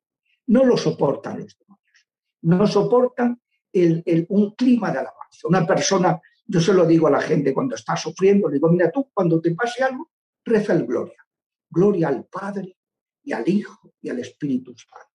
No 0.47 0.65
lo 0.65 0.77
soportan 0.77 1.39
los 1.41 1.57
demonios, 1.59 2.07
no 2.43 2.67
soportan 2.67 3.41
el- 3.73 4.03
el- 4.07 4.27
un 4.29 4.55
clima 4.55 4.91
de 4.91 4.99
alabanza. 4.99 5.49
Una 5.49 5.67
persona, 5.67 6.21
yo 6.47 6.61
se 6.61 6.75
lo 6.75 6.85
digo 6.87 7.07
a 7.07 7.11
la 7.13 7.21
gente 7.21 7.55
cuando 7.55 7.75
está 7.77 7.97
sufriendo, 7.97 8.49
le 8.49 8.55
digo, 8.55 8.69
mira 8.71 8.91
tú, 8.91 9.09
cuando 9.13 9.41
te 9.41 9.55
pase 9.55 9.83
algo, 9.83 10.11
reza 10.45 10.73
el 10.75 10.87
gloria. 10.87 11.25
Gloria 11.71 12.09
al 12.09 12.25
Padre 12.27 12.77
y 13.23 13.33
al 13.33 13.49
Hijo 13.49 13.95
y 14.01 14.11
al 14.11 14.19
Espíritu 14.19 14.75
Santo. 14.77 15.09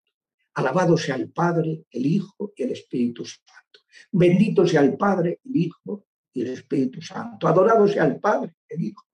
Alabado 0.55 0.97
sea 0.97 1.15
el 1.15 1.31
Padre, 1.31 1.85
el 1.91 2.05
Hijo 2.05 2.51
y 2.55 2.63
el 2.63 2.71
Espíritu 2.71 3.23
Santo. 3.23 3.79
Bendito 4.11 4.65
sea 4.67 4.81
el 4.81 4.97
Padre, 4.97 5.39
el 5.45 5.55
Hijo 5.55 6.05
y 6.33 6.41
el 6.41 6.49
Espíritu 6.49 7.01
Santo. 7.01 7.47
Adorado 7.47 7.87
sea 7.87 8.05
el 8.05 8.19
Padre, 8.19 8.55
el 8.67 8.83
Hijo, 8.83 9.05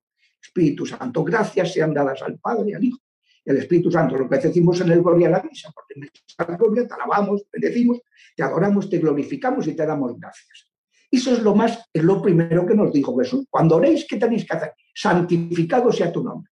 Espíritu 0.42 0.86
Santo. 0.86 1.24
Gracias 1.24 1.74
sean 1.74 1.94
dadas 1.94 2.22
al 2.22 2.38
Padre, 2.40 2.76
al 2.76 2.84
Hijo 2.84 3.00
y 3.44 3.50
al 3.52 3.58
Espíritu 3.58 3.92
Santo. 3.92 4.18
Lo 4.18 4.30
que 4.30 4.38
decimos 4.38 4.80
en 4.82 4.92
el 4.92 5.02
Gloria 5.02 5.28
a 5.28 5.32
la 5.32 5.44
Misa, 5.44 5.72
porque 5.74 5.94
en 5.96 6.10
esta 6.28 6.46
Gloria 6.46 6.88
te 6.88 6.94
alabamos, 6.94 7.46
te 7.52 7.60
decimos, 7.60 8.02
te 8.36 8.44
adoramos, 8.44 8.90
te 8.90 9.00
glorificamos 9.00 9.68
y 9.68 9.76
te 9.76 9.86
damos 9.86 10.20
gracias. 10.20 10.72
Eso 11.12 11.32
es 11.32 11.42
lo 11.42 11.56
más, 11.56 11.80
es 11.94 12.04
lo 12.04 12.22
primero 12.22 12.66
que 12.66 12.76
nos 12.76 12.92
dijo 12.92 13.18
Jesús. 13.18 13.46
Cuando 13.50 13.78
oréis, 13.78 14.06
¿qué 14.08 14.18
tenéis 14.18 14.46
que 14.46 14.58
hacer? 14.58 14.74
Santificado 14.94 15.92
sea 15.92 16.12
tu 16.12 16.24
nombre. 16.24 16.52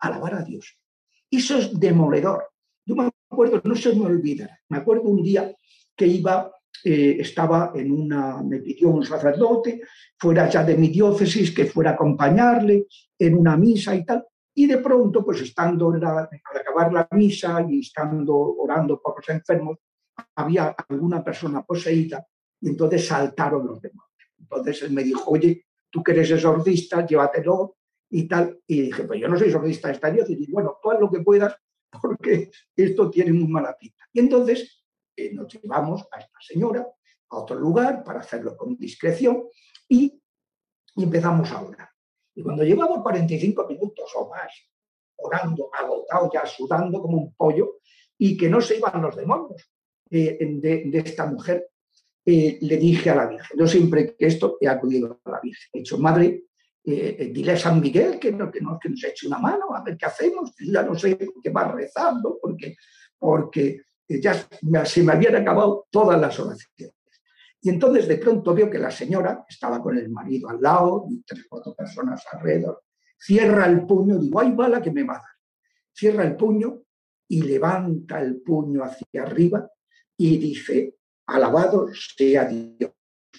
Alabar 0.00 0.34
a 0.34 0.42
Dios. 0.42 0.78
Eso 1.30 1.58
es 1.58 1.78
demoledor. 1.78 2.50
Yo 2.84 2.94
me 2.94 3.10
acuerdo, 3.30 3.60
no 3.64 3.74
se 3.74 3.94
me 3.94 4.06
olvida, 4.06 4.60
me 4.68 4.78
acuerdo 4.78 5.04
un 5.04 5.22
día 5.22 5.54
que 5.96 6.06
iba, 6.06 6.52
eh, 6.88 7.16
estaba 7.18 7.72
en 7.74 7.90
una, 7.90 8.40
me 8.44 8.60
pidió 8.60 8.90
un 8.90 9.04
sacerdote, 9.04 9.82
fuera 10.16 10.48
ya 10.48 10.62
de 10.62 10.76
mi 10.76 10.86
diócesis, 10.88 11.52
que 11.52 11.66
fuera 11.66 11.90
a 11.90 11.94
acompañarle 11.94 12.86
en 13.18 13.34
una 13.34 13.56
misa 13.56 13.96
y 13.96 14.04
tal. 14.04 14.24
Y 14.54 14.66
de 14.68 14.78
pronto, 14.78 15.24
pues 15.24 15.40
estando 15.40 15.92
en 15.92 16.00
la- 16.00 16.28
al 16.30 16.60
acabar 16.60 16.92
la 16.92 17.08
misa 17.10 17.66
y 17.68 17.80
estando 17.80 18.36
orando 18.36 19.00
por 19.02 19.16
los 19.16 19.28
enfermos, 19.30 19.78
había 20.36 20.76
alguna 20.88 21.24
persona 21.24 21.62
poseída 21.64 22.24
y 22.60 22.68
entonces 22.68 23.04
saltaron 23.04 23.66
los 23.66 23.82
demonios. 23.82 24.06
Entonces 24.38 24.80
él 24.84 24.92
me 24.92 25.02
dijo, 25.02 25.28
oye, 25.32 25.66
tú 25.90 26.04
que 26.04 26.12
eres 26.12 26.30
exorcista, 26.30 27.04
llévatelo 27.04 27.78
y 28.10 28.28
tal. 28.28 28.60
Y 28.64 28.82
dije, 28.82 29.02
pues 29.02 29.20
yo 29.20 29.26
no 29.26 29.36
soy 29.36 29.48
exorcista 29.48 29.88
de 29.88 29.94
esta 29.94 30.10
diócesis. 30.12 30.48
Bueno, 30.52 30.78
tú 30.80 30.92
haz 30.92 31.00
lo 31.00 31.10
que 31.10 31.18
puedas 31.18 31.56
porque 32.00 32.52
esto 32.76 33.10
tiene 33.10 33.32
muy 33.32 33.48
mala 33.48 33.76
pinta. 33.76 34.04
Y 34.12 34.20
entonces 34.20 34.85
eh, 35.16 35.32
nos 35.32 35.48
llevamos 35.52 36.06
a 36.12 36.18
esta 36.18 36.38
señora 36.40 36.86
a 37.28 37.36
otro 37.38 37.56
lugar 37.58 38.04
para 38.04 38.20
hacerlo 38.20 38.56
con 38.56 38.76
discreción 38.76 39.44
y, 39.88 40.20
empezamos 40.96 41.50
a 41.52 41.60
orar. 41.60 41.88
Y 42.34 42.42
cuando 42.42 42.64
llevamos 42.64 43.02
45 43.02 43.66
minutos 43.66 44.10
o 44.16 44.30
más 44.30 44.50
orando, 45.16 45.70
agotado 45.72 46.30
ya, 46.32 46.46
sudando 46.46 47.02
como 47.02 47.18
un 47.18 47.34
pollo, 47.34 47.80
y 48.18 48.36
que 48.36 48.48
no 48.48 48.60
se 48.60 48.78
iban 48.78 49.02
los 49.02 49.14
demonios 49.14 49.70
eh, 50.10 50.38
de, 50.40 50.98
esta 50.98 51.26
mujer, 51.26 51.68
eh, 52.24 52.58
le 52.62 52.76
dije 52.78 53.10
a 53.10 53.14
la 53.14 53.26
Virgen, 53.26 53.58
yo 53.58 53.66
siempre 53.66 54.16
que 54.16 54.26
esto 54.26 54.56
he 54.60 54.68
acudido 54.68 55.20
a 55.24 55.30
la 55.30 55.40
Virgen, 55.40 55.68
he 55.72 55.78
dicho, 55.78 55.98
madre, 55.98 56.44
eh, 56.82 57.30
dile 57.32 57.52
a 57.52 57.58
San 57.58 57.80
Miguel 57.80 58.18
que, 58.18 58.32
no, 58.32 58.50
que, 58.50 58.60
no- 58.60 58.78
que 58.78 58.88
nos 58.88 59.04
eche 59.04 59.26
una 59.26 59.38
mano, 59.38 59.74
a 59.74 59.82
ver 59.82 59.96
qué 59.96 60.06
hacemos, 60.06 60.54
ya 60.58 60.82
no 60.82 60.94
sé 60.94 61.18
qué 61.42 61.50
va 61.50 61.72
rezando, 61.72 62.38
porque, 62.40 62.76
porque 63.18 63.82
ya 64.08 64.34
se 64.84 65.02
me 65.02 65.12
habían 65.12 65.36
acabado 65.36 65.86
todas 65.90 66.20
las 66.20 66.38
oraciones. 66.38 66.94
Y 67.60 67.70
entonces 67.70 68.06
de 68.06 68.18
pronto 68.18 68.54
veo 68.54 68.70
que 68.70 68.78
la 68.78 68.90
señora 68.90 69.44
estaba 69.48 69.82
con 69.82 69.98
el 69.98 70.08
marido 70.08 70.48
al 70.48 70.60
lado, 70.60 71.06
y 71.10 71.22
tres 71.22 71.44
o 71.46 71.48
cuatro 71.48 71.74
personas 71.74 72.22
alrededor, 72.30 72.82
cierra 73.18 73.66
el 73.66 73.86
puño, 73.86 74.18
digo, 74.18 74.40
ay, 74.40 74.52
bala 74.52 74.80
que 74.80 74.92
me 74.92 75.02
va 75.02 75.14
a 75.14 75.18
dar. 75.18 75.36
Cierra 75.92 76.24
el 76.24 76.36
puño 76.36 76.82
y 77.28 77.42
levanta 77.42 78.20
el 78.20 78.40
puño 78.42 78.84
hacia 78.84 79.22
arriba 79.22 79.68
y 80.16 80.38
dice, 80.38 80.96
alabado 81.26 81.88
sea 81.92 82.44
Dios 82.44 82.92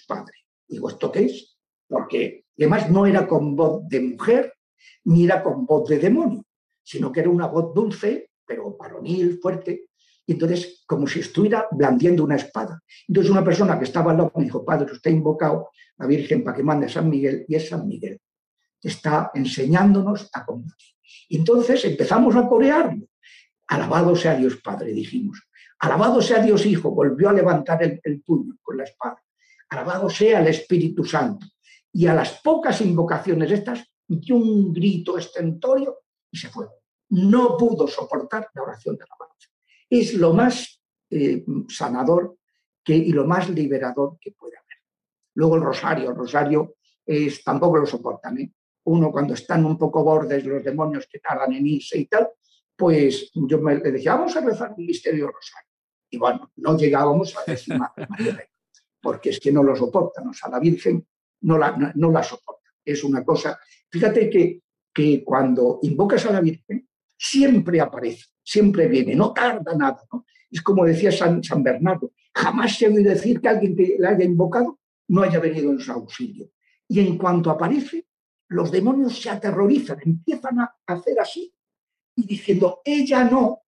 Padre. 0.06 0.34
Digo, 0.66 0.90
¿esto 0.90 1.10
qué 1.10 1.24
es? 1.24 1.58
Porque 1.88 2.44
además 2.58 2.90
no 2.90 3.06
era 3.06 3.26
con 3.26 3.56
voz 3.56 3.88
de 3.88 4.00
mujer, 4.00 4.54
ni 5.04 5.24
era 5.24 5.42
con 5.42 5.64
voz 5.64 5.88
de 5.88 5.98
demonio, 5.98 6.44
sino 6.82 7.10
que 7.10 7.20
era 7.20 7.30
una 7.30 7.46
voz 7.46 7.74
dulce, 7.74 8.30
pero 8.46 8.76
varonil, 8.76 9.38
fuerte. 9.40 9.87
Y 10.28 10.32
entonces, 10.32 10.84
como 10.86 11.06
si 11.06 11.20
estuviera 11.20 11.66
blandiendo 11.70 12.22
una 12.22 12.36
espada. 12.36 12.82
Entonces, 13.08 13.32
una 13.32 13.42
persona 13.42 13.78
que 13.78 13.86
estaba 13.86 14.10
al 14.10 14.18
lado 14.18 14.32
me 14.36 14.44
dijo, 14.44 14.62
Padre, 14.62 14.92
usted 14.92 15.10
ha 15.10 15.14
invocado 15.14 15.70
la 15.96 16.06
Virgen 16.06 16.44
para 16.44 16.54
que 16.54 16.62
mande 16.62 16.84
a 16.84 16.90
San 16.90 17.08
Miguel, 17.08 17.46
y 17.48 17.54
es 17.54 17.70
San 17.70 17.88
Miguel. 17.88 18.20
Está 18.82 19.30
enseñándonos 19.32 20.28
a 20.34 20.44
combatir. 20.44 20.96
Entonces 21.30 21.82
empezamos 21.86 22.36
a 22.36 22.46
corearlo. 22.46 23.06
Alabado 23.68 24.14
sea 24.14 24.34
Dios 24.34 24.56
Padre, 24.62 24.92
dijimos. 24.92 25.48
Alabado 25.78 26.20
sea 26.20 26.42
Dios 26.42 26.66
Hijo, 26.66 26.90
volvió 26.90 27.30
a 27.30 27.32
levantar 27.32 27.82
el, 27.82 27.98
el 28.04 28.20
puño 28.20 28.58
con 28.60 28.76
la 28.76 28.84
espada. 28.84 29.22
Alabado 29.70 30.10
sea 30.10 30.42
el 30.42 30.48
Espíritu 30.48 31.06
Santo. 31.06 31.46
Y 31.90 32.06
a 32.06 32.12
las 32.12 32.42
pocas 32.42 32.82
invocaciones 32.82 33.50
estas, 33.50 33.82
dio 34.06 34.36
un 34.36 34.74
grito 34.74 35.16
estentorio 35.16 36.00
y 36.30 36.36
se 36.36 36.50
fue. 36.50 36.66
No 37.08 37.56
pudo 37.56 37.88
soportar 37.88 38.50
la 38.54 38.62
oración 38.62 38.94
de 38.98 39.04
alabanza. 39.04 39.48
Es 39.90 40.14
lo 40.14 40.32
más 40.32 40.80
eh, 41.10 41.44
sanador 41.68 42.38
y 42.94 43.12
lo 43.12 43.26
más 43.26 43.50
liberador 43.50 44.18
que 44.20 44.32
puede 44.32 44.56
haber. 44.56 44.78
Luego 45.34 45.56
el 45.56 45.62
rosario. 45.62 46.10
El 46.10 46.16
rosario 46.16 46.76
es, 47.04 47.44
tampoco 47.44 47.78
lo 47.78 47.86
soportan. 47.86 48.38
¿eh? 48.38 48.52
Uno 48.84 49.12
cuando 49.12 49.34
están 49.34 49.64
un 49.64 49.76
poco 49.76 50.02
bordes 50.02 50.44
los 50.44 50.64
demonios 50.64 51.06
que 51.10 51.18
tardan 51.18 51.52
en 51.52 51.66
irse 51.66 51.98
y 51.98 52.06
tal, 52.06 52.28
pues 52.74 53.30
yo 53.34 53.60
me, 53.60 53.76
le 53.76 53.92
decía, 53.92 54.14
vamos 54.14 54.36
a 54.36 54.40
rezar 54.40 54.74
un 54.76 54.86
misterio 54.86 55.26
rosario. 55.26 55.68
Y 56.10 56.16
bueno, 56.16 56.50
no 56.56 56.78
llegábamos 56.78 57.36
a 57.36 57.50
decir 57.50 57.76
María 57.76 58.48
porque 59.00 59.30
es 59.30 59.40
que 59.40 59.52
no 59.52 59.62
lo 59.62 59.76
soportan. 59.76 60.28
O 60.28 60.32
sea, 60.32 60.50
la 60.50 60.58
Virgen 60.58 61.06
no 61.42 61.58
la, 61.58 61.92
no 61.94 62.10
la 62.10 62.22
soporta. 62.22 62.70
Es 62.84 63.04
una 63.04 63.24
cosa. 63.24 63.58
Fíjate 63.90 64.30
que, 64.30 64.62
que 64.92 65.22
cuando 65.24 65.78
invocas 65.82 66.24
a 66.26 66.32
la 66.32 66.40
Virgen, 66.40 66.88
siempre 67.18 67.80
aparece, 67.80 68.26
siempre 68.42 68.86
viene, 68.88 69.14
no 69.14 69.32
tarda 69.32 69.74
nada. 69.74 70.02
¿no? 70.12 70.24
Es 70.50 70.62
como 70.62 70.84
decía 70.84 71.10
San, 71.10 71.42
San 71.42 71.62
Bernardo, 71.62 72.12
jamás 72.32 72.78
se 72.78 72.86
oído 72.86 73.10
decir 73.10 73.40
que 73.40 73.48
alguien 73.48 73.76
que 73.76 73.96
la 73.98 74.10
haya 74.10 74.24
invocado 74.24 74.78
no 75.08 75.22
haya 75.22 75.40
venido 75.40 75.70
en 75.70 75.80
su 75.80 75.92
auxilio. 75.92 76.50
Y 76.86 77.00
en 77.00 77.18
cuanto 77.18 77.50
aparece, 77.50 78.06
los 78.48 78.70
demonios 78.70 79.20
se 79.20 79.28
aterrorizan, 79.28 79.98
empiezan 80.04 80.60
a 80.60 80.76
hacer 80.86 81.20
así 81.20 81.52
y 82.16 82.26
diciendo, 82.26 82.80
ella 82.84 83.24
no, 83.24 83.62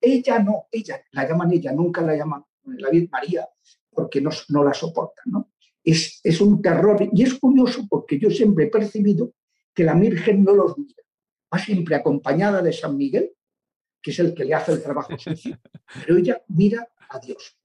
ella 0.00 0.38
no, 0.40 0.66
ella, 0.70 1.00
la 1.12 1.28
llaman 1.28 1.52
ella, 1.52 1.72
nunca 1.72 2.02
la 2.02 2.16
llaman 2.16 2.44
la 2.64 2.90
Virgen 2.90 3.10
María, 3.12 3.48
porque 3.90 4.20
no, 4.20 4.30
no 4.48 4.64
la 4.64 4.74
soportan. 4.74 5.24
¿no? 5.26 5.50
Es, 5.82 6.20
es 6.22 6.40
un 6.40 6.60
terror 6.60 7.08
y 7.12 7.22
es 7.22 7.34
curioso 7.34 7.86
porque 7.88 8.18
yo 8.18 8.30
siempre 8.30 8.64
he 8.64 8.68
percibido 8.68 9.34
que 9.72 9.84
la 9.84 9.94
Virgen 9.94 10.44
no 10.44 10.54
los 10.54 10.78
mira, 10.78 11.03
va 11.54 11.58
siempre 11.58 11.94
acompañada 11.94 12.60
de 12.62 12.72
San 12.72 12.96
Miguel, 12.96 13.30
que 14.02 14.10
es 14.10 14.18
el 14.18 14.34
que 14.34 14.44
le 14.44 14.54
hace 14.54 14.72
el 14.72 14.82
trabajo 14.82 15.16
sucio, 15.18 15.58
pero 16.00 16.18
ella 16.18 16.42
mira 16.48 16.86
a 17.08 17.18
Dios, 17.18 17.56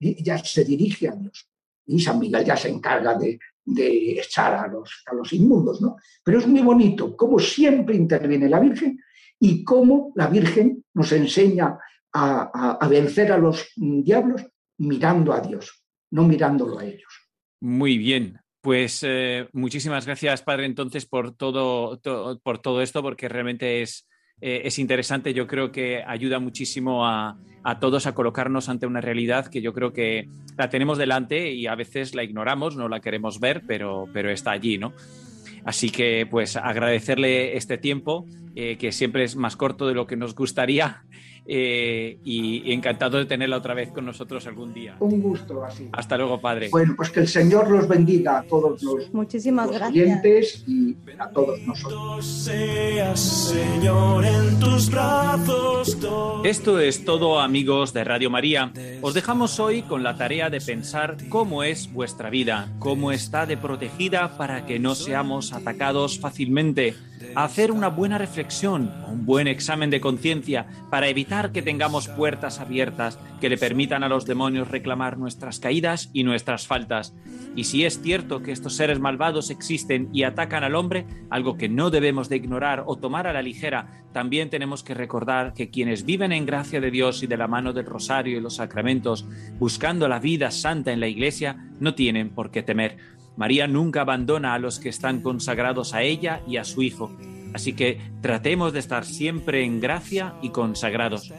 y 0.00 0.20
ella 0.20 0.38
se 0.38 0.64
dirige 0.64 1.08
a 1.08 1.12
Dios. 1.12 1.48
Y 1.86 2.00
San 2.00 2.18
Miguel 2.18 2.44
ya 2.44 2.56
se 2.56 2.70
encarga 2.70 3.14
de, 3.16 3.38
echar 3.66 4.54
a 4.54 4.68
los, 4.68 5.32
inmundos, 5.32 5.80
¿no? 5.80 5.96
Pero 6.22 6.38
es 6.38 6.46
muy 6.46 6.60
bonito 6.60 7.16
cómo 7.16 7.38
siempre 7.38 7.94
interviene 7.94 8.48
la 8.48 8.60
Virgen 8.60 8.98
y 9.38 9.64
cómo 9.64 10.12
la 10.16 10.26
Virgen 10.28 10.84
nos 10.94 11.12
enseña 11.12 11.78
a, 12.12 12.86
vencer 12.88 13.32
a 13.32 13.38
los 13.38 13.72
diablos 13.76 14.46
mirando 14.78 15.32
a 15.32 15.40
Dios, 15.40 15.82
no 16.10 16.24
mirándolo 16.24 16.78
a 16.78 16.84
ellos. 16.84 17.12
Muy 17.60 17.98
bien. 17.98 18.38
Pues 18.64 19.04
eh, 19.06 19.46
muchísimas 19.52 20.06
gracias, 20.06 20.40
padre, 20.40 20.64
entonces, 20.64 21.04
por 21.04 21.36
todo, 21.36 21.98
to- 21.98 22.40
por 22.42 22.60
todo 22.60 22.80
esto, 22.80 23.02
porque 23.02 23.28
realmente 23.28 23.82
es, 23.82 24.08
eh, 24.40 24.62
es 24.64 24.78
interesante, 24.78 25.34
yo 25.34 25.46
creo 25.46 25.70
que 25.70 26.02
ayuda 26.02 26.38
muchísimo 26.38 27.06
a, 27.06 27.36
a 27.62 27.78
todos 27.78 28.06
a 28.06 28.14
colocarnos 28.14 28.70
ante 28.70 28.86
una 28.86 29.02
realidad 29.02 29.48
que 29.48 29.60
yo 29.60 29.74
creo 29.74 29.92
que 29.92 30.30
la 30.56 30.70
tenemos 30.70 30.96
delante 30.96 31.52
y 31.52 31.66
a 31.66 31.74
veces 31.74 32.14
la 32.14 32.24
ignoramos, 32.24 32.74
no 32.74 32.88
la 32.88 33.00
queremos 33.00 33.38
ver, 33.38 33.60
pero, 33.66 34.06
pero 34.14 34.30
está 34.30 34.52
allí, 34.52 34.78
¿no? 34.78 34.94
Así 35.66 35.90
que 35.90 36.26
pues 36.30 36.56
agradecerle 36.56 37.58
este 37.58 37.76
tiempo, 37.76 38.24
eh, 38.56 38.78
que 38.78 38.92
siempre 38.92 39.24
es 39.24 39.36
más 39.36 39.56
corto 39.56 39.86
de 39.86 39.92
lo 39.94 40.06
que 40.06 40.16
nos 40.16 40.34
gustaría 40.34 41.04
eh, 41.46 42.18
y, 42.24 42.72
encantado 42.72 43.18
de 43.18 43.26
tenerla 43.26 43.58
otra 43.58 43.74
vez 43.74 43.90
con 43.90 44.06
nosotros 44.06 44.46
algún 44.46 44.72
día. 44.72 44.96
Un 45.00 45.20
gusto 45.20 45.62
así. 45.64 45.88
Hasta 45.92 46.16
luego, 46.16 46.40
padre. 46.40 46.68
Bueno, 46.70 46.94
pues 46.96 47.10
que 47.10 47.20
el 47.20 47.28
Señor 47.28 47.70
los 47.70 47.86
bendiga 47.86 48.38
a 48.38 48.42
todos 48.42 48.82
los, 48.82 49.12
Muchísimas 49.12 49.66
los 49.66 49.76
gracias. 49.76 50.64
y 50.66 50.96
a 51.18 51.28
todos 51.28 51.60
nosotros. 51.60 52.24
Seas, 52.26 53.20
Señor, 53.20 54.24
en 54.24 54.58
tus 54.58 54.90
brazos. 54.90 55.98
Esto 56.44 56.80
es 56.80 57.04
todo 57.04 57.40
amigos 57.40 57.92
de 57.92 58.04
Radio 58.04 58.30
María. 58.30 58.72
Os 59.02 59.14
dejamos 59.14 59.60
hoy 59.60 59.82
con 59.82 60.02
la 60.02 60.16
tarea 60.16 60.48
de 60.48 60.60
pensar 60.60 61.16
cómo 61.28 61.62
es 61.62 61.92
vuestra 61.92 62.30
vida, 62.30 62.68
cómo 62.78 63.12
está 63.12 63.46
de 63.46 63.56
protegida 63.56 64.36
para 64.36 64.64
que 64.66 64.78
no 64.78 64.94
seamos 64.94 65.52
atacados 65.52 66.18
fácilmente, 66.18 66.94
hacer 67.34 67.72
una 67.72 67.88
buena 67.88 68.18
reflexión, 68.18 68.92
un 69.08 69.26
buen 69.26 69.48
examen 69.48 69.90
de 69.90 70.00
conciencia 70.00 70.66
para 70.90 71.08
evitar 71.08 71.52
que 71.52 71.62
tengamos 71.62 72.08
puertas 72.08 72.60
abiertas 72.60 73.18
que 73.40 73.48
le 73.48 73.58
permitan 73.58 74.02
a 74.02 74.08
los 74.08 74.24
demonios 74.24 74.68
reclamar 74.68 75.18
nuestras 75.18 75.58
caídas 75.58 76.10
y 76.12 76.24
nuestras 76.24 76.66
faltas. 76.66 77.14
Y 77.56 77.64
si 77.64 77.84
es 77.84 78.00
cierto 78.00 78.42
que 78.42 78.52
estos 78.52 78.76
seres 78.76 79.00
malvados 79.00 79.50
existen 79.50 80.08
y 80.12 80.22
atacan 80.22 80.64
al 80.64 80.74
hombre, 80.74 81.06
algo 81.30 81.56
que 81.56 81.68
no 81.68 81.90
debemos 81.90 82.28
de 82.28 82.36
ignorar 82.36 82.84
o 82.86 82.96
tomar 82.96 83.26
a 83.26 83.32
la 83.32 83.42
ligera, 83.42 84.04
también 84.12 84.48
tenemos 84.48 84.84
que 84.84 84.94
recordar 84.94 85.54
que 85.54 85.70
quienes 85.70 86.04
viven 86.04 86.32
en 86.32 86.46
gracia 86.46 86.80
de 86.80 86.90
Dios 86.90 87.22
y 87.22 87.26
de 87.26 87.36
la 87.36 87.48
mano 87.48 87.72
del 87.72 87.86
rosario 87.86 88.38
y 88.38 88.40
los 88.40 88.56
sacramentos, 88.56 89.26
buscando 89.58 90.08
la 90.08 90.20
vida 90.20 90.50
santa 90.50 90.92
en 90.92 91.00
la 91.00 91.08
iglesia, 91.08 91.70
no 91.80 91.94
tienen 91.94 92.30
por 92.30 92.50
qué 92.50 92.62
temer. 92.62 92.96
María 93.36 93.66
nunca 93.66 94.02
abandona 94.02 94.54
a 94.54 94.58
los 94.58 94.78
que 94.78 94.88
están 94.88 95.20
consagrados 95.20 95.94
a 95.94 96.02
ella 96.02 96.42
y 96.46 96.56
a 96.56 96.64
su 96.64 96.82
Hijo. 96.82 97.10
Así 97.52 97.72
que 97.72 98.00
tratemos 98.20 98.72
de 98.72 98.80
estar 98.80 99.04
siempre 99.04 99.64
en 99.64 99.80
gracia 99.80 100.34
y 100.42 100.50
consagrados. 100.50 101.32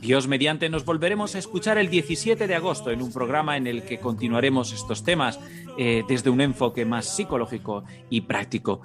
Dios 0.00 0.28
mediante 0.28 0.68
nos 0.68 0.84
volveremos 0.84 1.34
a 1.34 1.38
escuchar 1.38 1.78
el 1.78 1.90
17 1.90 2.46
de 2.46 2.54
agosto 2.54 2.90
en 2.90 3.02
un 3.02 3.12
programa 3.12 3.56
en 3.56 3.66
el 3.66 3.82
que 3.82 3.98
continuaremos 3.98 4.72
estos 4.72 5.02
temas 5.04 5.40
eh, 5.78 6.04
desde 6.06 6.30
un 6.30 6.40
enfoque 6.40 6.84
más 6.84 7.06
psicológico 7.06 7.84
y 8.08 8.20
práctico. 8.22 8.82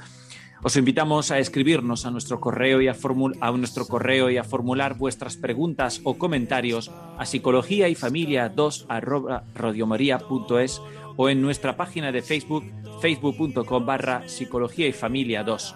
Os 0.64 0.76
invitamos 0.78 1.32
a 1.32 1.40
escribirnos 1.40 2.06
a 2.06 2.12
nuestro 2.12 2.40
correo 2.40 2.82
y 2.82 2.88
a, 2.88 2.96
a 3.42 3.52
nuestro 3.52 3.88
correo 3.88 4.30
y 4.30 4.38
a 4.38 4.44
formular 4.44 4.96
vuestras 4.96 5.36
preguntas 5.36 6.02
o 6.04 6.18
comentarios 6.18 6.92
a 7.18 7.26
psicología 7.26 7.88
y 7.90 7.96
familia 7.96 8.50
2 8.50 8.86
arroba 8.88 9.44
radiomaria.es 9.56 10.82
o 11.22 11.30
en 11.30 11.39
nuestra 11.39 11.78
página 11.78 12.11
de 12.11 12.24
Facebook 12.24 12.65
facebook.com 12.99 13.86
barra 13.86 14.28
psicología 14.28 14.88
y 14.88 14.91
familia 14.91 15.43
2. 15.43 15.76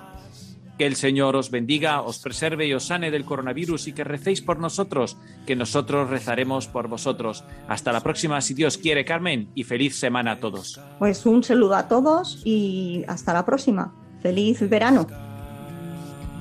Que 0.80 0.88
el 0.88 0.96
Señor 0.96 1.36
os 1.36 1.52
bendiga, 1.52 2.02
os 2.02 2.18
preserve 2.18 2.66
y 2.66 2.74
os 2.74 2.86
sane 2.86 3.12
del 3.12 3.26
coronavirus 3.26 3.88
y 3.88 3.94
que 3.94 4.04
recéis 4.04 4.42
por 4.42 4.58
nosotros, 4.58 5.18
que 5.46 5.56
nosotros 5.56 6.10
rezaremos 6.10 6.68
por 6.68 6.88
vosotros. 6.88 7.44
Hasta 7.68 7.94
la 7.94 8.02
próxima, 8.02 8.42
si 8.42 8.56
Dios 8.56 8.80
quiere, 8.80 9.06
Carmen, 9.06 9.52
y 9.54 9.66
feliz 9.66 10.00
semana 10.00 10.32
a 10.32 10.40
todos. 10.40 10.82
Pues 10.98 11.24
un 11.28 11.44
saludo 11.44 11.76
a 11.76 11.88
todos 11.88 12.42
y 12.44 13.04
hasta 13.08 13.32
la 13.32 13.46
próxima. 13.46 13.94
Feliz 14.24 14.68
verano. 14.68 15.06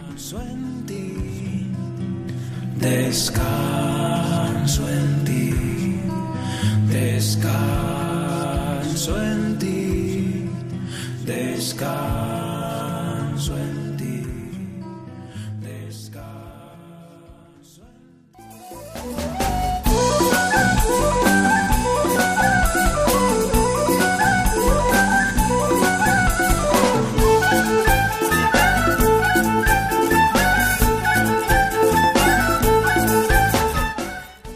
Descanso 0.08 0.40
en 0.40 0.86
ti, 0.86 1.68
descanso 2.80 4.88
en 4.88 5.24
ti, 5.26 5.54
descanso 8.94 9.18
en 9.18 9.58
ti, 9.58 10.48
descanso. 11.26 12.14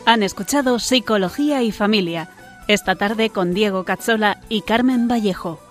Han 0.07 0.23
escuchado 0.23 0.79
Psicología 0.79 1.63
y 1.63 1.73
Familia, 1.73 2.31
esta 2.69 2.95
tarde 2.95 3.31
con 3.31 3.55
Diego 3.55 3.85
Cazzola 3.85 4.41
y 4.49 4.61
Carmen 4.63 5.09
Vallejo. 5.09 5.68